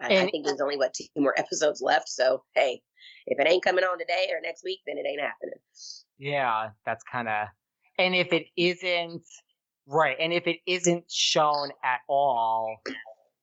I, 0.00 0.18
I 0.18 0.30
think 0.30 0.46
there's 0.46 0.60
only, 0.60 0.76
what, 0.76 0.94
two 0.94 1.04
more 1.16 1.34
episodes 1.38 1.80
left, 1.80 2.08
so 2.08 2.42
hey, 2.54 2.80
if 3.26 3.38
it 3.38 3.50
ain't 3.50 3.64
coming 3.64 3.84
on 3.84 3.98
today 3.98 4.28
or 4.30 4.40
next 4.42 4.62
week, 4.64 4.80
then 4.86 4.98
it 4.98 5.06
ain't 5.08 5.20
happening. 5.20 5.58
Yeah, 6.18 6.70
that's 6.84 7.04
kind 7.10 7.28
of... 7.28 7.48
And 7.98 8.14
if 8.14 8.32
it 8.32 8.46
isn't 8.56 9.24
Right. 9.86 10.16
And 10.18 10.32
if 10.32 10.46
it 10.46 10.58
isn't 10.66 11.04
shown 11.10 11.70
at 11.84 12.00
all, 12.08 12.76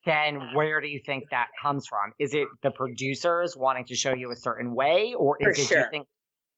then 0.05 0.53
where 0.53 0.81
do 0.81 0.87
you 0.87 0.99
think 1.05 1.23
that 1.31 1.47
comes 1.61 1.87
from? 1.87 2.11
Is 2.19 2.33
it 2.33 2.47
the 2.61 2.71
producers 2.71 3.55
wanting 3.55 3.85
to 3.85 3.95
show 3.95 4.13
you 4.13 4.31
a 4.31 4.35
certain 4.35 4.75
way, 4.75 5.15
or 5.17 5.37
is 5.39 5.45
for 5.45 5.51
it 5.51 5.67
sure. 5.67 5.79
you 5.79 5.85
think? 5.89 6.07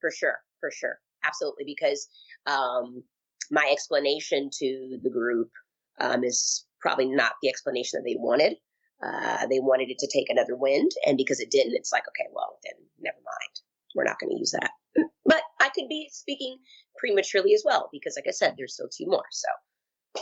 For 0.01 0.12
sure, 0.12 0.38
for 0.60 0.71
sure, 0.71 0.97
absolutely. 1.23 1.65
Because 1.65 2.08
um, 2.47 3.03
my 3.51 3.67
explanation 3.71 4.49
to 4.60 4.97
the 5.03 5.10
group 5.12 5.51
um, 5.99 6.23
is 6.23 6.65
probably 6.81 7.08
not 7.08 7.34
the 7.43 7.49
explanation 7.49 7.99
that 7.99 8.10
they 8.10 8.15
wanted. 8.17 8.58
Uh, 9.03 9.45
they 9.47 9.60
wanted 9.60 9.89
it 9.89 9.99
to 9.99 10.10
take 10.12 10.29
another 10.29 10.55
wind, 10.55 10.91
and 11.05 11.17
because 11.17 11.39
it 11.39 11.51
didn't, 11.51 11.75
it's 11.75 11.91
like, 11.91 12.03
okay, 12.08 12.29
well, 12.34 12.58
then 12.63 12.73
never 12.99 13.17
mind. 13.17 13.60
We're 13.93 14.05
not 14.05 14.19
going 14.19 14.31
to 14.31 14.39
use 14.39 14.51
that. 14.51 14.71
But 15.25 15.41
I 15.60 15.69
could 15.69 15.89
be 15.89 16.08
speaking 16.12 16.58
prematurely 16.97 17.53
as 17.53 17.63
well, 17.65 17.89
because, 17.91 18.15
like 18.15 18.25
I 18.27 18.31
said, 18.31 18.55
there's 18.58 18.75
still 18.75 18.89
two 18.95 19.05
more. 19.08 19.25
So 19.31 19.47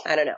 I 0.06 0.16
don't 0.16 0.26
know. 0.26 0.34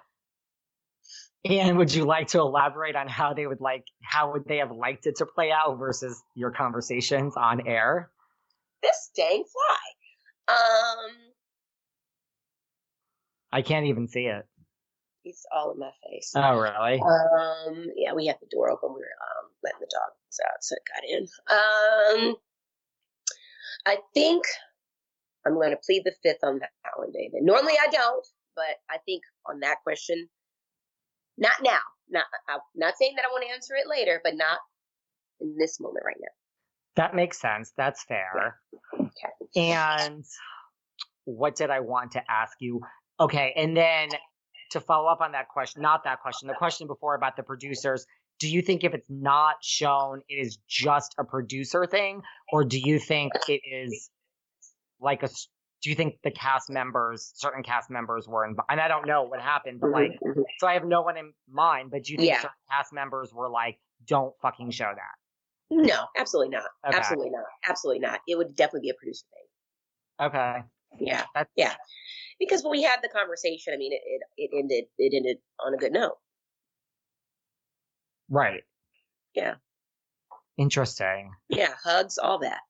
And 1.49 1.79
would 1.79 1.95
you 1.95 2.05
like 2.05 2.29
to 2.29 2.41
elaborate 2.41 2.97
on 2.97 3.09
how 3.09 3.33
they 3.33 3.47
would 3.47 3.61
like 3.61 3.85
how 4.03 4.33
would 4.33 4.47
they 4.47 4.59
have 4.59 4.73
liked 4.73 5.07
it 5.07 5.17
to 5.17 5.27
play 5.27 5.53
out 5.53 5.79
versus 5.79 6.21
your 6.35 6.51
conversations 6.51 7.35
on 7.37 7.67
air? 7.67 8.11
This 8.83 9.11
dang 9.17 9.45
fly. 9.45 10.55
Um 10.55 11.17
I 13.53 13.63
can't 13.63 13.87
even 13.87 14.09
see 14.09 14.27
it. 14.27 14.45
It's 15.27 15.45
all 15.53 15.73
in 15.73 15.81
my 15.81 15.91
face. 16.09 16.33
Oh 16.37 16.57
really? 16.57 17.01
Um 17.03 17.87
yeah, 17.97 18.15
we 18.15 18.27
had 18.27 18.39
the 18.41 18.47
door 18.51 18.71
open. 18.71 18.91
We 18.91 19.01
were 19.01 19.19
um 19.41 19.51
letting 19.65 19.81
the 19.81 19.91
dogs 19.91 20.41
out, 20.47 20.63
so 20.63 20.77
it 20.77 20.83
got 20.87 21.05
in. 21.09 21.23
Um 22.31 22.37
I 23.87 23.99
think 24.15 24.45
I'm 25.45 25.55
going 25.55 25.71
to 25.71 25.79
plead 25.85 26.03
the 26.05 26.15
fifth 26.23 26.43
on 26.43 26.59
that 26.59 26.71
one, 26.97 27.13
David. 27.13 27.43
Normally 27.43 27.75
I 27.81 27.89
don't, 27.89 28.27
but 28.57 28.65
I 28.91 28.99
think 29.07 29.23
on 29.49 29.61
that 29.61 29.77
question, 29.85 30.29
not 31.39 31.53
now. 31.63 31.79
Not 32.09 32.25
I'm 32.49 32.61
not 32.75 32.95
saying 32.97 33.15
that 33.17 33.25
I 33.25 33.33
want 33.33 33.45
to 33.47 33.53
answer 33.53 33.75
it 33.75 33.89
later, 33.89 34.21
but 34.23 34.35
not 34.37 34.59
in 35.41 35.57
this 35.59 35.81
moment 35.81 36.05
right 36.05 36.17
now. 36.21 36.29
That 36.97 37.15
makes 37.15 37.41
sense. 37.41 37.73
That's 37.77 38.05
fair. 38.05 38.61
Yeah. 38.73 39.07
Okay. 39.07 39.73
And 39.73 40.25
what 41.25 41.57
did 41.57 41.71
I 41.71 41.81
want 41.81 42.13
to 42.13 42.23
ask 42.31 42.57
you? 42.61 42.81
Okay, 43.19 43.53
and 43.57 43.77
then 43.77 44.09
to 44.71 44.81
follow 44.81 45.09
up 45.09 45.21
on 45.21 45.33
that 45.33 45.49
question, 45.49 45.83
not 45.83 46.05
that 46.05 46.21
question, 46.21 46.49
the 46.49 46.55
question 46.55 46.87
before 46.87 47.15
about 47.15 47.37
the 47.37 47.43
producers, 47.43 48.07
do 48.39 48.49
you 48.49 48.63
think 48.63 48.85
if 48.85 48.95
it's 48.95 49.09
not 49.09 49.57
shown, 49.63 50.21
it 50.29 50.35
is 50.35 50.59
just 50.69 51.15
a 51.19 51.25
producer 51.25 51.87
thing, 51.87 52.23
or 52.53 52.65
do 52.65 52.79
you 52.79 52.99
think 52.99 53.33
it 53.49 53.63
is 53.65 54.11
like 55.01 55.23
a 55.23 55.29
do 55.83 55.91
you 55.91 55.97
think 55.97 56.17
the 56.25 56.31
cast 56.31 56.69
members, 56.69 57.33
certain 57.37 57.63
cast 57.63 57.91
members 57.91 58.27
were 58.27 58.45
involved? 58.45 58.69
And 58.71 58.81
I 58.81 58.89
don't 58.89 59.07
know 59.07 59.23
what 59.23 59.41
happened, 59.41 59.79
but 59.81 59.91
like, 59.91 60.13
mm-hmm, 60.13 60.31
mm-hmm. 60.31 60.41
so 60.59 60.67
I 60.67 60.73
have 60.73 60.85
no 60.85 61.03
one 61.03 61.17
in 61.17 61.33
mind, 61.49 61.91
but 61.91 62.03
do 62.05 62.13
you 62.13 62.19
think 62.19 62.31
yeah. 62.31 62.39
certain 62.39 62.57
cast 62.71 62.93
members 62.93 63.33
were 63.33 63.49
like, 63.49 63.79
don't 64.07 64.35
fucking 64.43 64.71
show 64.71 64.91
that? 64.93 65.15
No, 65.71 66.07
absolutely 66.17 66.57
not. 66.57 66.65
Okay. 66.87 66.97
Absolutely 66.97 67.31
not. 67.31 67.45
Absolutely 67.69 68.01
not. 68.01 68.21
It 68.27 68.37
would 68.37 68.57
definitely 68.57 68.87
be 68.87 68.91
a 68.91 68.95
producer 68.95 69.27
thing. 69.33 70.27
Okay. 70.29 70.57
Yeah. 70.99 71.25
That's... 71.35 71.51
Yeah. 71.57 71.75
Because 72.39 72.63
when 72.63 72.73
we 72.73 72.83
had 72.83 72.99
the 73.03 73.09
conversation, 73.09 73.73
I 73.73 73.79
mean, 73.79 73.93
it, 73.93 74.03
it, 74.05 74.23
it 74.37 74.51
ended, 74.59 74.85
it 74.99 75.17
ended 75.17 75.39
on 75.65 75.73
a 75.73 75.79
good 75.79 75.93
note. 75.93 76.19
Right. 78.29 78.63
Yeah. 79.35 79.55
Interesting. 80.59 81.33
Yeah. 81.49 81.73
Hugs, 81.83 82.19
all 82.19 82.39
that. 82.41 82.61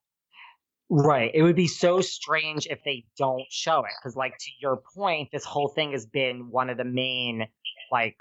Right. 0.89 1.33
It 1.35 1.43
would 1.43 1.57
be 1.57 1.67
so 1.67 2.01
strange 2.01 2.69
if 2.69 2.79
they 2.85 3.07
don't 3.19 3.43
show 3.51 3.81
it. 3.81 3.91
Because, 4.01 4.17
like, 4.17 4.39
to 4.39 4.51
your 4.61 4.83
point, 4.95 5.31
this 5.33 5.45
whole 5.45 5.69
thing 5.69 5.93
has 5.93 6.07
been 6.07 6.51
one 6.51 6.71
of 6.71 6.77
the 6.77 6.85
main, 6.85 7.47
like, 7.91 8.17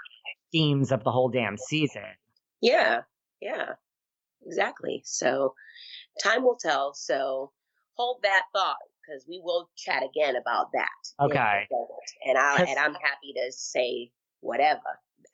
themes 0.50 0.90
of 0.90 1.04
the 1.04 1.12
whole 1.12 1.28
damn 1.28 1.56
season. 1.56 2.02
Yeah. 2.60 3.02
Yeah. 3.40 3.74
Exactly. 4.44 5.02
So, 5.04 5.54
time 6.22 6.42
will 6.42 6.56
tell. 6.56 6.92
So, 6.94 7.52
hold 7.94 8.20
that 8.22 8.42
thought 8.52 8.76
because 9.06 9.24
we 9.28 9.40
will 9.42 9.68
chat 9.76 10.02
again 10.02 10.36
about 10.36 10.66
that. 10.72 11.24
Okay. 11.24 11.68
And 12.24 12.38
I 12.38 12.56
and 12.56 12.78
I'm 12.78 12.94
happy 12.94 13.32
to 13.36 13.52
say 13.52 14.10
whatever 14.40 14.80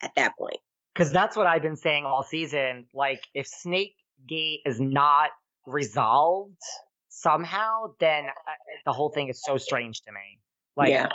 at 0.01 0.11
that 0.15 0.37
point. 0.37 0.57
Because 0.93 1.11
that's 1.11 1.35
what 1.35 1.47
I've 1.47 1.61
been 1.61 1.75
saying 1.75 2.05
all 2.05 2.23
season. 2.23 2.85
Like, 2.93 3.21
if 3.33 3.47
Snake 3.47 3.95
Gate 4.27 4.59
is 4.65 4.79
not 4.79 5.29
resolved, 5.65 6.61
somehow, 7.09 7.93
then 7.99 8.25
uh, 8.25 8.51
the 8.85 8.91
whole 8.91 9.09
thing 9.09 9.29
is 9.29 9.41
so 9.43 9.57
strange 9.57 10.01
to 10.01 10.11
me. 10.11 10.39
Like, 10.75 10.89
yeah. 10.89 11.09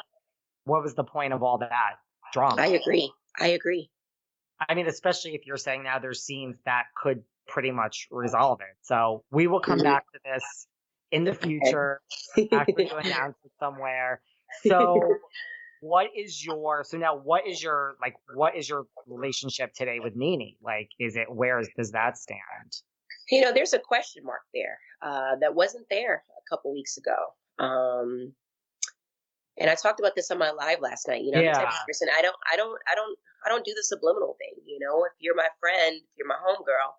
what 0.64 0.82
was 0.82 0.94
the 0.94 1.04
point 1.04 1.32
of 1.32 1.42
all 1.42 1.58
that 1.58 1.70
drama? 2.32 2.60
I 2.60 2.66
agree. 2.66 3.12
I 3.38 3.48
agree. 3.48 3.88
I 4.68 4.74
mean, 4.74 4.88
especially 4.88 5.36
if 5.36 5.46
you're 5.46 5.56
saying 5.56 5.84
now 5.84 6.00
there's 6.00 6.24
scenes 6.24 6.56
that 6.64 6.84
could 7.00 7.22
pretty 7.46 7.70
much 7.70 8.08
resolve 8.10 8.60
it. 8.60 8.76
So 8.82 9.22
we 9.30 9.46
will 9.46 9.60
come 9.60 9.78
mm-hmm. 9.78 9.84
back 9.84 10.04
to 10.12 10.20
this 10.24 10.66
in 11.12 11.24
the 11.24 11.34
future 11.34 12.00
after 12.52 12.72
you 12.76 12.90
announce 13.04 13.36
it 13.44 13.52
somewhere. 13.58 14.20
So 14.62 15.00
what 15.80 16.08
is 16.16 16.44
your 16.44 16.84
so 16.84 16.96
now 16.96 17.16
what 17.16 17.46
is 17.46 17.62
your 17.62 17.96
like 18.00 18.14
what 18.34 18.56
is 18.56 18.68
your 18.68 18.86
relationship 19.06 19.72
today 19.74 20.00
with 20.00 20.16
NeNe? 20.16 20.56
Like, 20.62 20.90
is 20.98 21.16
it 21.16 21.26
where 21.30 21.58
is, 21.58 21.68
does 21.76 21.92
that 21.92 22.18
stand? 22.18 22.40
You 23.30 23.42
know, 23.42 23.52
there's 23.52 23.74
a 23.74 23.78
question 23.78 24.24
mark 24.24 24.40
there 24.54 24.78
uh, 25.02 25.36
that 25.40 25.54
wasn't 25.54 25.86
there 25.90 26.14
a 26.14 26.54
couple 26.54 26.72
weeks 26.72 26.96
ago. 26.96 27.14
Um, 27.58 28.32
and 29.60 29.68
I 29.68 29.74
talked 29.74 30.00
about 30.00 30.14
this 30.14 30.30
on 30.30 30.38
my 30.38 30.50
live 30.50 30.80
last 30.80 31.08
night. 31.08 31.22
You 31.22 31.32
know, 31.32 31.40
yeah. 31.40 31.70
person 31.86 32.08
I 32.16 32.22
don't, 32.22 32.36
I 32.50 32.56
don't, 32.56 32.78
I 32.90 32.94
don't, 32.94 33.18
I 33.44 33.48
don't 33.48 33.64
do 33.64 33.74
the 33.74 33.82
subliminal 33.82 34.36
thing. 34.38 34.62
You 34.64 34.78
know, 34.80 35.04
if 35.04 35.12
you're 35.18 35.34
my 35.34 35.48
friend, 35.60 35.96
if 35.96 36.16
you're 36.16 36.28
my 36.28 36.36
homegirl, 36.36 36.92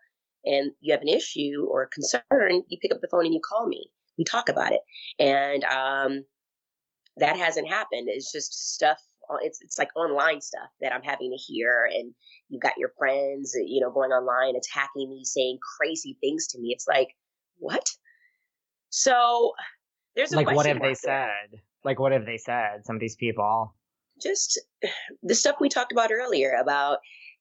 and 0.45 0.71
you 0.81 0.93
have 0.93 1.01
an 1.01 1.07
issue 1.07 1.67
or 1.69 1.83
a 1.83 1.87
concern, 1.87 2.63
you 2.67 2.77
pick 2.81 2.93
up 2.93 3.01
the 3.01 3.07
phone 3.07 3.25
and 3.25 3.33
you 3.33 3.41
call 3.41 3.67
me. 3.67 3.89
We 4.19 4.23
talk 4.25 4.49
about 4.49 4.73
it, 4.73 4.81
and 5.17 5.63
um, 5.63 6.25
that 7.17 7.37
hasn't 7.37 7.69
happened. 7.69 8.07
It's 8.07 8.31
just 8.31 8.75
stuff. 8.75 8.99
It's 9.41 9.59
it's 9.61 9.79
like 9.79 9.89
online 9.95 10.41
stuff 10.41 10.69
that 10.81 10.93
I'm 10.93 11.03
having 11.03 11.31
to 11.31 11.37
hear, 11.37 11.89
and 11.91 12.13
you've 12.49 12.61
got 12.61 12.77
your 12.77 12.91
friends, 12.99 13.55
you 13.65 13.81
know, 13.81 13.91
going 13.91 14.11
online 14.11 14.55
attacking 14.55 15.09
me, 15.09 15.23
saying 15.23 15.57
crazy 15.79 16.17
things 16.21 16.47
to 16.47 16.59
me. 16.59 16.69
It's 16.73 16.87
like 16.87 17.07
what? 17.57 17.89
So 18.89 19.53
there's 20.15 20.33
like 20.33 20.51
what 20.51 20.65
have 20.65 20.81
they 20.81 20.87
there. 20.87 20.95
said? 20.95 21.61
Like 21.83 21.99
what 21.99 22.11
have 22.11 22.25
they 22.25 22.37
said? 22.37 22.85
Some 22.85 22.97
of 22.97 22.99
these 22.99 23.15
people. 23.15 23.73
Just 24.21 24.59
the 25.23 25.35
stuff 25.35 25.55
we 25.59 25.69
talked 25.69 25.91
about 25.93 26.11
earlier 26.11 26.57
about 26.61 26.97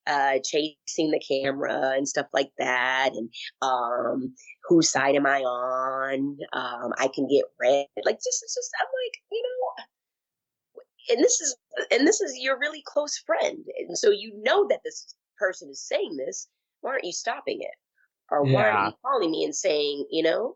uh, 0.09 0.39
chasing 0.45 1.11
the 1.11 1.21
camera 1.21 1.93
and 1.97 2.09
stuff 2.09 2.27
like 2.33 2.51
that, 2.59 3.11
and 3.15 3.31
um, 3.63 4.35
whose 4.65 4.91
side 4.91 5.15
am 5.15 5.27
I 5.27 5.41
on? 5.41 6.39
Um, 6.53 6.93
I 6.99 7.09
can 7.15 7.29
get 7.29 7.45
red. 7.61 7.87
Like 8.05 8.17
just, 8.17 8.43
it's 8.43 8.55
just, 8.55 8.71
I'm 8.81 8.87
like, 8.87 9.23
you 9.31 9.43
know, 9.43 11.15
and 11.15 11.25
this 11.25 11.41
is, 11.41 11.57
and 11.91 12.07
this 12.07 12.21
is 12.21 12.39
your 12.39 12.59
really 12.59 12.83
close 12.87 13.19
friend, 13.19 13.65
and 13.79 13.97
so 13.97 14.11
you 14.11 14.33
know 14.43 14.67
that 14.69 14.81
this 14.85 15.15
person 15.39 15.69
is 15.71 15.87
saying 15.87 16.17
this. 16.17 16.49
Why 16.81 16.93
aren't 16.93 17.05
you 17.05 17.13
stopping 17.13 17.59
it? 17.61 17.75
Or 18.31 18.45
why 18.45 18.51
yeah. 18.51 18.71
aren't 18.71 18.91
you 18.93 18.99
calling 19.05 19.31
me 19.31 19.45
and 19.45 19.55
saying, 19.55 20.07
you 20.11 20.23
know, 20.23 20.55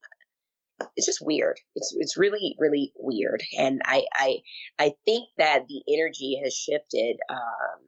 it's 0.96 1.06
just 1.06 1.24
weird. 1.24 1.58
It's 1.74 1.94
it's 1.98 2.16
really 2.16 2.54
really 2.58 2.92
weird, 2.96 3.42
and 3.58 3.80
I 3.84 4.04
I 4.14 4.38
I 4.78 4.92
think 5.04 5.28
that 5.38 5.64
the 5.68 5.82
energy 5.92 6.40
has 6.42 6.54
shifted 6.54 7.16
um, 7.30 7.80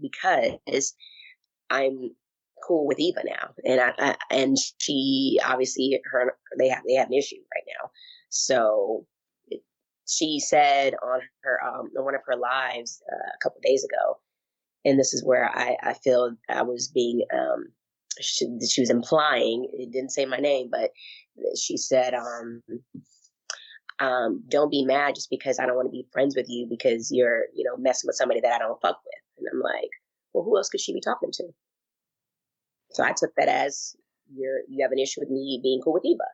because 0.00 0.94
I'm 1.72 2.10
cool 2.66 2.86
with 2.86 3.00
Eva 3.00 3.22
now, 3.24 3.50
and 3.64 3.80
I, 3.80 3.92
I, 3.98 4.16
and 4.30 4.56
she 4.78 5.40
obviously 5.44 6.00
her 6.04 6.34
they 6.58 6.68
have 6.68 6.82
they 6.86 6.94
have 6.94 7.08
an 7.08 7.14
issue 7.14 7.36
right 7.54 7.64
now. 7.66 7.90
So 8.28 9.06
she 10.08 10.40
said 10.40 10.94
on 11.02 11.20
her 11.42 11.58
um, 11.64 11.90
on 11.96 12.04
one 12.04 12.14
of 12.14 12.22
her 12.26 12.36
lives 12.36 13.02
uh, 13.12 13.30
a 13.34 13.38
couple 13.42 13.60
days 13.62 13.84
ago, 13.84 14.18
and 14.84 14.98
this 14.98 15.14
is 15.14 15.24
where 15.24 15.50
I 15.54 15.76
I 15.82 15.94
feel 15.94 16.36
I 16.48 16.62
was 16.62 16.88
being 16.88 17.22
um 17.32 17.66
she, 18.20 18.46
she 18.68 18.82
was 18.82 18.90
implying 18.90 19.66
it 19.72 19.90
didn't 19.90 20.10
say 20.10 20.26
my 20.26 20.36
name, 20.36 20.68
but 20.70 20.90
she 21.56 21.76
said 21.76 22.14
um 22.14 22.62
um, 24.02 24.42
don't 24.48 24.70
be 24.70 24.84
mad 24.84 25.14
just 25.14 25.30
because 25.30 25.58
I 25.58 25.66
don't 25.66 25.76
want 25.76 25.86
to 25.86 25.92
be 25.92 26.06
friends 26.12 26.34
with 26.34 26.46
you 26.48 26.66
because 26.68 27.10
you're, 27.12 27.44
you 27.54 27.64
know, 27.64 27.76
messing 27.76 28.08
with 28.08 28.16
somebody 28.16 28.40
that 28.40 28.52
I 28.52 28.58
don't 28.58 28.80
fuck 28.80 28.98
with. 29.04 29.38
And 29.38 29.46
I'm 29.52 29.60
like, 29.60 29.90
well, 30.32 30.44
who 30.44 30.56
else 30.56 30.68
could 30.68 30.80
she 30.80 30.92
be 30.92 31.00
talking 31.00 31.30
to? 31.32 31.44
So 32.94 33.04
I 33.04 33.12
took 33.16 33.30
that 33.36 33.48
as 33.48 33.96
you're 34.34 34.60
you 34.68 34.82
have 34.82 34.92
an 34.92 34.98
issue 34.98 35.20
with 35.20 35.30
me 35.30 35.60
being 35.62 35.80
cool 35.82 35.92
with 35.92 36.04
Eva. 36.04 36.24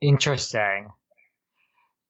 Interesting. 0.00 0.88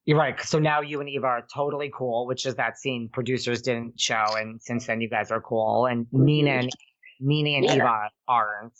You're 0.04 0.18
right. 0.18 0.40
So 0.40 0.58
now 0.58 0.82
you 0.82 1.00
and 1.00 1.08
Eva 1.08 1.26
are 1.26 1.46
totally 1.52 1.90
cool, 1.92 2.26
which 2.26 2.46
is 2.46 2.54
that 2.54 2.78
scene 2.78 3.08
producers 3.12 3.60
didn't 3.62 3.98
show, 3.98 4.24
and 4.36 4.62
since 4.62 4.86
then 4.86 5.00
you 5.00 5.08
guys 5.08 5.30
are 5.30 5.40
cool. 5.40 5.86
And 5.86 6.06
NeNe 6.12 6.48
and 6.48 6.70
NeNe 7.20 7.56
and 7.56 7.64
yeah. 7.64 7.74
Eva 7.74 8.10
aren't. 8.28 8.78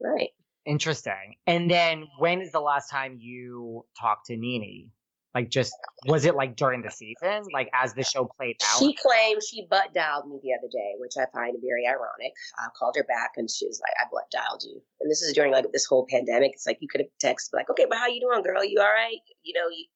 Right. 0.00 0.30
Interesting. 0.66 1.34
And 1.46 1.70
then 1.70 2.06
when 2.18 2.40
is 2.40 2.52
the 2.52 2.60
last 2.60 2.90
time 2.90 3.16
you 3.18 3.84
talked 4.00 4.26
to 4.26 4.36
NeNe? 4.36 4.88
Like, 5.34 5.48
just 5.48 5.72
was 6.06 6.24
it 6.24 6.34
like 6.34 6.56
during 6.56 6.82
the 6.82 6.90
season, 6.90 7.44
like 7.52 7.70
as 7.72 7.94
the 7.94 8.02
show 8.02 8.28
played 8.36 8.56
out? 8.62 8.80
She 8.80 8.94
claimed 8.94 9.40
she 9.48 9.66
butt 9.70 9.94
dialed 9.94 10.28
me 10.28 10.40
the 10.42 10.52
other 10.52 10.68
day, 10.70 10.94
which 10.98 11.12
I 11.16 11.26
find 11.32 11.56
very 11.62 11.86
ironic. 11.86 12.32
I 12.58 12.66
called 12.76 12.96
her 12.96 13.04
back 13.04 13.32
and 13.36 13.48
she 13.48 13.66
was 13.66 13.80
like, 13.80 13.92
"I 14.00 14.08
butt 14.10 14.28
dialed 14.32 14.62
you." 14.64 14.82
And 15.00 15.10
this 15.10 15.22
is 15.22 15.32
during 15.32 15.52
like 15.52 15.70
this 15.72 15.86
whole 15.86 16.06
pandemic. 16.10 16.52
It's 16.54 16.66
like 16.66 16.78
you 16.80 16.88
could 16.88 17.00
have 17.00 17.10
texted 17.22 17.52
like, 17.52 17.70
"Okay, 17.70 17.86
but 17.88 17.98
how 17.98 18.08
you 18.08 18.20
doing, 18.20 18.42
girl? 18.42 18.64
You 18.64 18.80
all 18.80 18.86
right?" 18.86 19.18
You 19.44 19.54
know, 19.54 19.68
you 19.68 19.86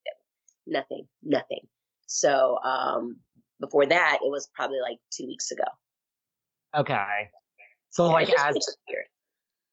nothing, 0.66 1.06
nothing. 1.22 1.66
So 2.06 2.58
um, 2.64 3.16
before 3.60 3.86
that, 3.86 4.18
it 4.24 4.30
was 4.30 4.48
probably 4.54 4.80
like 4.80 4.98
two 5.10 5.26
weeks 5.26 5.50
ago. 5.50 5.64
Okay. 6.76 7.30
So 7.90 8.06
yeah, 8.06 8.12
like 8.12 8.30
as 8.38 8.56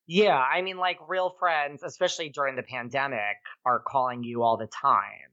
yeah, 0.08 0.38
I 0.38 0.62
mean, 0.62 0.78
like 0.78 0.98
real 1.08 1.36
friends, 1.40 1.84
especially 1.84 2.30
during 2.30 2.56
the 2.56 2.64
pandemic, 2.64 3.38
are 3.66 3.80
calling 3.80 4.24
you 4.24 4.44
all 4.44 4.58
the 4.58 4.68
time. 4.68 5.31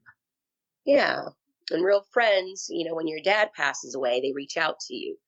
Yeah. 0.89 1.29
And 1.71 1.85
real 1.85 2.03
friends, 2.15 2.69
you 2.71 2.89
know, 2.89 2.95
when 2.95 3.07
your 3.07 3.21
dad 3.23 3.51
passes 3.55 3.95
away, 3.95 4.23
they 4.23 4.33
reach 4.35 4.57
out 4.57 4.81
to 4.87 4.95
you. 4.95 5.19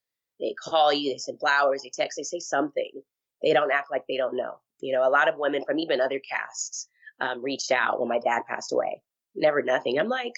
They 0.41 0.55
call 0.55 0.91
you, 0.91 1.13
they 1.13 1.19
send 1.19 1.39
flowers, 1.39 1.83
they 1.83 1.91
text, 1.95 2.17
they 2.17 2.23
say 2.23 2.39
something. 2.39 2.91
They 3.43 3.53
don't 3.53 3.71
act 3.71 3.91
like 3.91 4.05
they 4.09 4.17
don't 4.17 4.39
know. 4.39 4.55
You 4.81 4.95
know, 4.95 5.07
a 5.07 5.11
lot 5.11 5.29
of 5.29 5.35
women 5.37 5.63
from 5.67 5.79
even 5.79 6.01
other 6.01 6.19
casts 6.19 6.89
um, 7.21 7.45
reached 7.45 7.71
out 7.73 8.01
when 8.01 8.09
my 8.09 8.19
dad 8.19 8.45
passed 8.49 8.73
away. 8.73 9.03
Never 9.35 9.63
nothing. 9.63 9.99
I'm 9.99 10.09
like, 10.09 10.33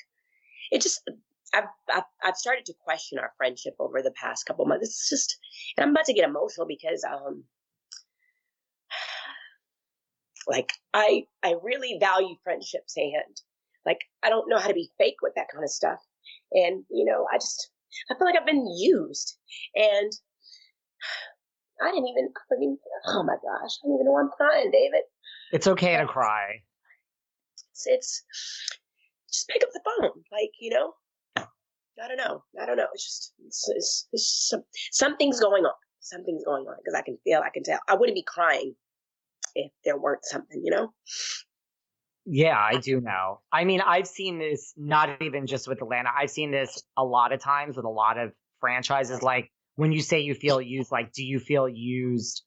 it 0.73 0.83
just, 0.83 1.09
I've, 1.55 1.69
I've, 1.95 2.03
I've 2.25 2.37
started 2.37 2.67
to 2.67 2.75
question 2.83 3.21
our 3.21 3.31
friendship 3.37 3.77
over 3.79 4.03
the 4.03 4.11
past 4.21 4.45
couple 4.45 4.67
months. 4.67 4.89
It's 4.89 5.09
just, 5.09 5.39
and 5.77 5.85
I'm 5.85 5.91
about 5.91 6.07
to 6.07 6.15
get 6.15 6.29
emotional 6.29 6.67
because, 6.67 7.05
um, 7.05 7.45
like 10.49 10.73
I, 10.93 11.27
I 11.45 11.55
really 11.63 11.99
value 12.01 12.35
friendships 12.43 12.97
and 12.97 13.41
like, 13.87 13.99
I 14.23 14.29
don't 14.29 14.49
know 14.49 14.59
how 14.59 14.69
to 14.69 14.75
be 14.75 14.91
fake 14.99 15.17
with 15.23 15.33
that 15.37 15.47
kind 15.53 15.65
of 15.65 15.71
stuff. 15.71 15.99
And, 16.53 16.85
you 16.91 17.05
know, 17.05 17.27
I 17.33 17.37
just, 17.37 17.71
I 18.11 18.15
feel 18.15 18.27
like 18.27 18.37
I've 18.39 18.47
been 18.47 18.67
used. 18.79 19.37
And 19.75 20.13
I 21.83 21.91
didn't 21.91 22.09
even, 22.09 22.29
I 22.51 22.59
mean, 22.59 22.79
oh 23.09 23.23
my 23.25 23.35
gosh, 23.35 23.79
I 23.83 23.87
don't 23.87 23.95
even 23.95 24.07
know 24.07 24.13
why 24.13 24.21
I'm 24.21 24.31
crying, 24.31 24.71
David. 24.71 25.03
It's 25.53 25.67
okay 25.67 25.97
to 25.97 26.07
cry. 26.07 26.63
It's, 27.73 27.87
it's 27.87 28.23
just 29.31 29.49
pick 29.49 29.63
up 29.63 29.71
the 29.73 29.81
phone. 29.85 30.23
Like, 30.31 30.51
you 30.61 30.71
know, 30.71 30.93
I 31.37 32.09
don't 32.09 32.17
know. 32.17 32.45
I 32.61 32.67
don't 32.67 32.77
know. 32.77 32.87
It's 32.95 33.05
just, 33.05 33.33
it's, 33.45 33.69
it's, 33.75 34.09
it's 34.13 34.49
some, 34.49 34.63
something's 34.93 35.41
going 35.41 35.65
on. 35.65 35.75
Something's 36.01 36.45
going 36.45 36.65
on 36.65 36.77
because 36.83 36.99
I 36.99 37.03
can 37.03 37.19
feel, 37.25 37.41
I 37.45 37.51
can 37.51 37.63
tell. 37.63 37.79
I 37.89 37.95
wouldn't 37.95 38.17
be 38.17 38.25
crying 38.27 38.75
if 39.55 39.71
there 39.85 39.99
weren't 39.99 40.25
something, 40.25 40.63
you 40.65 40.71
know? 40.71 40.93
Yeah, 42.25 42.57
I 42.57 42.77
do 42.77 43.01
know. 43.01 43.41
I 43.53 43.65
mean, 43.65 43.81
I've 43.81 44.07
seen 44.07 44.39
this 44.39 44.73
not 44.77 45.21
even 45.23 45.47
just 45.47 45.67
with 45.67 45.83
Atlanta. 45.83 46.11
I've 46.17 46.31
seen 46.31 46.53
this 46.53 46.83
a 46.97 47.05
lot 47.05 47.33
of 47.33 47.41
times 47.41 47.77
with 47.77 47.85
a 47.85 47.91
lot 47.91 48.17
of 48.17 48.33
franchises. 48.61 49.23
Like 49.23 49.51
when 49.75 49.91
you 49.91 50.01
say 50.01 50.21
you 50.21 50.35
feel 50.35 50.61
used, 50.61 50.93
like 50.93 51.13
do 51.13 51.25
you 51.25 51.41
feel 51.41 51.69
used 51.69 52.43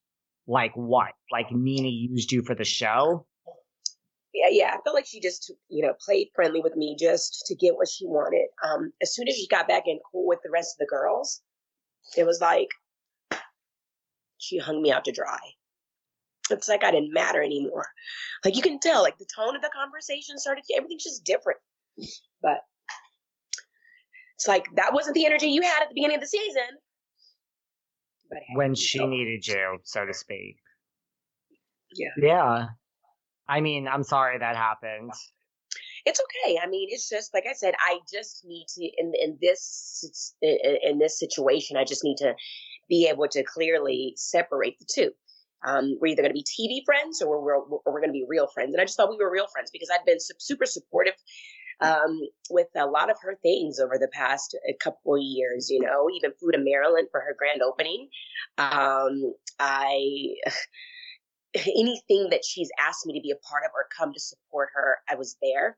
like 0.48 0.72
what? 0.76 1.12
Like 1.32 1.52
NeNe 1.52 1.86
used 1.86 2.32
you 2.32 2.42
for 2.42 2.56
the 2.56 2.64
show? 2.64 3.26
Yeah, 4.34 4.50
yeah. 4.50 4.68
I 4.68 4.78
felt 4.84 4.96
like 4.96 5.06
she 5.06 5.20
just, 5.20 5.52
you 5.70 5.86
know, 5.86 5.94
played 6.06 6.28
friendly 6.36 6.62
with 6.62 6.76
me 6.76 6.96
just 6.98 7.44
to 7.48 7.56
get 7.56 7.76
what 7.76 7.90
she 7.90 8.06
wanted. 8.06 8.48
Um, 8.64 8.94
as 9.02 9.14
soon 9.14 9.28
as 9.28 9.36
she 9.36 9.48
got 9.48 9.68
back 9.68 9.84
in 9.88 10.00
cool 10.12 10.26
with 10.26 10.40
the 10.44 10.52
rest 10.52 10.76
of 10.76 10.80
the 10.80 10.90
girls, 10.90 11.42
it 12.18 12.26
was 12.26 12.40
like 12.40 12.70
she 14.38 14.58
hung 14.58 14.82
me 14.82 14.92
out 14.92 15.06
to 15.06 15.12
dry 15.12 15.40
it's 16.50 16.70
like 16.70 16.84
I 16.84 16.92
didn't 16.92 17.14
matter 17.14 17.42
anymore. 17.42 17.88
Like 18.44 18.56
you 18.56 18.62
can 18.62 18.80
tell, 18.80 19.02
like 19.02 19.18
the 19.18 19.28
tone 19.36 19.56
of 19.56 19.62
the 19.62 19.72
conversation 19.74 20.38
started, 20.38 20.64
everything's 20.76 21.04
just 21.04 21.24
different. 21.24 21.60
But 22.42 22.60
it's 24.36 24.48
like 24.48 24.66
that 24.76 24.94
wasn't 24.94 25.16
the 25.16 25.26
energy 25.26 25.48
you 25.48 25.62
had 25.62 25.82
at 25.82 25.90
the 25.90 25.96
beginning 25.96 26.18
of 26.18 26.22
the 26.22 26.28
season. 26.28 26.78
But 28.30 28.40
when 28.54 28.76
she 28.76 29.00
so. 29.00 29.08
needed 29.08 29.48
you, 29.48 29.78
so 29.84 30.06
to 30.06 30.14
speak. 30.14 30.58
Yeah. 31.96 32.10
Yeah. 32.18 32.66
I 33.48 33.62
mean, 33.62 33.88
I'm 33.88 34.04
sorry 34.04 34.38
that 34.40 34.56
happened. 34.56 35.12
It's 36.06 36.20
okay. 36.20 36.60
I 36.62 36.68
mean, 36.68 36.90
it's 36.92 37.10
just 37.10 37.34
like 37.34 37.46
I 37.50 37.54
said. 37.54 37.74
I 37.80 38.00
just 38.12 38.46
need 38.46 38.66
to 38.76 38.84
in 38.98 39.14
in 39.20 39.38
this 39.42 40.34
in, 40.42 40.58
in 40.84 41.00
this 41.00 41.18
situation. 41.18 41.78
I 41.78 41.84
just 41.84 42.04
need 42.04 42.18
to 42.18 42.36
be 42.90 43.08
able 43.08 43.28
to 43.30 43.44
clearly 43.44 44.14
separate 44.16 44.78
the 44.78 44.86
two 44.86 45.12
um, 45.66 45.98
we're 46.00 46.08
either 46.08 46.22
going 46.22 46.34
to 46.34 46.42
be 46.42 46.44
TV 46.44 46.86
friends 46.86 47.22
or 47.22 47.42
we're, 47.42 47.60
we're 47.86 48.02
going 48.02 48.10
to 48.10 48.14
be 48.14 48.26
real 48.28 48.48
friends. 48.48 48.74
And 48.74 48.82
I 48.82 48.86
just 48.86 48.98
thought 48.98 49.10
we 49.10 49.18
were 49.18 49.32
real 49.32 49.48
friends 49.48 49.70
because 49.72 49.90
I'd 49.92 50.06
been 50.06 50.20
super 50.20 50.66
supportive 50.66 51.16
um, 51.82 52.22
with 52.50 52.68
a 52.76 52.86
lot 52.86 53.10
of 53.10 53.18
her 53.22 53.38
things 53.42 53.80
over 53.80 53.98
the 53.98 54.10
past 54.14 54.58
uh, 54.68 54.74
couple 54.80 55.16
of 55.16 55.22
years. 55.22 55.70
You 55.70 55.82
know, 55.82 56.08
even 56.16 56.32
flew 56.40 56.52
to 56.52 56.58
Maryland 56.58 57.08
for 57.12 57.20
her 57.20 57.36
grand 57.38 57.62
opening. 57.62 58.10
Um, 58.58 59.34
I 59.60 60.36
anything 61.56 62.30
that 62.32 62.44
she's 62.46 62.70
asked 62.80 63.06
me 63.06 63.14
to 63.14 63.24
be 63.24 63.32
a 63.32 63.48
part 63.48 63.64
of 63.64 63.72
or 63.74 63.88
come 63.98 64.14
to 64.14 64.20
support 64.20 64.70
her, 64.74 64.98
I 65.10 65.16
was 65.16 65.38
there. 65.42 65.78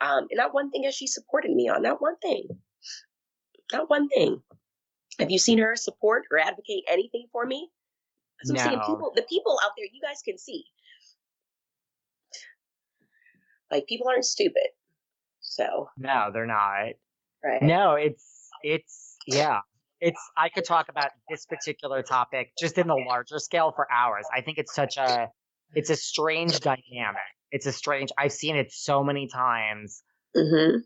Um, 0.00 0.26
and 0.30 0.36
not 0.36 0.54
one 0.54 0.70
thing 0.70 0.84
has 0.84 0.94
she 0.94 1.06
supported 1.06 1.52
me 1.52 1.68
on. 1.68 1.82
Not 1.82 2.02
one 2.02 2.16
thing. 2.18 2.48
Not 3.72 3.88
one 3.88 4.08
thing. 4.08 4.42
Have 5.18 5.30
you 5.30 5.38
seen 5.38 5.58
her 5.58 5.76
support 5.76 6.24
or 6.30 6.38
advocate 6.38 6.84
anything 6.88 7.26
for 7.30 7.44
me? 7.44 7.68
What 8.44 8.50
I'm 8.52 8.56
saying. 8.64 8.78
No. 8.78 8.86
People, 8.86 9.12
the 9.14 9.22
people 9.22 9.58
out 9.64 9.72
there, 9.76 9.86
you 9.92 10.00
guys 10.00 10.22
can 10.24 10.38
see. 10.38 10.64
Like 13.70 13.86
people 13.86 14.08
aren't 14.08 14.24
stupid. 14.24 14.68
So 15.40 15.88
No, 15.96 16.30
they're 16.32 16.46
not. 16.46 16.92
right. 17.44 17.62
No, 17.62 17.94
it's 17.94 18.48
it's 18.62 19.16
yeah. 19.26 19.60
It's 20.00 20.20
I 20.36 20.48
could 20.48 20.64
talk 20.64 20.88
about 20.88 21.10
this 21.28 21.44
particular 21.46 22.02
topic 22.02 22.52
just 22.58 22.78
in 22.78 22.86
the 22.86 22.94
larger 22.94 23.38
scale 23.38 23.72
for 23.74 23.86
hours. 23.92 24.26
I 24.34 24.40
think 24.40 24.58
it's 24.58 24.74
such 24.74 24.96
a 24.96 25.28
it's 25.74 25.90
a 25.90 25.96
strange 25.96 26.60
dynamic. 26.60 27.20
It's 27.52 27.66
a 27.66 27.72
strange 27.72 28.10
I've 28.18 28.32
seen 28.32 28.56
it 28.56 28.72
so 28.72 29.04
many 29.04 29.28
times. 29.28 30.02
hmm 30.34 30.78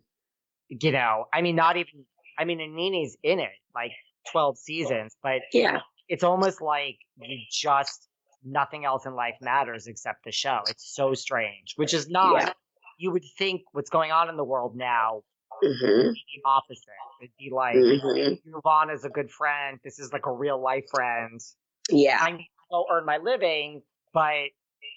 You 0.69 0.93
know, 0.93 1.27
I 1.33 1.43
mean 1.43 1.57
not 1.57 1.77
even 1.77 2.05
I 2.39 2.45
mean 2.45 2.61
and 2.61 2.75
NeNe's 2.75 3.17
in 3.23 3.39
it 3.39 3.53
like 3.75 3.93
12 4.33 4.59
seasons, 4.59 5.17
but 5.23 5.43
Yeah. 5.53 5.81
It's 6.09 6.25
almost 6.25 6.61
like 6.61 6.99
you 7.17 7.39
just 7.51 8.09
nothing 8.45 8.85
else 8.85 9.07
in 9.07 9.15
life 9.15 9.37
matters 9.41 9.87
except 9.87 10.25
the 10.25 10.33
show. 10.33 10.61
It's 10.69 10.95
so 10.95 11.15
strange, 11.15 11.75
which 11.77 11.95
is 11.95 12.09
not 12.09 12.43
Yeah. 12.43 12.53
you 12.99 13.11
would 13.11 13.25
think 13.39 13.63
what's 13.73 13.91
going 13.91 14.13
on 14.13 14.29
in 14.29 14.37
the 14.37 14.45
world 14.45 14.77
now 14.77 15.23
hmm 15.63 15.69
would 15.69 16.15
be 16.15 16.25
the 16.37 16.43
opposite. 16.49 16.85
It'd 17.23 17.33
be 17.39 17.51
like 17.51 17.77
hmm 17.77 18.35
move 18.45 18.67
on 18.67 18.91
as 18.91 19.05
a 19.05 19.09
good 19.09 19.31
friend. 19.31 19.79
This 19.83 19.99
is 19.99 20.13
like 20.13 20.27
a 20.27 20.33
real 20.33 20.61
life 20.61 20.85
friend. 20.91 21.41
Yeah. 21.91 22.19
I 22.21 22.33
need 22.33 22.39
to 22.39 22.65
go 22.71 22.87
earn 22.91 23.05
my 23.05 23.19
living, 23.19 23.83
but 24.13 24.51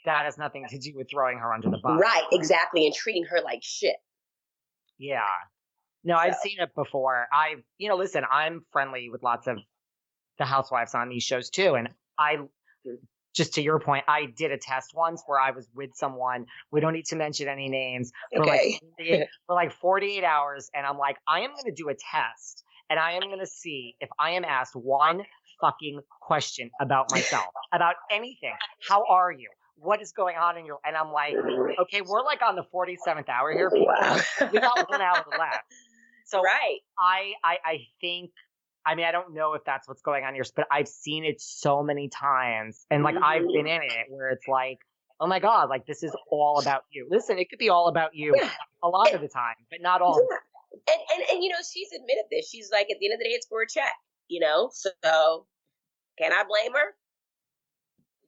that 0.06 0.26
has 0.26 0.38
nothing 0.38 0.66
to 0.70 0.78
do 0.78 0.94
with 0.96 1.10
throwing 1.10 1.38
her 1.38 1.54
under 1.54 1.70
the 1.70 1.78
bus. 1.78 2.00
Right. 2.00 2.24
Exactly. 2.32 2.86
And 2.86 2.94
treating 2.94 3.26
her 3.26 3.42
like 3.42 3.60
shit. 3.62 3.96
Yeah. 4.98 5.24
No, 6.04 6.16
I've 6.16 6.36
seen 6.36 6.60
it 6.60 6.74
before. 6.76 7.28
I've, 7.34 7.62
you 7.78 7.90
know, 7.90 7.98
listen, 7.98 8.24
I'm 8.32 8.66
friendly 8.72 9.10
with 9.10 9.24
lots 9.24 9.48
of 9.48 9.58
the 10.38 10.46
housewives 10.46 10.94
on 10.96 11.10
these 11.10 11.24
shows 11.24 11.50
too. 11.50 11.76
And 11.76 11.90
I, 12.18 12.38
just 13.36 13.54
to 13.56 13.62
your 13.62 13.80
point, 13.80 14.06
I 14.08 14.26
did 14.36 14.52
a 14.52 14.58
test 14.58 14.92
once 14.96 15.24
where 15.26 15.40
I 15.40 15.52
was 15.52 15.68
with 15.76 15.92
someone. 15.96 16.46
We 16.72 16.80
don't 16.82 16.94
need 16.94 17.06
to 17.08 17.16
mention 17.16 17.48
any 17.48 17.70
names. 17.70 18.12
For 18.34 18.42
Okay. 18.44 18.80
like 18.82 18.82
48 18.98 19.28
for 19.46 19.56
like 19.56 19.72
48 19.74 20.24
hours. 20.24 20.70
And 20.74 20.86
I'm 20.86 20.98
like, 20.98 21.18
I 21.28 21.42
am 21.42 21.52
going 21.52 21.66
to 21.66 21.72
do 21.72 21.90
a 21.90 21.94
test 21.96 22.64
and 22.90 23.00
I 23.00 23.14
am 23.14 23.22
going 23.22 23.40
to 23.40 23.46
see 23.48 23.96
if 24.00 24.10
I 24.20 24.32
am 24.32 24.46
asked 24.46 24.76
one 24.76 25.22
fucking 25.62 26.00
question 26.22 26.70
about 26.80 27.12
myself, 27.12 27.46
about 27.74 27.96
anything. 28.12 28.54
How 28.88 29.04
are 29.10 29.32
you? 29.32 29.50
What 29.80 30.02
is 30.02 30.12
going 30.12 30.38
on 30.38 30.58
in 30.58 30.66
your, 30.66 30.80
and 30.84 30.96
I'm 30.96 31.12
like, 31.12 31.36
okay, 31.82 32.02
we're 32.02 32.24
like 32.24 32.42
on 32.42 32.56
the 32.56 32.64
47th 32.74 33.30
hour 33.30 33.52
here. 33.52 33.70
people. 33.70 33.86
Wow. 33.88 34.20
We 34.52 34.60
got 34.60 34.90
one 34.90 35.02
hour 35.02 35.26
left. 35.38 35.64
So 36.30 36.42
right. 36.42 36.80
I, 37.00 37.32
I, 37.42 37.58
I 37.64 37.78
think, 38.02 38.32
I 38.88 38.96
mean, 38.96 39.06
I 39.06 39.12
don't 39.12 39.34
know 39.34 39.54
if 39.54 39.64
that's 39.66 39.86
what's 39.86 40.02
going 40.02 40.24
on 40.24 40.34
here, 40.34 40.46
but 40.56 40.66
I've 40.72 40.88
seen 40.88 41.26
it 41.26 41.42
so 41.42 41.84
many 41.84 42.08
times. 42.08 42.86
And 42.90 43.04
like, 43.04 43.16
I've 43.22 43.44
Mhm. 43.44 43.54
been 43.54 43.68
in 43.68 43.82
it 43.84 44.06
where 44.10 44.30
it's 44.30 44.48
like, 44.48 44.80
oh 45.20 45.28
my 45.28 45.40
God, 45.40 45.70
like 45.70 45.86
this 45.86 46.04
is 46.04 46.16
all 46.32 46.60
about 46.62 46.84
you. 46.90 47.06
Listen, 47.12 47.38
it 47.38 47.50
could 47.50 47.60
be 47.60 47.68
all 47.68 47.90
about 47.90 48.16
you 48.16 48.34
Yeah. 48.38 48.50
a 48.84 48.88
lot 48.88 49.14
of 49.14 49.20
the 49.20 49.28
time, 49.28 49.56
but 49.70 49.82
not 49.82 50.02
all. 50.02 50.26
Yeah. 50.32 50.38
And, 50.88 51.02
and 51.14 51.30
and 51.32 51.44
you 51.44 51.50
know 51.50 51.58
she's 51.70 51.92
admitted 51.92 52.26
this. 52.32 52.50
She's 52.50 52.70
like 52.72 52.90
at 52.90 52.98
the 53.00 53.08
end 53.08 53.14
of 53.14 53.20
the 53.20 53.26
day, 53.26 53.32
it's 53.32 53.48
for 53.48 53.62
a 53.62 53.68
check. 53.68 53.92
You 54.30 54.40
know, 54.40 54.70
so 54.72 54.90
can 56.18 56.32
I 56.32 56.44
blame 56.44 56.74
her? 56.74 56.96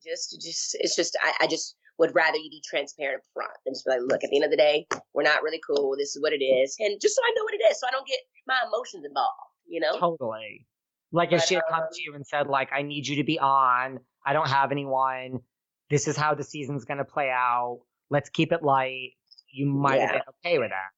Just, 0.04 0.42
just 0.42 0.76
it's 0.80 0.96
just 0.96 1.18
I, 1.22 1.34
I 1.42 1.48
just 1.48 1.76
would 2.00 2.16
rather 2.16 2.38
you 2.38 2.50
be 2.50 2.62
transparent 2.66 3.20
up 3.22 3.26
front 3.34 3.52
and 3.66 3.76
just 3.76 3.86
be 3.86 3.92
like, 3.92 4.02
look, 4.02 4.24
at 4.24 4.30
the 4.30 4.36
end 4.38 4.46
of 4.46 4.52
the 4.52 4.58
day, 4.58 4.88
we're 5.14 5.24
not 5.24 5.44
really 5.44 5.60
cool. 5.66 5.96
This 5.98 6.16
is 6.16 6.22
what 6.22 6.34
it 6.34 6.44
is, 6.44 6.76
and 6.80 7.00
just 7.00 7.16
so 7.16 7.22
I 7.24 7.32
know 7.36 7.44
what 7.44 7.54
it 7.54 7.64
is, 7.70 7.80
so 7.80 7.88
I 7.88 7.92
don't 7.92 8.08
get 8.08 8.20
my 8.48 8.60
emotions 8.66 9.06
involved. 9.06 9.49
You 9.70 9.80
know, 9.80 9.98
Totally. 10.00 10.66
Like 11.12 11.32
if 11.32 11.44
she 11.44 11.56
had 11.56 11.64
come 11.70 11.82
um, 11.82 11.88
to 11.92 12.02
you 12.02 12.14
and 12.16 12.26
said, 12.26 12.48
like, 12.48 12.70
I 12.72 12.82
need 12.82 13.08
you 13.08 13.16
to 13.18 13.24
be 13.24 13.40
on. 13.40 14.00
I 14.26 14.34
don't 14.34 14.50
have 14.50 14.72
anyone. 14.72 15.40
This 15.90 16.08
is 16.08 16.16
how 16.16 16.36
the 16.36 16.44
season's 16.44 16.86
going 16.86 16.98
to 17.00 17.06
play 17.06 17.30
out. 17.30 17.82
Let's 18.10 18.30
keep 18.30 18.52
it 18.52 18.64
light. 18.64 19.12
You 19.52 19.66
might 19.68 20.02
have 20.02 20.12
been 20.12 20.22
okay 20.46 20.60
with 20.60 20.70
that. 20.70 20.90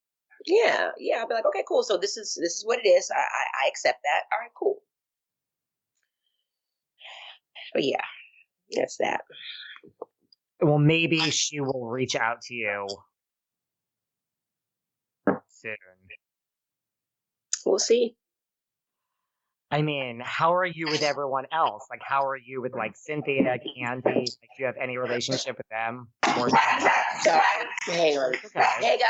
yeah, 0.45 0.89
yeah. 0.97 1.19
I'll 1.19 1.27
be 1.27 1.33
like, 1.33 1.45
okay, 1.45 1.63
cool. 1.67 1.83
So 1.83 1.97
this 1.97 2.17
is 2.17 2.37
this 2.41 2.55
is 2.55 2.63
what 2.65 2.79
it 2.83 2.87
is. 2.87 3.09
I 3.09 3.19
I, 3.19 3.65
I 3.65 3.67
accept 3.69 3.99
that. 4.03 4.23
All 4.33 4.39
right, 4.39 4.51
cool. 4.57 4.77
But 7.73 7.83
yeah, 7.85 8.03
that's 8.75 8.97
that. 8.97 9.21
Well, 10.61 10.77
maybe 10.79 11.19
she 11.31 11.61
will 11.61 11.87
reach 11.87 12.15
out 12.15 12.41
to 12.43 12.53
you 12.53 12.87
soon. 15.47 15.75
We'll 17.65 17.79
see. 17.79 18.15
I 19.71 19.81
mean, 19.81 20.21
how 20.23 20.53
are 20.53 20.65
you 20.65 20.87
with 20.87 21.01
everyone 21.01 21.45
else? 21.53 21.85
Like, 21.89 22.01
how 22.03 22.27
are 22.27 22.35
you 22.35 22.61
with 22.61 22.75
like 22.75 22.95
Cynthia, 22.97 23.41
Kandi? 23.41 24.03
Like, 24.03 24.25
do 24.25 24.29
you 24.59 24.65
have 24.65 24.75
any 24.81 24.97
relationship 24.97 25.57
with 25.57 25.67
them? 25.69 26.09
Or 26.37 26.49
Sorry. 26.49 27.39
On. 27.39 27.67
Okay. 27.87 28.15
Hey 28.79 28.97
guys. 28.97 29.07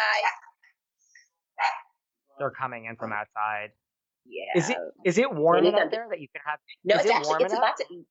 they're 2.38 2.52
coming 2.52 2.86
in 2.86 2.96
from 2.96 3.12
outside? 3.12 3.70
Yeah. 4.26 4.60
Is 4.60 4.70
it 4.70 4.78
is 5.04 5.18
it 5.18 5.34
warm 5.34 5.66
enough 5.66 5.90
there 5.92 6.08
that 6.10 6.20
you 6.20 6.28
can 6.34 6.42
have? 6.46 6.60
No, 6.84 6.96
it's 6.96 7.06
it 7.06 7.16
actually 7.16 7.44
it's 7.44 7.54
enough? 7.54 7.64
about 7.64 7.78
to. 7.78 8.04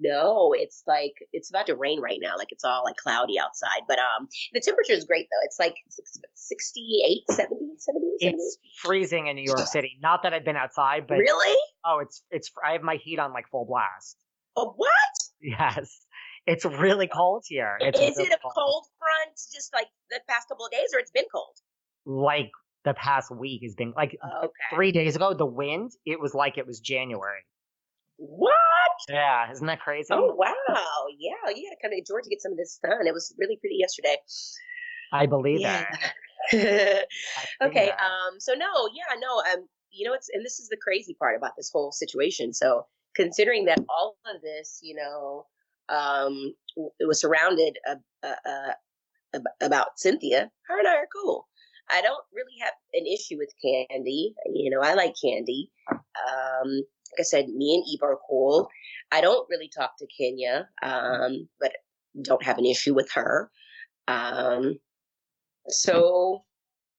No, 0.00 0.54
it's 0.56 0.82
like 0.86 1.12
it's 1.32 1.50
about 1.50 1.66
to 1.66 1.74
rain 1.74 2.00
right 2.00 2.18
now. 2.22 2.36
Like 2.38 2.52
it's 2.52 2.64
all 2.64 2.84
like 2.84 2.96
cloudy 2.96 3.38
outside. 3.38 3.82
But 3.88 3.98
um, 3.98 4.28
the 4.52 4.60
temperature 4.60 4.92
is 4.92 5.04
great 5.04 5.26
though. 5.30 5.44
It's 5.44 5.58
like 5.58 5.74
68, 6.38 7.22
70, 7.30 7.56
70, 7.78 8.06
70. 8.20 8.36
It's 8.36 8.58
freezing 8.82 9.26
in 9.26 9.36
New 9.36 9.42
York 9.44 9.66
City. 9.66 9.98
Not 10.00 10.22
that 10.22 10.32
I've 10.32 10.44
been 10.44 10.56
outside, 10.56 11.06
but 11.06 11.18
really? 11.18 11.56
oh, 11.84 11.98
it's 12.00 12.22
it's. 12.30 12.50
I 12.64 12.72
have 12.72 12.82
my 12.82 12.96
heat 12.96 13.18
on 13.18 13.32
like 13.32 13.48
full 13.50 13.64
blast. 13.66 14.16
Oh, 14.56 14.72
what? 14.76 14.90
Yes, 15.40 16.06
it's 16.46 16.64
really 16.64 17.06
cold 17.06 17.44
here. 17.46 17.76
It's 17.80 17.98
Is 18.00 18.16
really 18.16 18.30
it 18.30 18.32
a 18.34 18.38
cold 18.54 18.86
front 18.98 19.36
just 19.54 19.72
like 19.72 19.86
the 20.10 20.20
past 20.28 20.48
couple 20.48 20.66
of 20.66 20.72
days, 20.72 20.88
or 20.94 20.98
it's 21.00 21.10
been 21.12 21.26
cold? 21.32 21.54
Like 22.06 22.50
the 22.84 22.94
past 22.94 23.30
week 23.30 23.62
has 23.64 23.74
been 23.74 23.92
like 23.96 24.16
Okay. 24.44 24.52
three 24.74 24.92
days 24.92 25.14
ago. 25.16 25.34
The 25.34 25.46
wind, 25.46 25.92
it 26.06 26.18
was 26.20 26.34
like 26.34 26.58
it 26.58 26.66
was 26.66 26.80
January. 26.80 27.40
What? 28.16 28.52
Yeah, 29.08 29.50
isn't 29.52 29.66
that 29.66 29.80
crazy? 29.80 30.08
Oh 30.12 30.34
wow! 30.34 30.46
Yeah, 31.18 31.54
you 31.54 31.68
got 31.70 31.76
to 31.76 31.82
come 31.82 31.90
to 31.92 32.02
Georgia 32.04 32.24
to 32.24 32.30
get 32.30 32.42
some 32.42 32.52
of 32.52 32.58
this 32.58 32.78
sun. 32.84 33.06
It 33.06 33.14
was 33.14 33.32
really 33.38 33.56
pretty 33.56 33.76
yesterday. 33.78 34.16
I 35.12 35.26
believe 35.26 35.60
Yeah. 35.60 35.86
that. 36.52 37.06
I 37.36 37.44
believe 37.60 37.76
okay. 37.76 37.90
Um. 37.90 38.38
So 38.38 38.54
no. 38.54 38.88
Yeah. 38.92 39.18
No. 39.20 39.42
Um. 39.52 39.66
You 39.90 40.06
know, 40.06 40.14
it's 40.14 40.28
and 40.32 40.44
this 40.44 40.58
is 40.58 40.68
the 40.68 40.76
crazy 40.76 41.14
part 41.18 41.36
about 41.36 41.52
this 41.56 41.70
whole 41.72 41.92
situation. 41.92 42.52
So 42.52 42.86
considering 43.14 43.64
that 43.66 43.80
all 43.88 44.16
of 44.34 44.40
this, 44.42 44.80
you 44.82 44.94
know, 44.94 45.46
um, 45.88 46.54
it 46.98 47.06
was 47.06 47.20
surrounded 47.20 47.78
uh, 47.88 47.96
uh, 48.22 48.72
uh, 49.34 49.40
about 49.60 49.98
Cynthia. 49.98 50.50
Her 50.66 50.78
and 50.78 50.88
I 50.88 50.96
are 50.96 51.08
cool. 51.14 51.48
I 51.90 52.02
don't 52.02 52.24
really 52.32 52.56
have 52.62 52.74
an 52.92 53.06
issue 53.06 53.38
with 53.38 53.52
Kandi. 53.64 54.34
You 54.54 54.70
know, 54.70 54.80
I 54.80 54.94
like 54.94 55.14
Kandi. 55.14 55.68
Um, 55.90 56.82
like 57.12 57.20
I 57.20 57.22
said, 57.22 57.48
me 57.48 57.74
and 57.74 57.84
Eva 57.88 58.04
are 58.06 58.18
cool. 58.28 58.68
I 59.10 59.20
don't 59.20 59.48
really 59.48 59.70
talk 59.74 59.92
to 59.98 60.06
Kenya, 60.06 60.68
um, 60.82 61.48
but 61.60 61.72
don't 62.22 62.42
have 62.42 62.58
an 62.58 62.66
issue 62.66 62.94
with 62.94 63.10
her. 63.12 63.50
Um, 64.06 64.78
so 65.68 66.44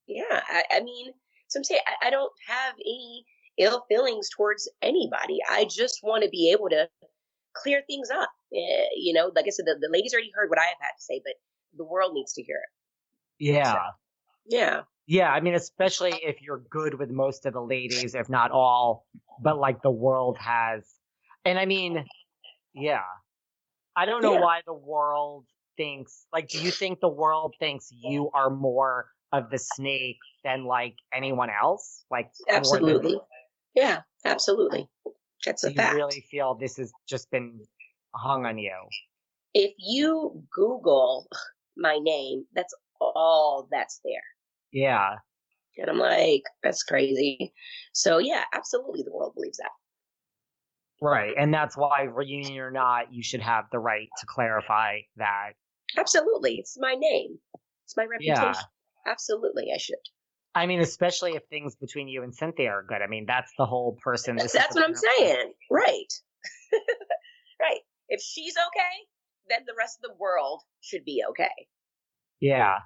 yeah, 0.07 0.41
I, 0.47 0.63
I 0.71 0.79
mean, 0.81 1.11
so 1.47 1.59
I'm 1.59 1.63
saying 1.63 1.81
I, 1.87 2.07
I 2.07 2.09
don't 2.09 2.31
have 2.47 2.73
any 2.75 3.25
ill 3.57 3.85
feelings 3.89 4.29
towards 4.35 4.69
anybody. 4.81 5.39
I 5.49 5.65
just 5.65 5.99
want 6.03 6.23
to 6.23 6.29
be 6.29 6.51
able 6.51 6.69
to 6.69 6.87
clear 7.55 7.83
things 7.87 8.09
up. 8.09 8.29
Eh, 8.53 8.85
you 8.95 9.13
know, 9.13 9.31
like 9.35 9.45
I 9.45 9.49
said, 9.51 9.65
the, 9.65 9.77
the 9.79 9.89
ladies 9.91 10.13
already 10.13 10.31
heard 10.33 10.49
what 10.49 10.59
I 10.59 10.63
have 10.63 10.77
had 10.81 10.91
to 10.97 11.03
say, 11.03 11.21
but 11.23 11.33
the 11.77 11.83
world 11.85 12.13
needs 12.13 12.33
to 12.33 12.43
hear 12.43 12.57
it. 12.57 13.45
yeah. 13.45 13.75
Yeah. 14.47 14.81
Yeah, 15.05 15.31
I 15.31 15.41
mean, 15.41 15.55
especially 15.55 16.13
if 16.23 16.39
you're 16.41 16.63
good 16.69 16.93
with 16.99 17.09
most 17.09 17.47
of 17.47 17.53
the 17.53 17.61
ladies, 17.61 18.13
if 18.13 18.29
not 18.29 18.51
all, 18.51 19.07
but 19.41 19.57
like 19.57 19.81
the 19.81 19.89
world 19.91 20.37
has. 20.39 20.85
And 21.45 21.57
I 21.57 21.65
mean, 21.65 22.05
yeah. 22.75 23.01
I 23.95 24.05
don't 24.05 24.21
know 24.21 24.33
Yeah. 24.33 24.41
why 24.41 24.61
the 24.67 24.73
world 24.73 25.45
thinks, 25.79 26.25
like, 26.33 26.49
do 26.49 26.61
you 26.61 26.71
think 26.71 26.99
the 26.99 27.07
world 27.07 27.55
thinks 27.57 27.87
you 27.91 28.29
are 28.33 28.49
more 28.49 29.07
of 29.31 29.49
the 29.49 29.57
snake 29.57 30.17
than 30.43 30.65
like 30.65 30.95
anyone 31.13 31.49
else? 31.49 32.03
Like, 32.11 32.29
Absolutely. 32.49 33.17
Yeah, 33.75 34.01
absolutely. 34.25 34.89
That's 35.45 35.61
do 35.61 35.69
a 35.69 35.71
you 35.71 35.77
fact. 35.77 35.95
really 35.95 36.25
feel 36.29 36.55
this 36.55 36.75
has 36.77 36.91
just 37.07 37.31
been 37.31 37.61
hung 38.13 38.45
on 38.45 38.57
you? 38.57 38.75
If 39.53 39.71
you 39.77 40.43
Google 40.51 41.29
my 41.77 41.97
name, 42.01 42.43
that's 42.53 42.73
all 42.99 43.69
that's 43.71 44.01
there. 44.03 44.21
Yeah. 44.73 45.15
And 45.77 45.89
I'm 45.89 45.97
like, 45.97 46.43
that's 46.61 46.83
crazy. 46.83 47.53
So 47.93 48.17
yeah, 48.17 48.43
absolutely 48.53 49.03
the 49.03 49.13
world 49.13 49.33
believes 49.33 49.59
that. 49.59 49.71
Right. 51.01 51.33
And 51.37 51.53
that's 51.53 51.77
why, 51.77 52.01
reunion 52.01 52.57
or 52.57 52.71
not, 52.71 53.13
you 53.13 53.23
should 53.23 53.39
have 53.39 53.65
the 53.71 53.79
right 53.79 54.09
to 54.19 54.25
clarify 54.25 54.99
that. 55.15 55.51
Absolutely. 55.97 56.55
It's 56.55 56.77
my 56.79 56.95
name. 56.95 57.39
It's 57.85 57.97
my 57.97 58.07
Yeah. 58.19 58.33
reputation. 58.33 58.69
Absolutely, 59.05 59.71
I 59.73 59.77
should. 59.77 59.95
I 60.55 60.65
mean, 60.65 60.79
especially 60.79 61.33
if 61.35 61.43
things 61.49 61.75
between 61.75 62.07
you 62.07 62.23
and 62.23 62.33
Cynthia 62.33 62.69
are 62.69 62.83
good. 62.83 63.01
I 63.01 63.07
mean, 63.07 63.25
that's 63.25 63.51
the 63.57 63.65
whole 63.65 63.97
person. 64.01 64.35
This 64.35 64.51
that's 64.51 64.75
what 64.75 64.83
I'm 64.83 64.95
saying. 64.95 65.53
Right. 65.69 66.11
right. 67.61 67.79
If 68.09 68.21
she's 68.21 68.55
okay, 68.57 69.07
then 69.47 69.59
the 69.65 69.73
rest 69.77 69.99
of 70.03 70.09
the 70.09 70.17
world 70.17 70.63
should 70.81 71.05
be 71.05 71.23
okay. 71.29 71.67
Yeah. 72.39 72.79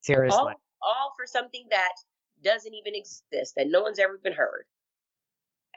Seriously. 0.00 0.38
All, 0.38 0.54
all 0.82 1.12
for 1.16 1.26
something 1.26 1.66
that 1.70 1.92
doesn't 2.42 2.74
even 2.74 2.94
exist, 2.94 3.54
that 3.56 3.66
no 3.68 3.82
one's 3.82 3.98
ever 3.98 4.18
been 4.22 4.32
heard. 4.32 4.64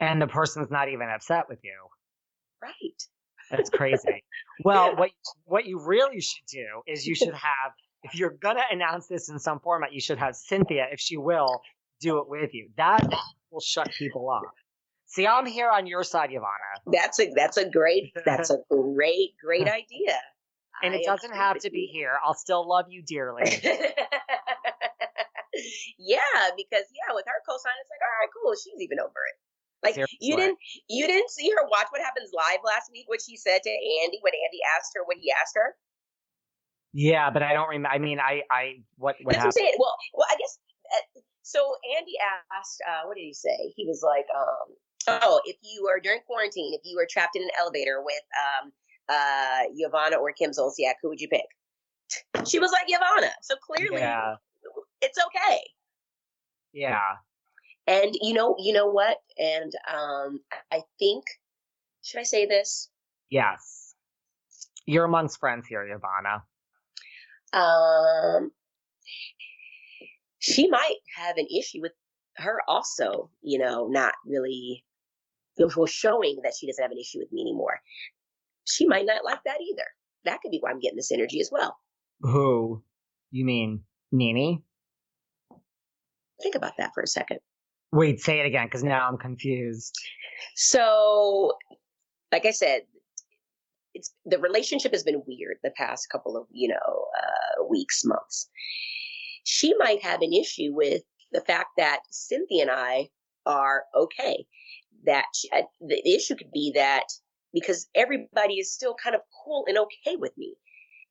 And 0.00 0.22
the 0.22 0.26
person's 0.26 0.70
not 0.70 0.88
even 0.88 1.08
upset 1.08 1.48
with 1.48 1.58
you. 1.62 1.74
Right. 2.62 3.02
That's 3.50 3.70
crazy. 3.70 4.24
well, 4.64 4.96
what 4.96 5.10
what 5.44 5.66
you 5.66 5.80
really 5.84 6.20
should 6.20 6.46
do 6.50 6.66
is 6.86 7.06
you 7.06 7.14
should 7.14 7.34
have 7.34 7.72
if 8.02 8.14
you're 8.14 8.36
gonna 8.40 8.64
announce 8.70 9.06
this 9.06 9.28
in 9.28 9.38
some 9.38 9.60
format, 9.60 9.92
you 9.92 10.00
should 10.00 10.18
have 10.18 10.36
Cynthia, 10.36 10.86
if 10.92 11.00
she 11.00 11.16
will, 11.16 11.60
do 12.00 12.18
it 12.18 12.28
with 12.28 12.54
you. 12.54 12.70
That 12.76 13.06
will 13.50 13.60
shut 13.60 13.90
people 13.98 14.30
up. 14.30 14.42
See, 15.06 15.26
I'm 15.26 15.46
here 15.46 15.70
on 15.70 15.86
your 15.86 16.04
side, 16.04 16.30
Yovanna. 16.30 16.52
That's 16.86 17.18
a 17.18 17.30
that's 17.34 17.56
a 17.56 17.68
great 17.68 18.12
that's 18.24 18.50
a 18.50 18.58
great 18.70 19.30
great 19.42 19.66
idea. 19.66 20.20
And 20.82 20.94
it 20.94 21.04
doesn't 21.04 21.34
have 21.34 21.58
to 21.60 21.70
be 21.70 21.90
here. 21.92 22.12
I'll 22.24 22.34
still 22.34 22.68
love 22.68 22.84
you 22.88 23.02
dearly. 23.02 23.42
yeah, 25.98 26.20
because 26.56 26.86
yeah, 26.94 27.10
with 27.14 27.24
her 27.26 27.42
cosign, 27.48 27.74
it's 27.82 27.90
like, 27.90 27.98
all 27.98 28.14
right, 28.20 28.30
cool. 28.30 28.54
She's 28.54 28.80
even 28.80 29.00
over 29.00 29.10
it. 29.10 29.36
Like 29.82 29.96
you 30.20 30.36
didn't 30.36 30.58
you 30.88 31.06
didn't 31.06 31.30
see 31.30 31.50
her 31.50 31.68
watch 31.70 31.86
what 31.90 32.00
happens 32.02 32.30
live 32.34 32.60
last 32.64 32.90
week, 32.92 33.08
what 33.08 33.20
she 33.22 33.36
said 33.36 33.62
to 33.62 33.70
Andy 33.70 34.18
when 34.22 34.32
Andy 34.34 34.58
asked 34.76 34.92
her 34.96 35.02
what 35.04 35.16
he 35.20 35.30
asked 35.30 35.54
her. 35.54 35.76
Yeah, 36.92 37.30
but 37.30 37.42
I 37.42 37.52
don't 37.52 37.68
remember. 37.68 37.94
I 37.94 37.98
mean, 37.98 38.18
I 38.18 38.42
I 38.50 38.82
what 38.96 39.16
what 39.22 39.34
That's 39.34 39.44
happened? 39.44 39.44
What 39.44 39.46
I'm 39.46 39.52
saying. 39.52 39.74
Well, 39.78 39.96
well, 40.14 40.26
I 40.30 40.36
guess 40.36 40.58
uh, 40.90 41.20
so. 41.42 41.76
Andy 41.96 42.12
asked, 42.58 42.82
uh, 42.88 43.06
what 43.06 43.16
did 43.16 43.22
he 43.22 43.34
say? 43.34 43.72
He 43.76 43.86
was 43.86 44.02
like, 44.02 44.26
um, 44.34 45.20
oh, 45.22 45.40
if 45.44 45.56
you 45.62 45.84
were 45.84 46.00
during 46.00 46.20
quarantine, 46.26 46.74
if 46.74 46.80
you 46.84 46.96
were 46.96 47.06
trapped 47.08 47.36
in 47.36 47.42
an 47.42 47.50
elevator 47.60 48.02
with 48.02 48.22
um 48.34 48.72
uh 49.08 49.62
Yovanna 49.74 50.16
or 50.16 50.32
Kim 50.32 50.50
Zolciak, 50.50 50.94
who 51.02 51.08
would 51.08 51.20
you 51.20 51.28
pick? 51.28 51.46
She 52.46 52.58
was 52.58 52.72
like 52.72 52.86
Yovanna. 52.88 53.32
So 53.42 53.54
clearly, 53.56 54.00
yeah. 54.00 54.36
it's 55.02 55.18
okay. 55.26 55.60
Yeah. 56.72 57.16
And 57.88 58.14
you 58.20 58.34
know, 58.34 58.54
you 58.58 58.74
know 58.74 58.86
what? 58.86 59.16
And 59.38 59.72
um, 59.90 60.40
I 60.70 60.82
think, 60.98 61.24
should 62.02 62.20
I 62.20 62.24
say 62.24 62.44
this? 62.44 62.90
Yes. 63.30 63.94
You're 64.84 65.06
amongst 65.06 65.40
friends 65.40 65.66
here, 65.66 65.86
Yovanna. 65.86 66.44
Um, 67.54 68.50
she 70.38 70.68
might 70.68 70.96
have 71.16 71.38
an 71.38 71.46
issue 71.46 71.80
with 71.80 71.92
her 72.36 72.60
also, 72.68 73.30
you 73.40 73.58
know, 73.58 73.88
not 73.88 74.12
really 74.26 74.84
well, 75.58 75.86
showing 75.86 76.40
that 76.44 76.52
she 76.58 76.66
doesn't 76.66 76.82
have 76.82 76.92
an 76.92 76.98
issue 76.98 77.18
with 77.18 77.32
me 77.32 77.40
anymore. 77.40 77.80
She 78.64 78.86
might 78.86 79.06
not 79.06 79.24
like 79.24 79.42
that 79.44 79.60
either. 79.62 79.86
That 80.24 80.40
could 80.42 80.50
be 80.50 80.58
why 80.60 80.70
I'm 80.70 80.78
getting 80.78 80.96
this 80.96 81.10
energy 81.10 81.40
as 81.40 81.48
well. 81.50 81.76
Who? 82.20 82.82
You 83.30 83.44
mean 83.46 83.82
NeNe? 84.12 84.62
Think 86.42 86.54
about 86.54 86.76
that 86.78 86.92
for 86.94 87.02
a 87.02 87.06
second. 87.06 87.40
Wait, 87.92 88.20
say 88.20 88.40
it 88.40 88.46
again 88.46 88.66
because 88.66 88.84
now 88.84 89.08
I'm 89.08 89.16
confused. 89.16 89.94
So, 90.54 91.52
like 92.30 92.44
I 92.44 92.50
said, 92.50 92.82
it's 93.94 94.14
the 94.26 94.38
relationship 94.38 94.92
has 94.92 95.02
been 95.02 95.22
weird 95.26 95.56
the 95.62 95.70
past 95.70 96.08
couple 96.10 96.36
of 96.36 96.46
you 96.50 96.68
know 96.68 96.76
uh, 96.76 97.64
weeks, 97.68 98.04
months. 98.04 98.48
She 99.44 99.74
might 99.78 100.02
have 100.02 100.20
an 100.20 100.32
issue 100.32 100.74
with 100.74 101.02
the 101.32 101.40
fact 101.40 101.70
that 101.78 102.00
Cynthia 102.10 102.62
and 102.62 102.70
I 102.70 103.08
are 103.46 103.84
okay. 103.94 104.46
That 105.06 105.24
she, 105.34 105.48
uh, 105.50 105.62
the 105.80 106.06
issue 106.06 106.34
could 106.34 106.52
be 106.52 106.72
that 106.74 107.04
because 107.54 107.88
everybody 107.94 108.54
is 108.54 108.72
still 108.72 108.94
kind 109.02 109.16
of 109.16 109.22
cool 109.44 109.64
and 109.66 109.78
okay 109.78 110.16
with 110.16 110.36
me, 110.36 110.56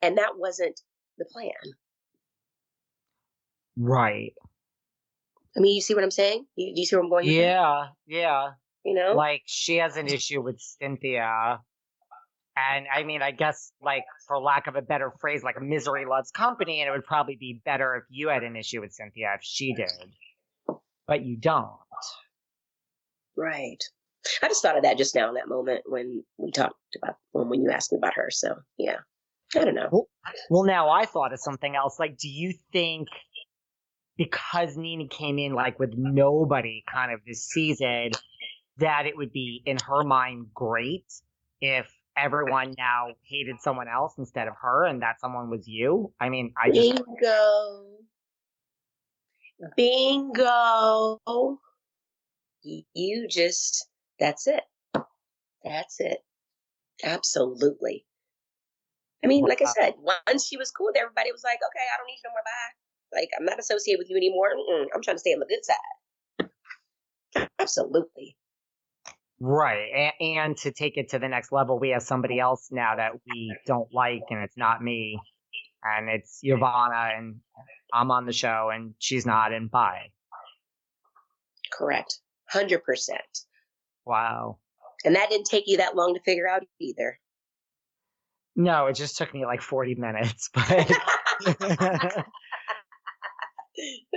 and 0.03 0.17
that 0.19 0.37
wasn't 0.37 0.79
the 1.17 1.25
plan. 1.25 1.51
Right. 3.75 4.33
I 5.57 5.59
mean, 5.59 5.75
you 5.75 5.81
see 5.81 5.95
what 5.95 6.03
I'm 6.03 6.11
saying? 6.11 6.45
You, 6.55 6.75
do 6.75 6.79
you 6.79 6.85
see 6.85 6.95
where 6.95 7.03
I'm 7.03 7.09
going? 7.09 7.27
Yeah, 7.27 7.87
yeah. 8.05 8.49
You 8.85 8.93
know, 8.93 9.13
like 9.13 9.41
she 9.45 9.77
has 9.77 9.97
an 9.97 10.07
issue 10.07 10.41
with 10.41 10.61
Cynthia, 10.61 11.59
and 12.55 12.85
I 12.93 13.03
mean, 13.03 13.21
I 13.21 13.31
guess 13.31 13.71
like 13.81 14.05
for 14.27 14.39
lack 14.39 14.67
of 14.67 14.75
a 14.75 14.81
better 14.81 15.11
phrase, 15.19 15.43
like 15.43 15.61
misery 15.61 16.05
loves 16.05 16.31
company, 16.31 16.81
and 16.81 16.87
it 16.87 16.91
would 16.91 17.05
probably 17.05 17.35
be 17.35 17.61
better 17.65 17.95
if 17.95 18.03
you 18.09 18.29
had 18.29 18.43
an 18.43 18.55
issue 18.55 18.81
with 18.81 18.93
Cynthia 18.93 19.33
if 19.35 19.41
she 19.43 19.73
did, 19.73 19.91
but 21.07 21.25
you 21.25 21.37
don't. 21.37 21.71
Right. 23.35 23.83
I 24.41 24.47
just 24.47 24.61
thought 24.61 24.77
of 24.77 24.83
that 24.83 24.97
just 24.97 25.15
now 25.15 25.29
in 25.29 25.35
that 25.35 25.47
moment 25.47 25.81
when 25.85 26.23
we 26.37 26.51
talked 26.51 26.75
about 27.01 27.15
when, 27.31 27.61
you 27.61 27.71
asked 27.71 27.91
me 27.91 27.97
about 27.97 28.15
her. 28.15 28.29
So 28.29 28.55
yeah, 28.77 28.97
I 29.55 29.65
don't 29.65 29.75
know. 29.75 29.89
Well, 29.91 30.07
well, 30.49 30.63
now 30.63 30.89
I 30.89 31.05
thought 31.05 31.33
of 31.33 31.39
something 31.39 31.75
else. 31.75 31.99
Like, 31.99 32.17
do 32.17 32.27
you 32.27 32.53
think 32.71 33.07
because 34.17 34.75
NeNe 34.75 35.07
came 35.09 35.39
in 35.39 35.53
like 35.53 35.79
with 35.79 35.93
nobody 35.95 36.83
kind 36.91 37.11
of 37.11 37.21
this 37.25 37.45
season, 37.45 38.11
that 38.77 39.05
it 39.05 39.15
would 39.15 39.31
be 39.31 39.61
in 39.65 39.77
her 39.85 40.03
mind 40.03 40.47
great 40.53 41.05
if 41.61 41.91
everyone 42.17 42.73
now 42.77 43.07
hated 43.23 43.61
someone 43.61 43.87
else 43.87 44.15
instead 44.17 44.47
of 44.47 44.55
her 44.61 44.85
and 44.85 45.01
that 45.01 45.19
someone 45.19 45.49
was 45.49 45.67
you. 45.67 46.11
I 46.19 46.29
mean, 46.29 46.53
I 46.61 46.71
just 46.71 46.95
bingo, 46.95 47.85
bingo. 49.75 51.59
You 52.93 53.27
just 53.29 53.87
that's 54.19 54.47
it. 54.47 54.63
That's 55.63 55.99
it. 55.99 56.19
Absolutely. 57.03 58.05
I 59.23 59.27
mean, 59.27 59.45
like 59.45 59.61
I 59.61 59.65
said, 59.65 59.93
once 59.99 60.45
she 60.45 60.57
was 60.57 60.71
cool 60.71 60.87
with 60.87 60.97
everybody, 60.97 61.29
it 61.29 61.33
was 61.33 61.43
like, 61.43 61.57
okay, 61.57 61.85
I 61.93 61.97
don't 61.97 62.07
need 62.07 62.19
you 62.23 62.29
no 62.29 62.31
more. 62.31 62.41
Bye. 62.45 62.86
Like, 63.17 63.29
I'm 63.37 63.45
not 63.45 63.59
associated 63.59 63.97
with 63.97 64.09
you 64.09 64.17
anymore. 64.17 64.49
Mm-mm, 64.49 64.85
I'm 64.93 65.01
trying 65.01 65.15
to 65.15 65.19
stay 65.19 65.33
on 65.33 65.39
the 65.39 65.47
good 65.47 65.65
side. 65.65 67.49
Absolutely. 67.59 68.37
Right. 69.39 70.11
And, 70.19 70.37
and, 70.37 70.57
to 70.57 70.71
take 70.71 70.97
it 70.97 71.09
to 71.09 71.19
the 71.19 71.27
next 71.27 71.51
level, 71.51 71.79
we 71.79 71.89
have 71.89 72.03
somebody 72.03 72.39
else 72.39 72.69
now 72.71 72.95
that 72.95 73.13
we 73.27 73.55
don't 73.65 73.91
like, 73.91 74.21
and 74.29 74.43
it's 74.43 74.57
not 74.57 74.83
me. 74.83 75.19
And 75.83 76.09
it's 76.09 76.39
Yovanna, 76.41 77.11
and 77.17 77.37
I'm 77.93 78.11
on 78.11 78.25
the 78.25 78.33
show, 78.33 78.69
and 78.73 78.93
she's 78.99 79.25
not, 79.25 79.53
and 79.53 79.69
bye. 79.69 80.11
Correct. 81.71 82.19
100%. 82.53 82.79
Wow. 84.05 84.57
And 85.05 85.15
that 85.15 85.29
didn't 85.29 85.45
take 85.45 85.65
you 85.67 85.77
that 85.77 85.95
long 85.95 86.13
to 86.13 86.21
figure 86.21 86.47
out 86.47 86.63
either. 86.79 87.19
No, 88.55 88.87
it 88.87 88.95
just 88.95 89.17
took 89.17 89.33
me 89.33 89.45
like 89.45 89.61
40 89.61 89.95
minutes, 89.95 90.49
but. 90.53 90.91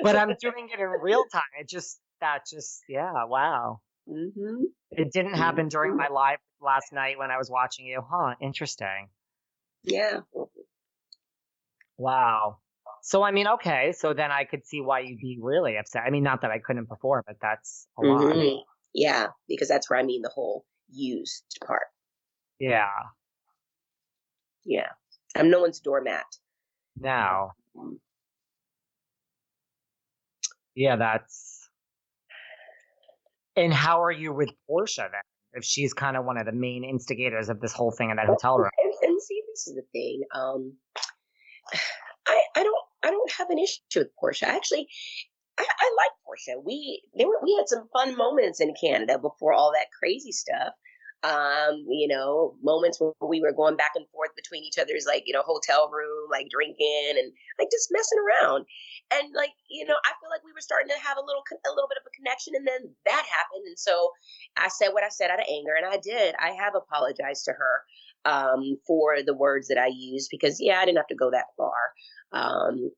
but 0.03 0.17
I'm 0.17 0.35
doing 0.41 0.69
it 0.73 0.81
in 0.81 0.87
real 1.03 1.25
time. 1.33 1.43
It 1.59 1.69
just 1.69 2.01
that 2.21 2.41
just 2.51 2.83
yeah, 2.89 3.25
wow. 3.25 3.81
Mm-hmm. 4.09 4.65
It 4.93 5.13
didn't 5.13 5.35
happen 5.35 5.69
during 5.69 5.97
my 5.97 6.09
live 6.09 6.39
last 6.61 6.93
night 6.93 7.19
when 7.19 7.31
I 7.31 7.39
was 7.39 7.51
watching 7.51 7.87
you, 7.87 8.03
huh? 8.09 8.35
Interesting. 8.41 9.09
Yeah. 9.85 10.21
Wow. 11.97 12.59
So 13.03 13.23
I 13.23 13.31
mean, 13.31 13.47
okay, 13.47 13.93
so 13.97 14.13
then 14.13 14.31
I 14.31 14.45
could 14.45 14.67
see 14.67 14.81
why 14.81 15.01
you'd 15.01 15.21
be 15.21 15.39
really 15.41 15.77
upset. 15.77 16.03
I 16.07 16.11
mean, 16.11 16.23
not 16.23 16.43
that 16.43 16.51
I 16.51 16.59
couldn't 16.59 16.87
perform, 16.87 17.23
but 17.27 17.37
that's 17.41 17.87
a 17.99 18.03
mm-hmm. 18.03 18.39
lot. 18.39 18.65
Yeah, 18.93 19.29
because 19.49 19.69
that's 19.69 19.89
where 19.89 19.99
I 19.99 20.03
mean 20.03 20.23
the 20.23 20.31
whole 20.31 20.65
used 20.91 21.45
part. 21.65 21.87
Yeah. 22.59 22.89
Yeah. 24.65 24.89
I'm 25.37 25.51
no 25.51 25.61
one's 25.61 25.81
doormat. 25.81 26.25
Now. 26.99 27.53
Mm-hmm. 27.77 27.95
Yeah, 30.75 30.97
that's. 30.97 31.69
And 33.57 33.73
how 33.73 34.03
are 34.03 34.13
you 34.13 34.33
with 34.33 34.51
Porsha 34.69 35.11
then? 35.11 35.21
If 35.53 35.65
she's 35.65 35.93
kind 35.93 36.17
of 36.17 36.25
one 36.25 36.39
of 36.39 36.47
the 36.47 36.53
main 36.53 36.85
instigators 36.85 37.49
of 37.49 37.61
this 37.61 37.73
whole 37.73 37.91
thing 37.91 38.11
in 38.11 38.17
that 38.17 38.27
hotel 38.27 38.57
room. 38.57 38.71
And, 38.79 38.93
and 39.03 39.21
see, 39.23 39.43
this 39.51 39.67
is 39.67 39.75
the 39.75 39.83
thing. 39.93 40.23
Um, 40.35 40.75
I 42.27 42.41
I 42.57 42.63
don't 42.63 42.85
I 43.03 43.11
don't 43.11 43.33
have 43.33 43.51
an 43.51 43.59
issue 43.59 43.81
with 43.97 44.09
Porsha. 44.23 44.45
Actually, 44.45 44.87
I, 45.59 45.67
I 45.67 45.97
like 45.97 46.13
Porsha. 46.27 46.63
We 46.65 47.03
there 47.15 47.27
were 47.27 47.41
we 47.43 47.57
had 47.59 47.69
some 47.69 47.89
fun 47.93 48.17
moments 48.17 48.61
in 48.61 48.75
Canada 48.81 49.19
before 49.19 49.53
all 49.53 49.73
that 49.73 49.87
crazy 49.99 50.33
stuff 50.33 50.73
um, 51.23 51.85
you 51.89 52.09
know, 52.09 52.57
moments 52.63 53.01
where 53.01 53.13
we 53.21 53.41
were 53.41 53.53
going 53.53 53.77
back 53.77 53.93
and 53.95 54.09
forth 54.09 54.31
between 54.37 54.65
each 54.65 54.79
other's 54.79 55.05
like, 55.07 55.25
you 55.27 55.35
know, 55.35 55.43
hotel 55.45 55.91
room, 55.93 56.29
like 56.31 56.49
drinking 56.49 57.13
and 57.19 57.33
like 57.59 57.69
just 57.71 57.93
messing 57.93 58.19
around. 58.19 58.65
And 59.13 59.29
like, 59.35 59.53
you 59.69 59.85
know, 59.85 59.97
I 60.05 60.17
feel 60.17 60.31
like 60.31 60.45
we 60.45 60.53
were 60.53 60.65
starting 60.65 60.89
to 60.89 60.97
have 61.05 61.19
a 61.19 61.25
little, 61.25 61.43
a 61.53 61.73
little 61.77 61.89
bit 61.89 62.01
of 62.01 62.09
a 62.09 62.17
connection 62.17 62.55
and 62.57 62.67
then 62.67 62.89
that 63.05 63.25
happened. 63.29 63.69
And 63.69 63.79
so 63.79 64.11
I 64.57 64.69
said 64.69 64.97
what 64.97 65.05
I 65.05 65.11
said 65.11 65.31
out 65.31 65.41
of 65.41 65.47
anger 65.51 65.77
and 65.77 65.85
I 65.85 66.01
did. 66.01 66.35
I 66.41 66.57
have 66.57 66.73
apologized 66.75 67.45
to 67.45 67.53
her, 67.53 67.75
um, 68.25 68.77
for 68.87 69.23
the 69.25 69.37
words 69.37 69.69
that 69.69 69.79
I 69.79 69.93
used 69.93 70.29
because 70.31 70.57
yeah, 70.61 70.81
I 70.81 70.85
didn't 70.85 70.99
have 70.99 71.13
to 71.13 71.21
go 71.21 71.31
that 71.31 71.53
far. 71.57 71.93
Um, 72.33 72.91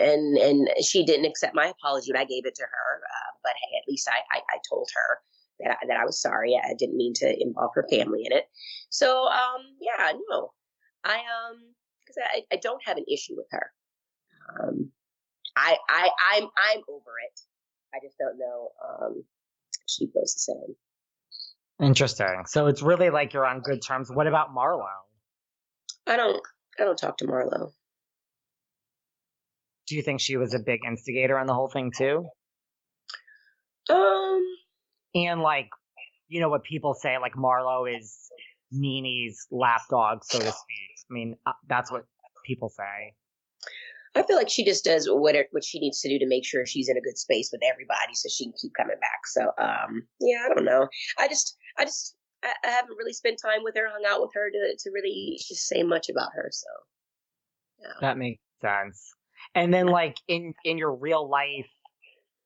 and 0.00 0.38
and 0.38 0.68
she 0.82 1.04
didn't 1.04 1.26
accept 1.26 1.54
my 1.54 1.66
apology, 1.66 2.10
but 2.10 2.20
I 2.20 2.24
gave 2.24 2.46
it 2.46 2.54
to 2.56 2.62
her. 2.62 2.90
Uh, 2.98 3.30
but 3.42 3.52
hey, 3.52 3.78
at 3.78 3.88
least 3.88 4.08
I, 4.08 4.18
I, 4.36 4.40
I 4.40 4.58
told 4.68 4.88
her 4.94 5.20
that 5.60 5.78
I, 5.82 5.86
that 5.88 5.96
I 5.98 6.04
was 6.04 6.20
sorry. 6.20 6.58
I 6.62 6.74
didn't 6.78 6.96
mean 6.96 7.14
to 7.16 7.42
involve 7.42 7.70
her 7.74 7.86
family 7.90 8.22
in 8.24 8.36
it. 8.36 8.44
So 8.90 9.26
um, 9.26 9.62
yeah, 9.80 10.12
no, 10.30 10.52
I 11.04 11.16
um, 11.16 11.74
because 12.00 12.16
I, 12.22 12.42
I 12.52 12.56
don't 12.56 12.82
have 12.86 12.96
an 12.96 13.04
issue 13.12 13.34
with 13.36 13.46
her. 13.50 13.70
Um, 14.60 14.90
I 15.56 15.76
I 15.88 16.10
I'm 16.34 16.44
I'm 16.44 16.82
over 16.88 17.12
it. 17.26 17.40
I 17.94 17.98
just 18.04 18.18
don't 18.18 18.38
know. 18.38 18.70
Um, 18.88 19.24
she 19.86 20.06
feels 20.06 20.34
the 20.34 20.52
same. 20.52 20.76
Interesting. 21.80 22.44
So 22.46 22.66
it's 22.66 22.82
really 22.82 23.10
like 23.10 23.32
you're 23.32 23.46
on 23.46 23.60
good 23.60 23.82
terms. 23.82 24.10
What 24.10 24.26
about 24.26 24.54
Marlo? 24.54 24.84
I 26.06 26.16
don't 26.16 26.40
I 26.78 26.84
don't 26.84 26.98
talk 26.98 27.18
to 27.18 27.26
Marlo. 27.26 27.72
Do 29.86 29.96
you 29.96 30.02
think 30.02 30.20
she 30.20 30.36
was 30.36 30.54
a 30.54 30.58
big 30.58 30.80
instigator 30.86 31.38
on 31.38 31.46
the 31.46 31.54
whole 31.54 31.68
thing 31.68 31.92
too? 31.96 32.26
Um 33.90 34.46
and 35.14 35.40
like 35.40 35.68
you 36.28 36.40
know 36.40 36.48
what 36.48 36.64
people 36.64 36.94
say 36.94 37.18
like 37.18 37.34
Marlo 37.34 37.86
is 37.86 38.30
NeNe's 38.72 39.46
lapdog 39.50 40.24
so 40.24 40.38
to 40.38 40.44
speak. 40.44 40.94
I 41.10 41.12
mean, 41.12 41.36
uh, 41.46 41.52
that's 41.68 41.92
what 41.92 42.04
people 42.44 42.68
say. 42.68 43.14
I 44.16 44.22
feel 44.22 44.36
like 44.36 44.48
she 44.48 44.64
just 44.64 44.84
does 44.84 45.08
what 45.10 45.34
it, 45.34 45.48
what 45.50 45.64
she 45.64 45.80
needs 45.80 46.00
to 46.00 46.08
do 46.08 46.18
to 46.20 46.26
make 46.26 46.44
sure 46.44 46.64
she's 46.64 46.88
in 46.88 46.96
a 46.96 47.00
good 47.00 47.18
space 47.18 47.50
with 47.52 47.62
everybody, 47.68 48.14
so 48.14 48.28
she 48.28 48.44
can 48.44 48.52
keep 48.60 48.72
coming 48.74 48.96
back. 49.00 49.26
So, 49.26 49.42
um, 49.58 50.06
yeah, 50.20 50.46
I 50.48 50.54
don't 50.54 50.64
know. 50.64 50.88
I 51.18 51.26
just, 51.26 51.56
I 51.78 51.84
just, 51.84 52.16
I, 52.44 52.52
I 52.64 52.70
haven't 52.70 52.96
really 52.96 53.12
spent 53.12 53.40
time 53.44 53.64
with 53.64 53.74
her, 53.76 53.88
hung 53.90 54.04
out 54.06 54.20
with 54.20 54.30
her 54.34 54.50
to 54.50 54.76
to 54.78 54.90
really 54.92 55.36
just 55.36 55.66
say 55.66 55.82
much 55.82 56.08
about 56.08 56.30
her. 56.34 56.48
So, 56.52 56.68
yeah. 57.82 57.94
that 58.00 58.18
makes 58.18 58.40
sense. 58.62 59.14
And 59.54 59.74
then, 59.74 59.86
like 59.86 60.16
in 60.28 60.54
in 60.64 60.78
your 60.78 60.94
real 60.94 61.28
life, 61.28 61.70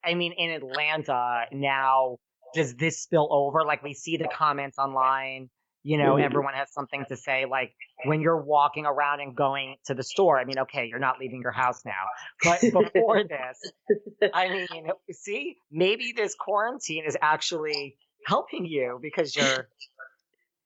I 0.03 0.15
mean, 0.15 0.33
in 0.33 0.51
Atlanta 0.51 1.45
now, 1.53 2.17
does 2.55 2.75
this 2.75 3.03
spill 3.03 3.29
over? 3.31 3.65
Like 3.65 3.83
we 3.83 3.95
see 3.95 4.17
the 4.17 4.29
comments 4.29 4.79
online 4.79 5.51
you 5.83 5.97
know 5.97 6.15
mm-hmm. 6.15 6.25
everyone 6.25 6.55
has 6.55 6.73
something 6.73 7.05
to 7.09 7.17
say 7.17 7.45
like 7.49 7.73
when 8.05 8.21
you're 8.21 8.41
walking 8.41 8.85
around 8.85 9.21
and 9.21 9.35
going 9.35 9.77
to 9.87 9.95
the 9.95 10.03
store 10.03 10.39
i 10.39 10.45
mean 10.45 10.59
okay 10.59 10.87
you're 10.87 10.99
not 10.99 11.19
leaving 11.19 11.41
your 11.41 11.53
house 11.53 11.83
now 11.85 12.05
but 12.43 12.61
before 12.61 13.23
this 13.25 14.31
i 14.35 14.49
mean 14.49 14.89
see 15.13 15.57
maybe 15.71 16.13
this 16.17 16.35
quarantine 16.39 17.05
is 17.07 17.17
actually 17.23 17.97
helping 18.27 18.67
you 18.67 18.99
because 19.01 19.35
you're 19.35 19.69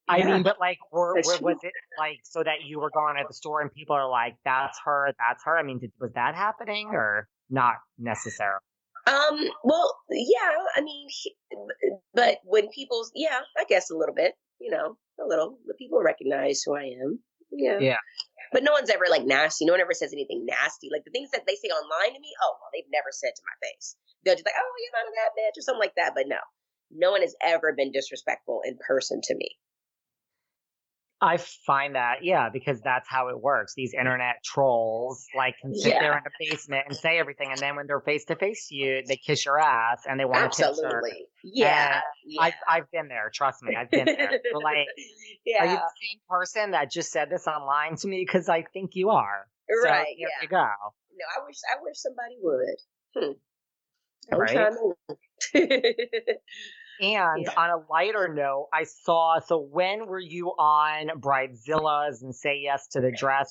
I 0.08 0.18
yeah. 0.18 0.34
mean, 0.34 0.42
but 0.42 0.58
like, 0.58 0.78
were, 0.90 1.14
were, 1.14 1.38
was 1.40 1.58
it 1.62 1.72
like 1.96 2.18
so 2.24 2.42
that 2.42 2.64
you 2.66 2.80
were 2.80 2.90
going 2.90 3.16
at 3.18 3.28
the 3.28 3.34
store 3.34 3.60
and 3.60 3.72
people 3.72 3.94
are 3.94 4.10
like, 4.10 4.34
"That's 4.44 4.76
her, 4.84 5.14
that's 5.16 5.44
her"? 5.44 5.56
I 5.56 5.62
mean, 5.62 5.78
did, 5.78 5.92
was 6.00 6.10
that 6.14 6.34
happening 6.34 6.88
or 6.88 7.28
not 7.48 7.76
necessarily? 8.00 8.58
Um. 9.06 9.38
Well, 9.64 9.96
yeah. 10.10 10.52
I 10.76 10.80
mean, 10.80 11.08
but 12.14 12.38
when 12.44 12.68
people, 12.68 13.04
yeah, 13.14 13.40
I 13.58 13.64
guess 13.64 13.90
a 13.90 13.96
little 13.96 14.14
bit 14.14 14.34
you 14.62 14.70
know, 14.70 14.96
a 15.18 15.26
little. 15.26 15.58
The 15.66 15.74
people 15.74 16.00
recognize 16.00 16.62
who 16.62 16.78
I 16.78 16.94
am. 17.02 17.18
Yeah. 17.50 17.78
Yeah. 17.80 18.00
But 18.52 18.62
no 18.62 18.72
one's 18.72 18.90
ever 18.90 19.04
like 19.10 19.26
nasty. 19.26 19.66
No 19.66 19.74
one 19.74 19.80
ever 19.80 19.92
says 19.92 20.12
anything 20.12 20.46
nasty. 20.46 20.88
Like 20.92 21.04
the 21.04 21.10
things 21.10 21.30
that 21.32 21.42
they 21.46 21.56
say 21.58 21.68
online 21.68 22.14
to 22.14 22.20
me, 22.20 22.32
oh 22.40 22.54
well, 22.56 22.70
they've 22.72 22.88
never 22.94 23.10
said 23.10 23.34
to 23.34 23.42
my 23.44 23.56
face. 23.68 23.96
They'll 24.24 24.38
just 24.38 24.46
like, 24.46 24.56
oh, 24.56 24.72
you're 24.78 24.96
none 24.96 25.10
of 25.10 25.16
that 25.18 25.34
bitch 25.36 25.58
or 25.58 25.62
something 25.66 25.82
like 25.82 25.96
that. 25.96 26.14
But 26.14 26.30
no, 26.30 26.40
no 26.94 27.10
one 27.10 27.22
has 27.22 27.34
ever 27.42 27.74
been 27.76 27.92
disrespectful 27.92 28.62
in 28.64 28.78
person 28.86 29.20
to 29.24 29.34
me. 29.34 29.58
I 31.22 31.36
find 31.36 31.94
that, 31.94 32.24
yeah, 32.24 32.48
because 32.52 32.80
that's 32.80 33.08
how 33.08 33.28
it 33.28 33.40
works. 33.40 33.74
These 33.76 33.94
internet 33.94 34.42
trolls 34.44 35.24
like 35.36 35.54
can 35.62 35.72
sit 35.72 35.92
yeah. 35.94 36.00
there 36.00 36.18
in 36.18 36.24
the 36.24 36.50
basement 36.50 36.86
and 36.88 36.96
say 36.96 37.20
everything, 37.20 37.50
and 37.52 37.60
then 37.60 37.76
when 37.76 37.86
they're 37.86 38.00
face 38.00 38.24
to 38.24 38.34
face 38.34 38.66
to 38.68 38.74
you, 38.74 39.04
they 39.06 39.16
kiss 39.16 39.46
your 39.46 39.60
ass 39.60 40.02
and 40.08 40.18
they 40.18 40.24
want 40.24 40.52
to 40.54 40.66
Absolutely. 40.66 41.26
Yeah. 41.44 42.00
yeah. 42.26 42.42
I've 42.42 42.54
I've 42.68 42.90
been 42.90 43.06
there. 43.06 43.30
Trust 43.32 43.62
me, 43.62 43.76
I've 43.76 43.88
been 43.88 44.06
there. 44.06 44.40
like, 44.52 44.88
yeah. 45.46 45.60
are 45.62 45.66
you 45.66 45.76
the 45.76 45.92
same 46.02 46.20
person 46.28 46.72
that 46.72 46.90
just 46.90 47.12
said 47.12 47.30
this 47.30 47.46
online 47.46 47.94
to 47.98 48.08
me? 48.08 48.24
Because 48.26 48.48
I 48.48 48.64
think 48.72 48.96
you 48.96 49.10
are. 49.10 49.46
Right. 49.84 50.06
So, 50.08 50.14
yeah. 50.18 50.26
You 50.42 50.48
go. 50.48 50.56
No, 50.56 51.24
I 51.38 51.46
wish 51.46 51.56
I 51.70 51.76
wish 51.82 51.98
somebody 51.98 52.36
would. 52.42 52.80
Hmm. 53.14 53.32
Right? 54.36 54.72
And 57.02 57.46
yeah. 57.46 57.52
on 57.56 57.70
a 57.70 57.82
lighter 57.90 58.32
note, 58.32 58.68
I 58.72 58.84
saw. 58.84 59.40
So 59.40 59.58
when 59.58 60.06
were 60.06 60.20
you 60.20 60.50
on 60.50 61.08
Bridezillas 61.18 62.22
and 62.22 62.32
Say 62.32 62.60
Yes 62.62 62.86
to 62.92 63.00
the 63.00 63.10
Dress? 63.10 63.50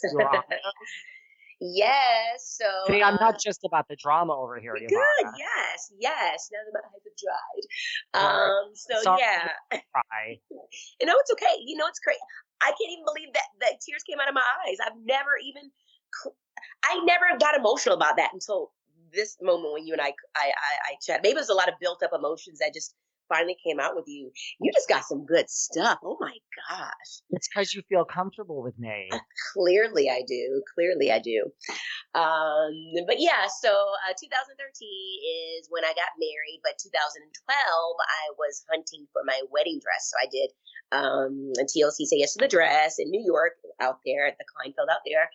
yes. 1.60 2.58
So 2.58 2.66
See, 2.88 3.04
I'm 3.04 3.18
not 3.20 3.42
just 3.42 3.66
about 3.66 3.90
the 3.90 3.98
drama 3.98 4.34
over 4.34 4.58
here. 4.58 4.74
Good. 4.74 4.90
Yvonne. 4.90 5.34
Yes. 5.38 5.92
Yes. 6.00 6.50
Now 6.54 6.60
that 6.66 6.72
my 6.74 6.80
eyes 6.80 7.04
have 7.04 8.24
dried. 8.24 8.32
Um. 8.32 8.72
So 8.74 9.02
Sorry 9.04 9.20
yeah. 9.20 9.80
Cry. 9.92 10.40
you 11.02 11.06
know 11.06 11.16
it's 11.20 11.32
okay. 11.34 11.60
You 11.66 11.76
know 11.76 11.88
it's 11.88 12.00
great. 12.00 12.16
I 12.62 12.68
can't 12.68 12.92
even 12.94 13.04
believe 13.06 13.34
that 13.34 13.48
that 13.60 13.82
tears 13.86 14.04
came 14.04 14.20
out 14.22 14.30
of 14.30 14.34
my 14.34 14.48
eyes. 14.66 14.78
I've 14.86 14.98
never 15.04 15.32
even. 15.44 15.70
I 16.86 17.04
never 17.04 17.26
got 17.38 17.56
emotional 17.56 17.96
about 17.96 18.16
that 18.16 18.30
until 18.32 18.72
this 19.14 19.36
moment 19.42 19.74
when 19.74 19.86
you 19.86 19.92
and 19.92 20.02
I 20.02 20.14
I 20.38 20.48
I, 20.48 20.74
I 20.88 20.96
chat. 21.06 21.20
Maybe 21.22 21.36
it 21.36 21.44
was 21.44 21.50
a 21.50 21.54
lot 21.54 21.68
of 21.68 21.76
built 21.82 22.02
up 22.02 22.12
emotions 22.14 22.60
that 22.60 22.74
just 22.74 22.96
finally 23.32 23.56
came 23.64 23.80
out 23.80 23.96
with 23.96 24.06
you, 24.08 24.32
you 24.60 24.72
just 24.74 24.90
got 24.90 25.04
some 25.06 25.26
good 25.26 25.50
stuff. 25.50 26.00
Oh 26.04 26.18
my 26.20 26.36
gosh. 26.70 27.12
It's 27.32 27.48
because 27.48 27.74
you 27.74 27.82
feel 27.88 28.04
comfortable 28.04 28.62
with 28.62 28.78
me. 28.78 29.08
Uh, 29.12 29.20
clearly 29.54 30.10
I 30.10 30.24
do. 30.28 30.62
Clearly 30.76 31.12
I 31.12 31.20
do. 31.20 31.48
Um, 32.14 32.76
but 33.08 33.20
yeah, 33.20 33.48
so 33.48 33.72
uh, 33.72 34.14
2013 34.20 34.60
is 34.60 35.68
when 35.70 35.86
I 35.86 35.96
got 35.96 36.12
married, 36.20 36.60
but 36.64 36.76
2012 36.82 37.24
I 37.48 38.24
was 38.36 38.66
hunting 38.70 39.08
for 39.14 39.24
my 39.26 39.40
wedding 39.50 39.80
dress. 39.80 40.12
So 40.12 40.20
I 40.20 40.28
did 40.28 40.52
um, 40.92 41.52
and 41.58 41.68
TLC 41.68 42.06
Say 42.06 42.18
Yes 42.18 42.34
to 42.34 42.40
the 42.40 42.48
Dress 42.48 42.96
in 43.00 43.10
New 43.10 43.24
York, 43.26 43.54
out 43.82 44.00
there 44.06 44.28
at 44.28 44.38
the 44.38 44.46
Kleinfeld 44.46 44.92
out 44.92 45.02
there. 45.06 45.30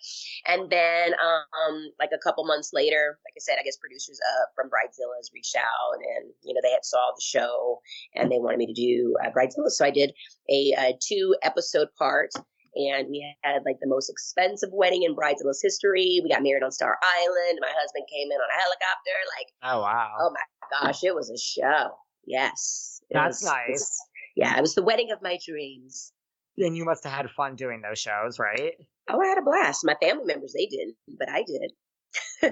And 0.47 0.71
then, 0.71 1.13
um, 1.19 1.91
like 1.99 2.11
a 2.15 2.23
couple 2.23 2.47
months 2.47 2.71
later, 2.73 3.19
like 3.27 3.35
I 3.37 3.41
said, 3.41 3.57
I 3.59 3.65
guess 3.65 3.77
producers 3.77 4.19
uh, 4.23 4.47
from 4.55 4.71
Bridezillas 4.71 5.35
reached 5.35 5.57
out 5.57 5.99
and, 5.99 6.31
you 6.45 6.55
know, 6.55 6.61
they 6.63 6.71
had 6.71 6.85
saw 6.85 7.11
the 7.15 7.23
show 7.23 7.81
and 8.15 8.31
they 8.31 8.39
wanted 8.39 8.59
me 8.59 8.67
to 8.67 8.73
do 8.73 9.17
uh, 9.25 9.31
Bridezilla. 9.31 9.71
So 9.71 9.85
I 9.85 9.91
did 9.91 10.13
a, 10.49 10.73
a 10.79 10.93
two 11.03 11.35
episode 11.43 11.89
part 11.99 12.31
and 12.77 13.09
we 13.09 13.25
had 13.43 13.63
like 13.65 13.79
the 13.81 13.89
most 13.89 14.11
expensive 14.11 14.71
wedding 14.73 15.03
in 15.03 15.17
Bridezilla's 15.17 15.61
history. 15.63 16.21
We 16.23 16.31
got 16.31 16.43
married 16.43 16.63
on 16.63 16.71
Star 16.71 16.99
Island. 17.03 17.59
My 17.61 17.73
husband 17.73 18.07
came 18.13 18.31
in 18.31 18.37
on 18.37 18.51
a 18.53 18.61
helicopter. 18.61 19.17
Like, 19.39 19.49
oh 19.65 19.81
wow, 19.81 20.13
oh 20.21 20.31
my 20.31 20.87
gosh, 20.87 21.03
it 21.03 21.15
was 21.15 21.31
a 21.31 21.39
show. 21.39 21.97
Yes, 22.27 23.01
that's 23.11 23.43
was, 23.43 23.51
nice 23.51 24.06
yeah, 24.37 24.57
it 24.57 24.61
was 24.61 24.75
the 24.75 24.83
wedding 24.83 25.11
of 25.11 25.23
my 25.23 25.39
dreams. 25.45 26.13
And 26.59 26.77
you 26.77 26.85
must 26.85 27.05
have 27.05 27.13
had 27.13 27.31
fun 27.31 27.57
doing 27.57 27.83
those 27.83 27.99
shows, 27.99 28.39
right? 28.39 28.75
Oh, 29.09 29.21
I 29.21 29.27
had 29.27 29.39
a 29.39 29.43
blast. 29.43 29.85
My 29.85 29.97
family 30.01 30.25
members, 30.25 30.55
they 30.57 30.67
didn't, 30.67 30.97
but 31.19 31.29
I 31.29 31.43
did. 31.43 31.73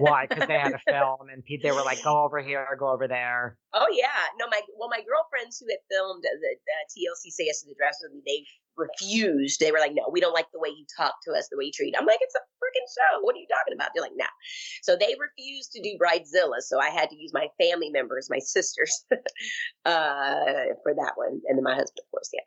Why? 0.00 0.26
Because 0.26 0.46
they 0.48 0.58
had 0.58 0.72
a 0.72 0.82
film, 0.90 1.28
and 1.32 1.42
they 1.62 1.72
were 1.72 1.82
like, 1.82 2.02
"Go 2.02 2.24
over 2.24 2.40
here, 2.40 2.66
go 2.78 2.90
over 2.90 3.08
there." 3.08 3.56
Oh 3.72 3.86
yeah, 3.92 4.28
no, 4.38 4.46
my 4.50 4.60
well, 4.76 4.90
my 4.90 5.00
girlfriends 5.00 5.58
who 5.58 5.66
had 5.70 5.80
filmed 5.90 6.24
uh, 6.24 6.36
the, 6.40 6.48
uh, 6.52 6.56
the 6.68 7.00
TLC 7.00 7.32
Say 7.32 7.44
Yes 7.46 7.62
to 7.62 7.68
the 7.68 7.74
Dress 7.78 7.98
with 8.02 8.12
me, 8.12 8.22
they 8.26 8.44
refused. 8.76 9.60
They 9.60 9.72
were 9.72 9.78
like, 9.78 9.92
"No, 9.94 10.08
we 10.10 10.20
don't 10.20 10.34
like 10.34 10.50
the 10.52 10.60
way 10.60 10.68
you 10.68 10.84
talk 10.96 11.14
to 11.24 11.32
us, 11.32 11.48
the 11.50 11.56
way 11.56 11.66
you 11.66 11.72
treat." 11.72 11.94
I'm 11.98 12.06
like, 12.06 12.18
"It's 12.20 12.34
a 12.34 12.40
freaking 12.62 12.86
show. 12.94 13.20
What 13.22 13.34
are 13.36 13.38
you 13.38 13.46
talking 13.48 13.74
about?" 13.74 13.90
They're 13.94 14.02
like, 14.02 14.16
"No." 14.16 14.26
So 14.82 14.96
they 14.96 15.14
refused 15.18 15.72
to 15.72 15.82
do 15.82 15.98
Bridezilla. 15.98 16.60
So 16.60 16.80
I 16.80 16.90
had 16.90 17.10
to 17.10 17.16
use 17.16 17.32
my 17.32 17.48
family 17.60 17.90
members, 17.90 18.28
my 18.30 18.38
sisters, 18.38 19.04
uh, 19.84 20.74
for 20.82 20.94
that 20.94 21.12
one, 21.16 21.40
and 21.48 21.58
then 21.58 21.64
my 21.64 21.74
husband, 21.74 22.00
of 22.00 22.10
course. 22.10 22.30
Yeah. 22.32 22.40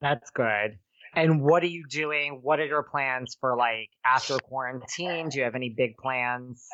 That's 0.00 0.30
good. 0.30 0.78
And 1.14 1.42
what 1.42 1.62
are 1.62 1.66
you 1.66 1.84
doing? 1.88 2.40
What 2.42 2.58
are 2.58 2.66
your 2.66 2.82
plans 2.82 3.36
for 3.38 3.56
like 3.56 3.90
after 4.04 4.38
quarantine? 4.38 5.28
Do 5.28 5.38
you 5.38 5.44
have 5.44 5.54
any 5.54 5.68
big 5.68 5.96
plans? 5.96 6.66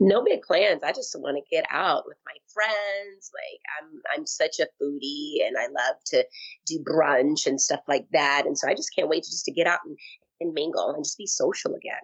No 0.00 0.24
big 0.24 0.42
plans. 0.42 0.82
I 0.82 0.92
just 0.92 1.14
want 1.18 1.36
to 1.36 1.54
get 1.54 1.66
out 1.70 2.04
with 2.06 2.16
my 2.24 2.32
friends. 2.52 3.30
Like 3.34 3.60
I'm 3.78 4.00
I'm 4.16 4.26
such 4.26 4.58
a 4.58 4.66
foodie 4.82 5.46
and 5.46 5.56
I 5.58 5.66
love 5.66 5.96
to 6.06 6.24
do 6.66 6.82
brunch 6.82 7.46
and 7.46 7.60
stuff 7.60 7.80
like 7.86 8.06
that. 8.12 8.44
And 8.46 8.56
so 8.56 8.68
I 8.68 8.74
just 8.74 8.94
can't 8.96 9.08
wait 9.08 9.24
to 9.24 9.30
just 9.30 9.44
to 9.44 9.52
get 9.52 9.66
out 9.66 9.80
and, 9.84 9.96
and 10.40 10.54
mingle 10.54 10.92
and 10.94 11.04
just 11.04 11.18
be 11.18 11.26
social 11.26 11.74
again. 11.74 12.00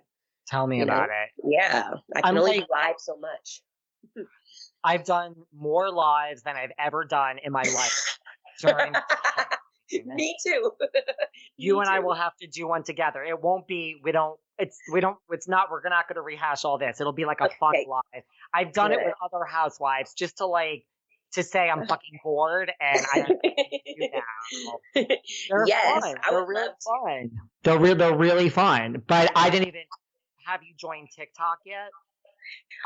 Tell 0.47 0.67
me 0.67 0.79
you 0.79 0.83
about 0.85 1.09
know? 1.09 1.15
it. 1.15 1.53
Yeah. 1.59 1.89
I 2.15 2.21
can 2.21 2.37
I'm 2.37 2.39
only 2.39 2.61
like, 2.61 2.69
live 2.71 2.97
so 2.99 3.17
much. 3.19 3.63
I've 4.85 5.05
done 5.05 5.35
more 5.53 5.91
lives 5.91 6.43
than 6.43 6.57
I've 6.57 6.73
ever 6.79 7.05
done 7.05 7.39
in 7.43 7.51
my 7.51 7.63
life 7.63 8.19
during 8.61 8.93
oh 9.95 10.01
Me 10.05 10.37
too. 10.45 10.71
you 11.57 11.75
Me 11.75 11.81
and 11.81 11.89
too. 11.89 11.93
I 11.93 11.99
will 12.01 12.15
have 12.15 12.37
to 12.41 12.47
do 12.47 12.69
one 12.69 12.83
together. 12.83 13.23
It 13.23 13.41
won't 13.41 13.67
be. 13.67 13.97
We 14.03 14.13
don't. 14.13 14.39
It's 14.59 14.79
we 14.93 15.01
don't. 15.01 15.17
It's 15.31 15.49
not. 15.49 15.71
We're 15.71 15.87
not 15.89 16.09
going 16.09 16.17
to 16.17 16.23
rehash 16.23 16.65
all 16.65 16.79
this. 16.79 17.01
It'll 17.01 17.13
be 17.13 17.25
like 17.25 17.41
a 17.41 17.45
okay. 17.45 17.57
fun 17.61 17.75
live. 17.89 18.23
I've 18.55 18.73
done 18.73 18.91
Good. 18.91 19.01
it 19.01 19.07
with 19.07 19.15
other 19.23 19.45
housewives 19.45 20.15
just 20.15 20.39
to 20.39 20.47
like 20.47 20.85
to 21.33 21.43
say 21.43 21.69
I'm 21.69 21.87
fucking 21.89 22.21
bored 22.23 22.73
and 22.81 23.07
I 23.15 23.23
do 23.23 23.39
now. 23.99 24.79
They're 24.95 25.67
yes, 25.67 26.05
fun. 26.05 26.15
They're 26.31 26.47
really 26.47 26.69
fun. 26.85 27.31
They're 27.63 27.79
re- 27.79 27.95
they're 27.95 28.17
really 28.17 28.49
fun. 28.49 29.03
But 29.07 29.31
I 29.37 29.51
didn't 29.51 29.69
even 29.69 29.83
have 30.47 30.63
you 30.63 30.75
joined 30.77 31.09
TikTok 31.15 31.59
yet. 31.65 31.91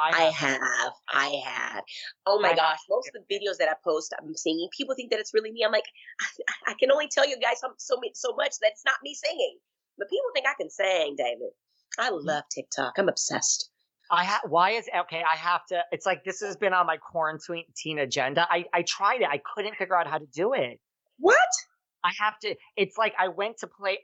I, 0.01 0.11
I 0.11 0.31
have. 0.31 0.93
I 1.09 1.43
have. 1.45 1.83
Oh 2.27 2.41
my 2.41 2.53
I 2.53 2.57
gosh. 2.57 2.79
Most 2.89 3.11
of 3.15 3.15
the 3.15 3.35
videos 3.35 3.59
that 3.59 3.69
I 3.69 3.75
post, 3.85 4.15
I'm 4.19 4.35
singing. 4.35 4.69
People 4.77 4.95
think 4.95 5.11
that 5.11 5.21
it's 5.21 5.35
really 5.35 5.53
me. 5.53 5.63
I'm 5.65 5.73
like, 5.73 5.85
I, 6.21 6.71
I 6.73 6.75
can 6.79 6.91
only 6.91 7.09
tell 7.09 7.29
you 7.29 7.39
guys 7.39 7.61
so, 7.61 7.97
so 8.15 8.35
much 8.37 8.59
that 8.61 8.71
it's 8.73 8.85
not 8.85 8.95
me 9.03 9.15
singing. 9.15 9.59
But 10.01 10.09
people 10.09 10.31
think 10.35 10.47
I 10.49 10.55
can 10.59 10.71
sing, 10.71 11.15
David. 11.17 11.51
I 11.99 12.11
mm. 12.11 12.25
love 12.25 12.45
TikTok. 12.53 12.95
I'm 12.97 13.09
obsessed. 13.09 13.71
I 14.11 14.25
ha- 14.25 14.41
why 14.49 14.71
is 14.73 14.89
okay? 15.03 15.23
I 15.31 15.37
have 15.37 15.65
to. 15.67 15.85
It's 15.93 16.07
like 16.07 16.25
this 16.25 16.41
has 16.41 16.57
been 16.57 16.73
on 16.73 16.87
my 16.87 16.97
quarantine 16.97 17.99
agenda. 17.99 18.47
I 18.51 18.65
I 18.75 18.83
tried 18.83 19.21
it. 19.21 19.29
I 19.31 19.41
couldn't 19.55 19.77
figure 19.77 19.97
out 19.97 20.09
how 20.09 20.19
to 20.19 20.27
do 20.27 20.55
it. 20.55 20.81
What? 21.19 21.37
I 22.03 22.11
have 22.19 22.39
to. 22.41 22.57
It's 22.77 22.97
like 22.99 23.15
I 23.19 23.29
went 23.29 23.59
to 23.59 23.69
play. 23.69 23.99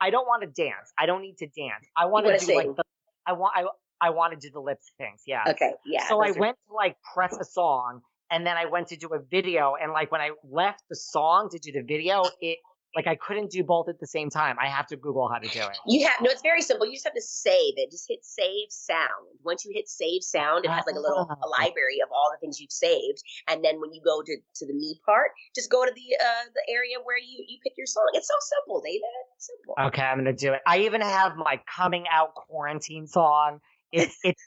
I 0.00 0.10
don't 0.10 0.26
want 0.26 0.42
to 0.42 0.48
dance. 0.48 0.92
I 0.96 1.06
don't 1.06 1.22
need 1.22 1.38
to 1.38 1.46
dance. 1.46 1.86
I 1.96 2.06
want 2.06 2.26
to 2.26 2.32
do 2.32 2.38
sing. 2.38 2.56
like 2.56 2.76
the. 2.76 2.84
I 3.26 3.32
want. 3.32 3.54
I 3.56 3.64
I 4.00 4.10
want 4.10 4.38
to 4.38 4.38
do 4.38 4.52
the 4.52 4.60
lip 4.60 4.78
things. 4.98 5.22
Yeah. 5.26 5.42
Okay. 5.48 5.72
Yeah. 5.84 6.06
So 6.08 6.22
I 6.22 6.28
are... 6.28 6.34
went 6.34 6.56
to 6.68 6.74
like 6.74 6.96
press 7.14 7.36
a 7.36 7.44
song, 7.44 8.02
and 8.30 8.46
then 8.46 8.56
I 8.56 8.66
went 8.66 8.88
to 8.88 8.96
do 8.96 9.08
a 9.08 9.18
video, 9.18 9.74
and 9.80 9.92
like 9.92 10.12
when 10.12 10.20
I 10.20 10.30
left 10.48 10.82
the 10.88 10.96
song 10.96 11.48
to 11.50 11.58
do 11.58 11.72
the 11.72 11.82
video, 11.82 12.22
it 12.40 12.58
like 12.96 13.06
I 13.06 13.16
couldn't 13.16 13.50
do 13.50 13.62
both 13.62 13.88
at 13.88 14.00
the 14.00 14.06
same 14.06 14.30
time. 14.30 14.56
I 14.60 14.68
have 14.68 14.86
to 14.88 14.96
Google 14.96 15.28
how 15.28 15.38
to 15.38 15.48
do 15.48 15.60
it. 15.60 15.76
You 15.86 16.06
have 16.06 16.20
no. 16.22 16.30
It's 16.30 16.42
very 16.42 16.62
simple. 16.62 16.86
You 16.86 16.94
just 16.94 17.04
have 17.04 17.14
to 17.14 17.22
save 17.22 17.74
it. 17.76 17.90
Just 17.90 18.06
hit 18.08 18.24
save 18.24 18.70
sound. 18.70 19.28
Once 19.44 19.64
you 19.64 19.72
hit 19.74 19.88
save 19.88 20.22
sound, 20.22 20.64
it 20.64 20.70
has 20.70 20.84
like 20.86 20.96
a 20.96 21.00
little 21.00 21.28
a 21.30 21.36
ah. 21.36 21.48
library 21.60 22.00
of 22.02 22.08
all 22.12 22.30
the 22.32 22.38
things 22.40 22.60
you've 22.60 22.72
saved. 22.72 23.22
And 23.48 23.64
then 23.64 23.80
when 23.80 23.92
you 23.92 24.00
go 24.04 24.22
to 24.22 24.36
to 24.56 24.66
the 24.66 24.72
me 24.72 25.00
part, 25.04 25.30
just 25.54 25.70
go 25.70 25.84
to 25.84 25.92
the 25.94 26.16
uh 26.18 26.44
the 26.54 26.72
area 26.72 26.96
where 27.04 27.18
you 27.18 27.44
you 27.46 27.58
pick 27.62 27.74
your 27.76 27.86
song. 27.86 28.08
It's 28.14 28.28
so 28.28 28.34
simple, 28.56 28.80
David. 28.84 29.02
It's 29.36 29.46
simple. 29.46 29.74
Okay, 29.88 30.02
I'm 30.02 30.18
gonna 30.18 30.32
do 30.32 30.52
it. 30.54 30.60
I 30.66 30.80
even 30.80 31.00
have 31.00 31.36
my 31.36 31.60
coming 31.74 32.06
out 32.10 32.34
quarantine 32.34 33.06
song. 33.06 33.60
It's 33.92 34.16
it's. 34.22 34.42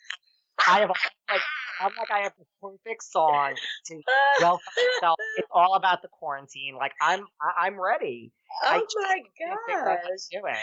I 0.67 0.79
have 0.79 0.89
like 0.89 1.41
I'm 1.81 1.91
like 1.97 2.11
I 2.11 2.19
have 2.23 2.33
the 2.37 2.45
perfect 2.61 3.03
song 3.03 3.55
to 3.87 4.01
welcome 4.41 4.61
myself. 4.95 5.17
It's 5.37 5.47
all 5.51 5.75
about 5.75 6.01
the 6.01 6.09
quarantine. 6.09 6.75
Like 6.77 6.93
I'm 7.01 7.25
I, 7.59 7.67
am 7.67 7.79
ready. 7.79 8.31
Oh 8.63 8.81
my 8.95 9.21
gosh. 9.39 9.97
Doing. 10.31 10.55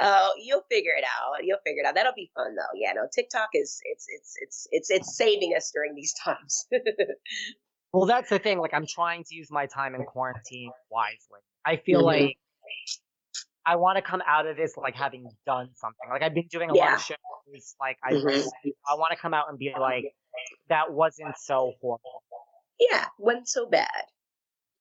Oh, 0.00 0.32
you'll 0.40 0.64
figure 0.70 0.92
it 0.96 1.04
out. 1.04 1.44
You'll 1.44 1.58
figure 1.66 1.82
it 1.82 1.86
out. 1.86 1.94
That'll 1.94 2.12
be 2.14 2.30
fun 2.34 2.54
though. 2.54 2.78
Yeah, 2.78 2.92
no, 2.92 3.08
TikTok 3.12 3.48
is 3.54 3.80
it's 3.84 4.06
it's 4.08 4.34
it's 4.40 4.68
it's 4.70 4.90
it's 4.90 5.16
saving 5.16 5.54
us 5.56 5.70
during 5.74 5.94
these 5.94 6.14
times. 6.24 6.66
well, 7.92 8.06
that's 8.06 8.30
the 8.30 8.38
thing. 8.38 8.58
Like 8.58 8.74
I'm 8.74 8.86
trying 8.86 9.24
to 9.24 9.34
use 9.34 9.50
my 9.50 9.66
time 9.66 9.94
in 9.94 10.04
quarantine 10.04 10.70
wisely. 10.90 11.40
I 11.64 11.76
feel 11.76 12.00
mm-hmm. 12.00 12.26
like 12.26 12.38
I 13.68 13.76
want 13.76 13.96
to 13.96 14.02
come 14.02 14.22
out 14.26 14.46
of 14.46 14.56
this 14.56 14.78
like 14.78 14.94
having 14.94 15.28
done 15.44 15.68
something. 15.74 16.08
Like 16.10 16.22
I've 16.22 16.32
been 16.32 16.48
doing 16.50 16.70
a 16.70 16.74
yeah. 16.74 16.84
lot 16.86 16.94
of 16.94 17.02
shows. 17.02 17.74
Like 17.78 17.98
I, 18.02 18.12
mm-hmm. 18.12 18.48
I 18.88 18.94
want 18.94 19.12
to 19.12 19.18
come 19.18 19.34
out 19.34 19.50
and 19.50 19.58
be 19.58 19.72
like, 19.78 20.04
that 20.70 20.90
wasn't 20.90 21.34
so 21.36 21.74
horrible. 21.82 22.22
Yeah, 22.80 23.04
wasn't 23.18 23.48
so 23.48 23.66
bad. 23.66 24.04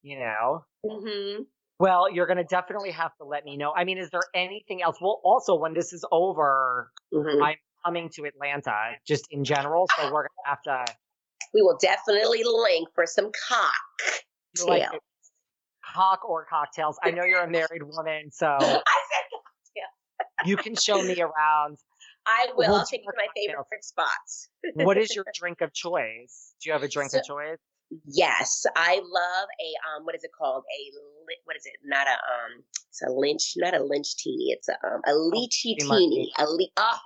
You 0.04 0.20
know. 0.20 0.66
Mm-hmm. 0.86 1.44
Well, 1.80 2.10
you're 2.10 2.28
gonna 2.28 2.46
definitely 2.46 2.92
have 2.92 3.12
to 3.18 3.26
let 3.26 3.44
me 3.44 3.58
know. 3.58 3.74
I 3.76 3.84
mean, 3.84 3.98
is 3.98 4.10
there 4.10 4.24
anything 4.34 4.82
else? 4.82 4.96
Well, 5.02 5.20
also 5.22 5.56
when 5.56 5.74
this 5.74 5.92
is 5.92 6.06
over, 6.10 6.90
mm-hmm. 7.14 7.44
I'm 7.44 7.56
coming 7.86 8.10
to 8.16 8.24
Atlanta, 8.24 8.92
just 9.06 9.26
in 9.32 9.44
general. 9.44 9.88
So 9.98 10.06
we're 10.06 10.24
gonna 10.24 10.46
have 10.46 10.62
to. 10.64 10.94
We 11.54 11.62
will 11.62 11.78
definitely 11.82 12.44
link 12.46 12.88
for 12.96 13.06
some 13.06 13.32
cock. 13.50 13.74
Like 14.66 14.90
cock 15.98 16.28
or 16.28 16.46
cocktails. 16.46 16.98
I 17.04 17.12
know 17.12 17.24
you're 17.24 17.44
a 17.44 17.50
married 17.50 17.84
woman, 17.84 18.30
so 18.32 18.48
I 18.60 18.60
said 18.60 19.26
cocktail. 19.34 20.46
you 20.46 20.58
can 20.58 20.76
show 20.76 21.02
me 21.02 21.20
around. 21.20 21.78
I 22.26 22.48
will. 22.56 22.76
I'll 22.76 22.86
take 22.86 23.02
you 23.02 23.12
to 23.12 23.18
my 23.18 23.28
favorite 23.36 23.84
spots. 23.84 24.50
what 24.76 24.98
is 24.98 25.16
your 25.16 25.26
drink 25.34 25.62
of 25.62 25.74
choice? 25.74 26.54
Do 26.62 26.70
you 26.70 26.74
have 26.74 26.84
a 26.84 26.88
drink 26.88 27.12
so, 27.12 27.20
of 27.20 27.26
choice? 27.26 27.58
Yes, 28.06 28.66
I 28.76 28.96
love 28.96 29.48
a 29.60 29.98
um. 29.98 30.06
What 30.06 30.14
is 30.16 30.24
it 30.24 30.32
called? 30.38 30.64
A 30.64 30.82
what 31.46 31.56
is 31.56 31.66
it? 31.66 31.74
Not 31.86 32.08
a 32.08 32.12
um. 32.12 32.64
It's 32.90 33.02
a 33.02 33.12
lynch. 33.12 33.54
Not 33.58 33.76
a 33.76 33.84
lynch 33.84 34.18
teeny. 34.18 34.52
It's 34.52 34.68
a 34.68 34.74
um 34.86 35.02
a 35.08 35.12
oh, 35.12 35.32
lychee 35.34 35.78
teeny. 35.80 36.32
A 36.38 36.46
le- 36.46 36.68
oh 36.78 37.00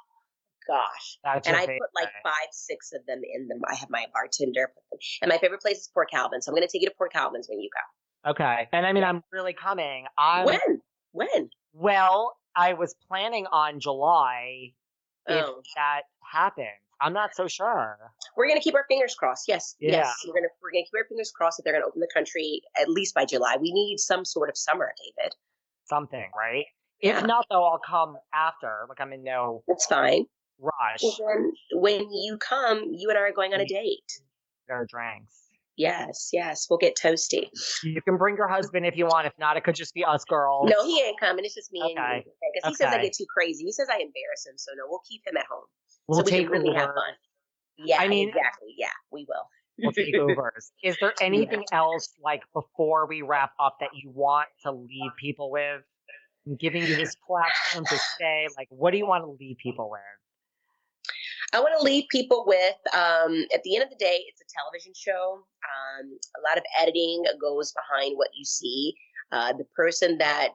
gosh. 0.68 1.20
That's 1.24 1.48
and 1.48 1.56
I 1.56 1.66
put 1.66 1.92
like 1.96 2.10
five, 2.24 2.50
six 2.52 2.92
of 2.94 3.06
them 3.06 3.22
in 3.24 3.48
them. 3.48 3.62
I 3.70 3.76
have 3.76 3.90
my 3.90 4.06
bartender 4.14 4.72
put 4.74 4.84
them. 4.92 5.00
And 5.22 5.30
my 5.30 5.38
favorite 5.38 5.62
place 5.62 5.78
is 5.78 5.90
Poor 5.94 6.06
Calvin. 6.06 6.42
So 6.42 6.50
I'm 6.50 6.56
going 6.56 6.68
to 6.68 6.72
take 6.72 6.82
you 6.82 6.90
to 6.90 6.96
Poor 6.98 7.10
Calvin's 7.10 7.48
when 7.50 7.60
you 7.60 7.70
come. 7.76 7.90
Okay. 8.28 8.68
And 8.72 8.86
I 8.86 8.94
mean, 8.94 9.04
I'm 9.04 9.24
really 9.32 9.54
coming. 9.54 10.06
I'm, 10.18 10.46
when? 10.46 10.82
When? 11.12 11.50
Well, 11.74 12.36
I 12.56 12.74
was 12.74 12.96
planning 13.08 13.48
on 13.52 13.80
July 13.80 14.74
if 15.28 15.46
oh. 15.46 15.62
that 15.76 16.02
happens. 16.32 16.68
I'm 17.00 17.14
not 17.14 17.36
so 17.36 17.48
sure. 17.48 17.98
We're 18.38 18.48
gonna 18.48 18.62
keep 18.62 18.76
our 18.76 18.86
fingers 18.88 19.16
crossed. 19.16 19.46
Yes, 19.48 19.76
yeah. 19.80 19.92
yes. 19.92 20.16
We're 20.28 20.36
gonna 20.36 20.50
we're 20.62 20.72
gonna 20.72 20.84
keep 20.84 20.94
our 20.96 21.08
fingers 21.08 21.32
crossed 21.32 21.58
that 21.58 21.64
they're 21.64 21.74
gonna 21.74 21.88
open 21.88 22.00
the 22.00 22.10
country 22.14 22.62
at 22.80 22.90
least 22.90 23.16
by 23.16 23.26
July. 23.26 23.58
We 23.60 23.74
need 23.74 23.98
some 24.00 24.24
sort 24.24 24.50
of 24.50 24.58
summer, 24.58 24.94
David. 25.18 25.34
Something, 25.86 26.30
right? 26.38 26.66
Yeah. 27.02 27.20
If 27.20 27.26
not, 27.26 27.48
though, 27.50 27.66
I'll 27.66 27.80
come 27.80 28.18
after. 28.34 28.86
Like 28.88 29.02
I'm 29.02 29.12
in 29.14 29.24
no. 29.24 29.64
That's 29.68 29.88
fine. 29.88 30.26
Rush. 30.60 31.02
Well, 31.20 31.52
when 31.74 32.12
you 32.12 32.38
come, 32.38 32.92
you 32.94 33.10
and 33.10 33.18
I 33.18 33.22
are 33.22 33.34
going 33.34 33.56
on 33.56 33.62
a 33.62 33.66
date. 33.66 34.22
There 34.68 34.80
are 34.80 34.86
drinks. 34.86 35.50
Yes, 35.82 36.30
yes, 36.32 36.68
we'll 36.70 36.78
get 36.78 36.96
toasty. 36.96 37.50
You 37.84 38.02
can 38.04 38.18
bring 38.18 38.36
your 38.36 38.48
husband 38.48 38.86
if 38.86 38.96
you 38.96 39.06
want. 39.06 39.26
If 39.26 39.34
not, 39.40 39.58
it 39.58 39.64
could 39.64 39.74
just 39.74 39.96
be 39.96 40.06
us 40.06 40.24
girls. 40.26 40.70
No, 40.70 40.86
he 40.86 41.02
ain't 41.02 41.20
coming. 41.20 41.44
It's 41.44 41.56
just 41.56 41.72
me 41.72 41.82
okay. 41.82 41.96
and 41.98 42.24
you. 42.26 42.32
Because 42.54 42.66
okay. 42.66 42.70
he 42.70 42.76
says 42.76 42.94
I 42.94 43.02
get 43.02 43.14
too 43.14 43.26
crazy. 43.36 43.64
He 43.66 43.72
says 43.72 43.88
I 43.90 43.96
embarrass 43.96 44.46
him. 44.46 44.58
So 44.58 44.72
no, 44.78 44.84
we'll 44.88 45.02
keep 45.10 45.22
him 45.26 45.38
at 45.38 45.46
home. 45.50 45.66
We'll 46.08 46.20
so 46.20 46.26
we 46.26 46.32
take 46.32 46.44
can 46.44 46.52
really 46.52 46.68
Uber. 46.68 46.80
have 46.80 46.90
fun. 46.90 47.14
Yeah, 47.78 47.98
I 48.00 48.08
mean, 48.08 48.30
exactly. 48.30 48.76
Yeah, 48.78 48.92
we 49.12 49.26
will. 49.28 49.48
We'll 49.80 49.92
take 49.92 50.14
Ubers. 50.14 50.70
Is 50.84 50.98
there 51.02 51.14
anything 51.22 51.64
yeah. 51.72 51.80
else 51.80 52.14
like 52.24 52.42
before 52.54 53.08
we 53.08 53.24
wrap 53.24 53.52
up 53.60 53.78
that 53.80 53.90
you 53.94 54.12
want 54.14 54.50
to 54.64 54.72
leave 54.72 55.12
people 55.20 55.50
with? 55.50 55.82
I'm 56.46 56.58
giving 56.58 56.84
you 56.84 56.96
this 56.96 57.16
platform 57.28 57.86
to 57.86 57.98
say, 58.20 58.48
like, 58.58 58.68
what 58.70 58.92
do 58.92 58.98
you 58.98 59.08
want 59.08 59.24
to 59.24 59.32
leave 59.40 59.58
people 59.58 59.90
with? 59.90 60.02
I 61.54 61.60
want 61.60 61.74
to 61.78 61.84
leave 61.84 62.06
people 62.10 62.46
with 62.48 62.76
um, 62.94 63.46
at 63.54 63.62
the 63.64 63.76
end 63.76 63.84
of 63.84 63.90
the 63.90 63.98
day, 63.98 64.24
it's 64.28 64.42
a 64.42 64.54
television 64.58 64.94
show. 64.96 65.44
Um, 65.44 66.18
a 66.38 66.42
lot 66.48 66.58
of 66.58 66.64
editing 66.82 67.24
goes 67.42 67.74
behind 67.74 68.18
what 68.18 68.30
you 68.34 68.46
see. 68.46 68.94
Uh, 69.32 69.54
the 69.54 69.66
person 69.76 70.18
that 70.18 70.50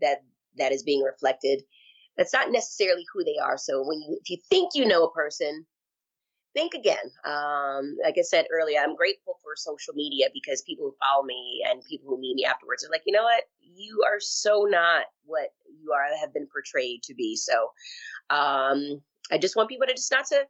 that 0.00 0.22
that 0.58 0.72
is 0.72 0.82
being 0.82 1.02
reflected, 1.02 1.62
that's 2.16 2.32
not 2.32 2.50
necessarily 2.50 3.04
who 3.12 3.24
they 3.24 3.36
are. 3.42 3.56
So 3.56 3.82
when 3.86 4.00
you 4.00 4.18
if 4.20 4.30
you 4.30 4.36
think 4.50 4.72
you 4.74 4.86
know 4.86 5.04
a 5.04 5.12
person, 5.12 5.66
think 6.56 6.74
again. 6.74 6.96
Um, 7.24 7.96
like 8.02 8.16
I 8.18 8.22
said 8.22 8.46
earlier, 8.50 8.80
I'm 8.80 8.96
grateful 8.96 9.38
for 9.42 9.52
social 9.56 9.94
media 9.94 10.28
because 10.32 10.62
people 10.62 10.86
who 10.86 10.96
follow 11.00 11.24
me 11.24 11.62
and 11.68 11.82
people 11.88 12.08
who 12.08 12.20
meet 12.20 12.34
me 12.34 12.44
afterwards 12.44 12.84
are 12.84 12.90
like, 12.90 13.02
you 13.06 13.12
know 13.12 13.22
what, 13.22 13.44
you 13.60 14.02
are 14.06 14.18
so 14.18 14.66
not 14.68 15.04
what 15.24 15.50
you 15.82 15.92
are 15.92 16.16
have 16.18 16.32
been 16.32 16.48
portrayed 16.52 17.02
to 17.04 17.14
be. 17.14 17.36
So 17.36 17.70
um, 18.30 19.02
I 19.30 19.38
just 19.38 19.56
want 19.56 19.68
people 19.68 19.86
to 19.86 19.94
just 19.94 20.12
not 20.12 20.26
to 20.26 20.44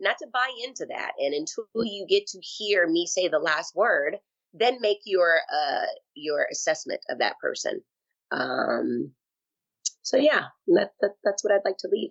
not 0.00 0.18
to 0.18 0.26
buy 0.32 0.48
into 0.64 0.86
that. 0.86 1.12
And 1.18 1.34
until 1.34 1.66
you 1.84 2.06
get 2.08 2.26
to 2.28 2.40
hear 2.40 2.88
me 2.88 3.06
say 3.06 3.28
the 3.28 3.38
last 3.38 3.74
word, 3.74 4.16
then 4.52 4.78
make 4.80 4.98
your 5.04 5.40
uh 5.52 5.86
your 6.14 6.46
assessment 6.50 7.00
of 7.08 7.18
that 7.18 7.38
person. 7.40 7.80
Um 8.30 9.12
so 10.02 10.16
yeah, 10.16 10.46
that, 10.68 10.90
that 11.00 11.12
that's 11.24 11.44
what 11.44 11.52
I'd 11.52 11.64
like 11.64 11.78
to 11.78 11.88
leave. 11.90 12.10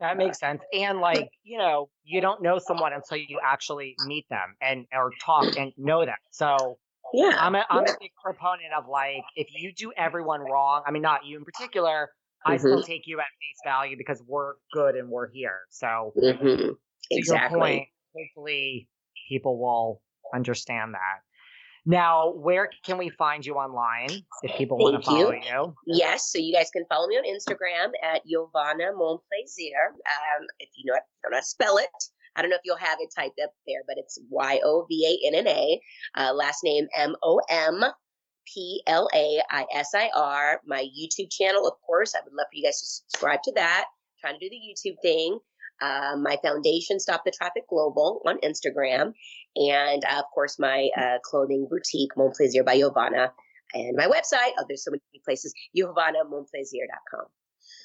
That 0.00 0.16
makes 0.16 0.38
sense. 0.40 0.62
And 0.72 0.98
like, 0.98 1.28
you 1.42 1.58
know, 1.58 1.90
you 2.04 2.22
don't 2.22 2.42
know 2.42 2.58
someone 2.58 2.94
until 2.94 3.18
you 3.18 3.38
actually 3.44 3.96
meet 4.06 4.26
them 4.30 4.56
and 4.60 4.86
or 4.92 5.10
talk 5.24 5.44
and 5.58 5.72
know 5.76 6.04
them. 6.04 6.16
So 6.30 6.78
yeah, 7.12 7.36
I'm 7.38 7.54
a 7.54 7.64
I'm 7.68 7.84
yeah. 7.86 7.92
a 7.92 7.96
big 8.00 8.12
proponent 8.22 8.72
of 8.76 8.88
like 8.88 9.24
if 9.36 9.48
you 9.54 9.72
do 9.72 9.92
everyone 9.96 10.40
wrong, 10.40 10.82
I 10.86 10.90
mean 10.90 11.02
not 11.02 11.26
you 11.26 11.38
in 11.38 11.44
particular, 11.44 12.10
mm-hmm. 12.46 12.52
I 12.52 12.56
still 12.56 12.82
take 12.82 13.02
you 13.06 13.20
at 13.20 13.26
face 13.26 13.60
value 13.64 13.96
because 13.96 14.22
we're 14.26 14.54
good 14.72 14.94
and 14.94 15.08
we're 15.08 15.30
here. 15.30 15.58
So 15.70 16.12
mm-hmm. 16.16 16.70
exactly. 17.10 17.58
Point, 17.58 17.88
hopefully 18.16 18.88
people 19.28 19.58
will 19.58 20.02
understand 20.34 20.94
that. 20.94 21.20
Now, 21.86 22.32
where 22.34 22.68
can 22.84 22.98
we 22.98 23.08
find 23.08 23.44
you 23.44 23.54
online 23.54 24.10
if 24.42 24.56
people 24.56 24.76
Thank 24.76 24.92
want 24.92 25.04
to 25.04 25.10
follow 25.10 25.32
you. 25.32 25.42
you? 25.42 25.74
Yes, 25.86 26.30
so 26.30 26.38
you 26.38 26.52
guys 26.52 26.70
can 26.70 26.84
follow 26.90 27.06
me 27.06 27.16
on 27.16 27.24
Instagram 27.24 27.90
at 28.02 28.22
Yovanna 28.26 28.92
Momplaisir. 28.92 29.88
Um, 29.88 30.46
if 30.58 30.68
you 30.76 30.84
know, 30.92 30.94
I 30.94 31.00
don't 31.22 31.32
know 31.32 31.36
how 31.36 31.40
to 31.40 31.46
spell 31.46 31.78
it. 31.78 31.88
I 32.36 32.42
don't 32.42 32.50
know 32.50 32.56
if 32.56 32.62
you'll 32.64 32.76
have 32.76 32.98
it 33.00 33.10
typed 33.16 33.40
up 33.42 33.52
there, 33.66 33.80
but 33.88 33.96
it's 33.98 34.18
Y 34.28 34.60
O 34.62 34.86
V 34.88 35.20
A 35.24 35.28
N 35.28 35.34
N 35.34 35.48
A. 35.48 35.80
Uh, 36.16 36.32
last 36.34 36.62
name 36.62 36.86
M 36.94 37.16
O 37.22 37.40
M 37.48 37.82
P 38.52 38.82
L 38.86 39.08
A 39.14 39.40
I 39.50 39.66
S 39.74 39.90
I 39.94 40.10
R. 40.14 40.60
My 40.66 40.82
YouTube 40.82 41.30
channel, 41.30 41.66
of 41.66 41.74
course, 41.86 42.14
I 42.14 42.18
would 42.24 42.32
love 42.32 42.46
for 42.50 42.56
you 42.56 42.64
guys 42.64 42.80
to 42.80 42.86
subscribe 42.86 43.42
to 43.44 43.52
that. 43.56 43.84
I'm 43.88 44.30
trying 44.30 44.40
to 44.40 44.48
do 44.48 44.50
the 44.50 44.56
YouTube 44.56 44.96
thing. 45.02 45.38
Uh, 45.80 46.16
my 46.20 46.36
foundation, 46.42 47.00
Stop 47.00 47.24
the 47.24 47.30
Traffic 47.30 47.66
Global, 47.68 48.20
on 48.26 48.38
Instagram, 48.40 49.14
and 49.56 50.04
uh, 50.04 50.18
of 50.18 50.24
course 50.34 50.58
my 50.58 50.90
uh, 50.96 51.18
clothing 51.24 51.66
boutique, 51.70 52.10
Mon 52.18 52.30
Plaisir 52.36 52.62
by 52.64 52.74
Yovanna, 52.74 53.32
and 53.72 53.96
my 53.96 54.06
website. 54.06 54.52
Oh, 54.58 54.64
there's 54.68 54.84
so 54.84 54.90
many 54.90 55.02
places. 55.24 55.54
YovannaMomplaisir.com. 55.76 57.26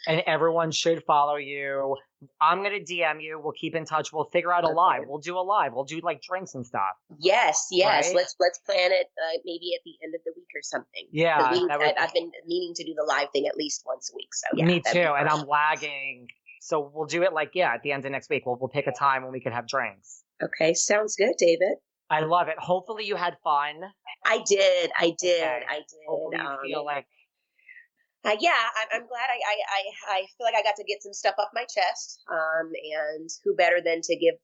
And 0.07 0.23
everyone 0.25 0.71
should 0.71 1.03
follow 1.05 1.35
you. 1.35 1.95
I'm 2.41 2.63
gonna 2.63 2.79
DM 2.79 3.21
you. 3.21 3.39
We'll 3.41 3.53
keep 3.53 3.75
in 3.75 3.85
touch. 3.85 4.11
We'll 4.13 4.25
figure 4.25 4.51
out 4.53 4.63
a 4.63 4.69
live. 4.69 5.03
We'll 5.07 5.19
do 5.19 5.37
a 5.37 5.41
live. 5.41 5.73
We'll 5.73 5.85
do 5.85 5.99
like 6.03 6.21
drinks 6.21 6.55
and 6.55 6.65
stuff. 6.65 6.95
Yes, 7.19 7.67
yes. 7.71 8.07
Right? 8.07 8.15
Let's 8.15 8.35
let's 8.39 8.59
plan 8.59 8.91
it 8.91 9.07
uh, 9.23 9.37
maybe 9.45 9.71
at 9.75 9.81
the 9.85 9.93
end 10.03 10.15
of 10.15 10.21
the 10.25 10.31
week 10.35 10.47
or 10.55 10.61
something. 10.61 11.07
Yeah, 11.11 11.51
we, 11.51 11.65
that 11.67 11.79
would- 11.79 11.97
I, 11.97 12.03
I've 12.03 12.13
been 12.13 12.31
meaning 12.47 12.73
to 12.75 12.83
do 12.83 12.93
the 12.95 13.03
live 13.03 13.29
thing 13.31 13.47
at 13.47 13.55
least 13.55 13.83
once 13.85 14.11
a 14.11 14.15
week. 14.15 14.33
So 14.33 14.47
yeah, 14.57 14.65
Me 14.65 14.81
too. 14.91 14.99
And. 14.99 15.29
I'm 15.29 15.47
lagging. 15.47 16.27
So 16.61 16.91
we'll 16.93 17.05
do 17.07 17.23
it 17.23 17.33
like 17.33 17.51
yeah, 17.53 17.73
at 17.73 17.83
the 17.83 17.91
end 17.91 18.05
of 18.05 18.11
next 18.11 18.29
week. 18.29 18.45
We'll 18.45 18.57
we'll 18.59 18.69
pick 18.69 18.87
a 18.87 18.91
time 18.91 19.23
when 19.23 19.31
we 19.31 19.39
could 19.41 19.53
have 19.53 19.67
drinks. 19.67 20.23
okay. 20.43 20.73
Sounds 20.73 21.15
good, 21.15 21.33
David. 21.37 21.77
I 22.09 22.21
love 22.21 22.47
it. 22.47 22.55
Hopefully 22.59 23.05
you 23.05 23.15
had 23.15 23.35
fun. 23.43 23.81
I 24.23 24.39
did, 24.47 24.91
I 24.97 25.15
did, 25.19 25.41
Okay. 25.41 25.63
I 25.67 25.75
did. 25.77 26.05
Hopefully 26.07 26.37
you 26.39 26.47
um, 26.47 26.57
feel 26.63 26.85
like 26.85 27.05
uh, 28.25 28.35
yeah, 28.39 28.51
I'm, 28.81 29.01
I'm 29.01 29.07
glad. 29.07 29.27
I, 29.29 29.37
I, 29.47 29.55
I, 29.69 30.17
I 30.17 30.19
feel 30.37 30.45
like 30.45 30.55
I 30.55 30.63
got 30.63 30.75
to 30.77 30.83
get 30.83 31.01
some 31.03 31.13
stuff 31.13 31.35
off 31.39 31.49
my 31.53 31.63
chest. 31.63 32.23
Um, 32.31 32.71
and 32.93 33.29
who 33.43 33.55
better 33.55 33.77
than 33.83 34.01
to 34.01 34.15
give 34.15 34.35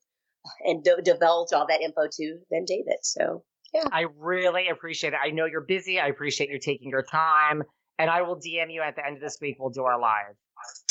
and 0.64 0.82
d- 0.82 0.94
divulge 1.04 1.52
all 1.52 1.66
that 1.68 1.80
info 1.82 2.02
to 2.10 2.38
than 2.50 2.64
David? 2.64 2.96
So 3.02 3.44
yeah. 3.74 3.84
I 3.92 4.06
really 4.18 4.68
appreciate 4.68 5.12
it. 5.12 5.18
I 5.24 5.30
know 5.30 5.46
you're 5.46 5.60
busy. 5.60 5.98
I 6.00 6.08
appreciate 6.08 6.50
you 6.50 6.58
taking 6.58 6.90
your 6.90 7.02
time. 7.02 7.62
And 7.98 8.10
I 8.10 8.22
will 8.22 8.36
DM 8.36 8.72
you 8.72 8.82
at 8.82 8.96
the 8.96 9.06
end 9.06 9.16
of 9.16 9.22
this 9.22 9.38
week. 9.40 9.56
We'll 9.58 9.70
do 9.70 9.84
our 9.84 10.00
live. 10.00 10.34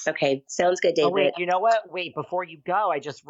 okay, 0.08 0.44
sounds 0.48 0.80
good, 0.80 0.94
Oh 1.00 1.10
David. 1.10 1.14
wait, 1.14 1.34
you 1.38 1.46
know 1.46 1.60
what? 1.60 1.92
Wait, 1.92 2.14
before 2.16 2.44
you 2.44 2.60
go, 2.66 2.92
I 2.92 3.00
just 3.00 3.24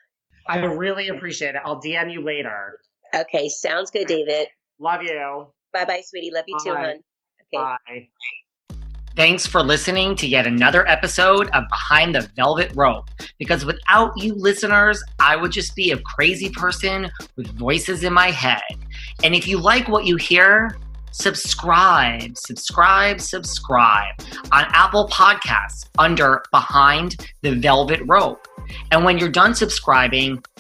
I 0.47 0.57
really 0.63 1.07
appreciate 1.07 1.55
it. 1.55 1.61
I'll 1.63 1.81
DM 1.81 2.11
you 2.11 2.21
later. 2.23 2.79
Okay, 3.15 3.47
sounds 3.49 3.89
good, 3.91 4.07
David. 4.07 4.47
Love 4.79 5.03
you. 5.03 5.47
Bye, 5.73 5.85
bye, 5.85 6.01
sweetie. 6.03 6.31
Love 6.33 6.45
you 6.47 6.57
too, 6.63 6.71
Bye. 6.73 6.79
hon. 6.79 6.89
Okay. 6.89 7.75
Bye. 7.87 8.07
Thanks 9.17 9.45
for 9.45 9.61
listening 9.61 10.15
to 10.15 10.27
yet 10.27 10.47
another 10.47 10.87
episode 10.87 11.49
of 11.49 11.65
Behind 11.69 12.15
the 12.15 12.29
Velvet 12.37 12.71
Rope. 12.75 13.09
Because 13.37 13.65
without 13.65 14.13
you 14.15 14.33
listeners, 14.33 15.03
I 15.19 15.35
would 15.35 15.51
just 15.51 15.75
be 15.75 15.91
a 15.91 15.97
crazy 15.97 16.49
person 16.49 17.11
with 17.35 17.47
voices 17.57 18.05
in 18.05 18.13
my 18.13 18.31
head. 18.31 18.61
And 19.23 19.35
if 19.35 19.49
you 19.49 19.59
like 19.59 19.89
what 19.89 20.05
you 20.05 20.15
hear, 20.15 20.77
subscribe, 21.11 22.37
subscribe, 22.37 23.19
subscribe 23.19 24.15
on 24.53 24.63
Apple 24.69 25.09
Podcasts 25.09 25.89
under 25.97 26.41
Behind 26.51 27.17
the 27.41 27.55
Velvet 27.55 27.99
Rope. 28.05 28.47
And 28.91 29.03
when 29.03 29.17
you're 29.17 29.27
done 29.27 29.53
subscribing, 29.53 30.41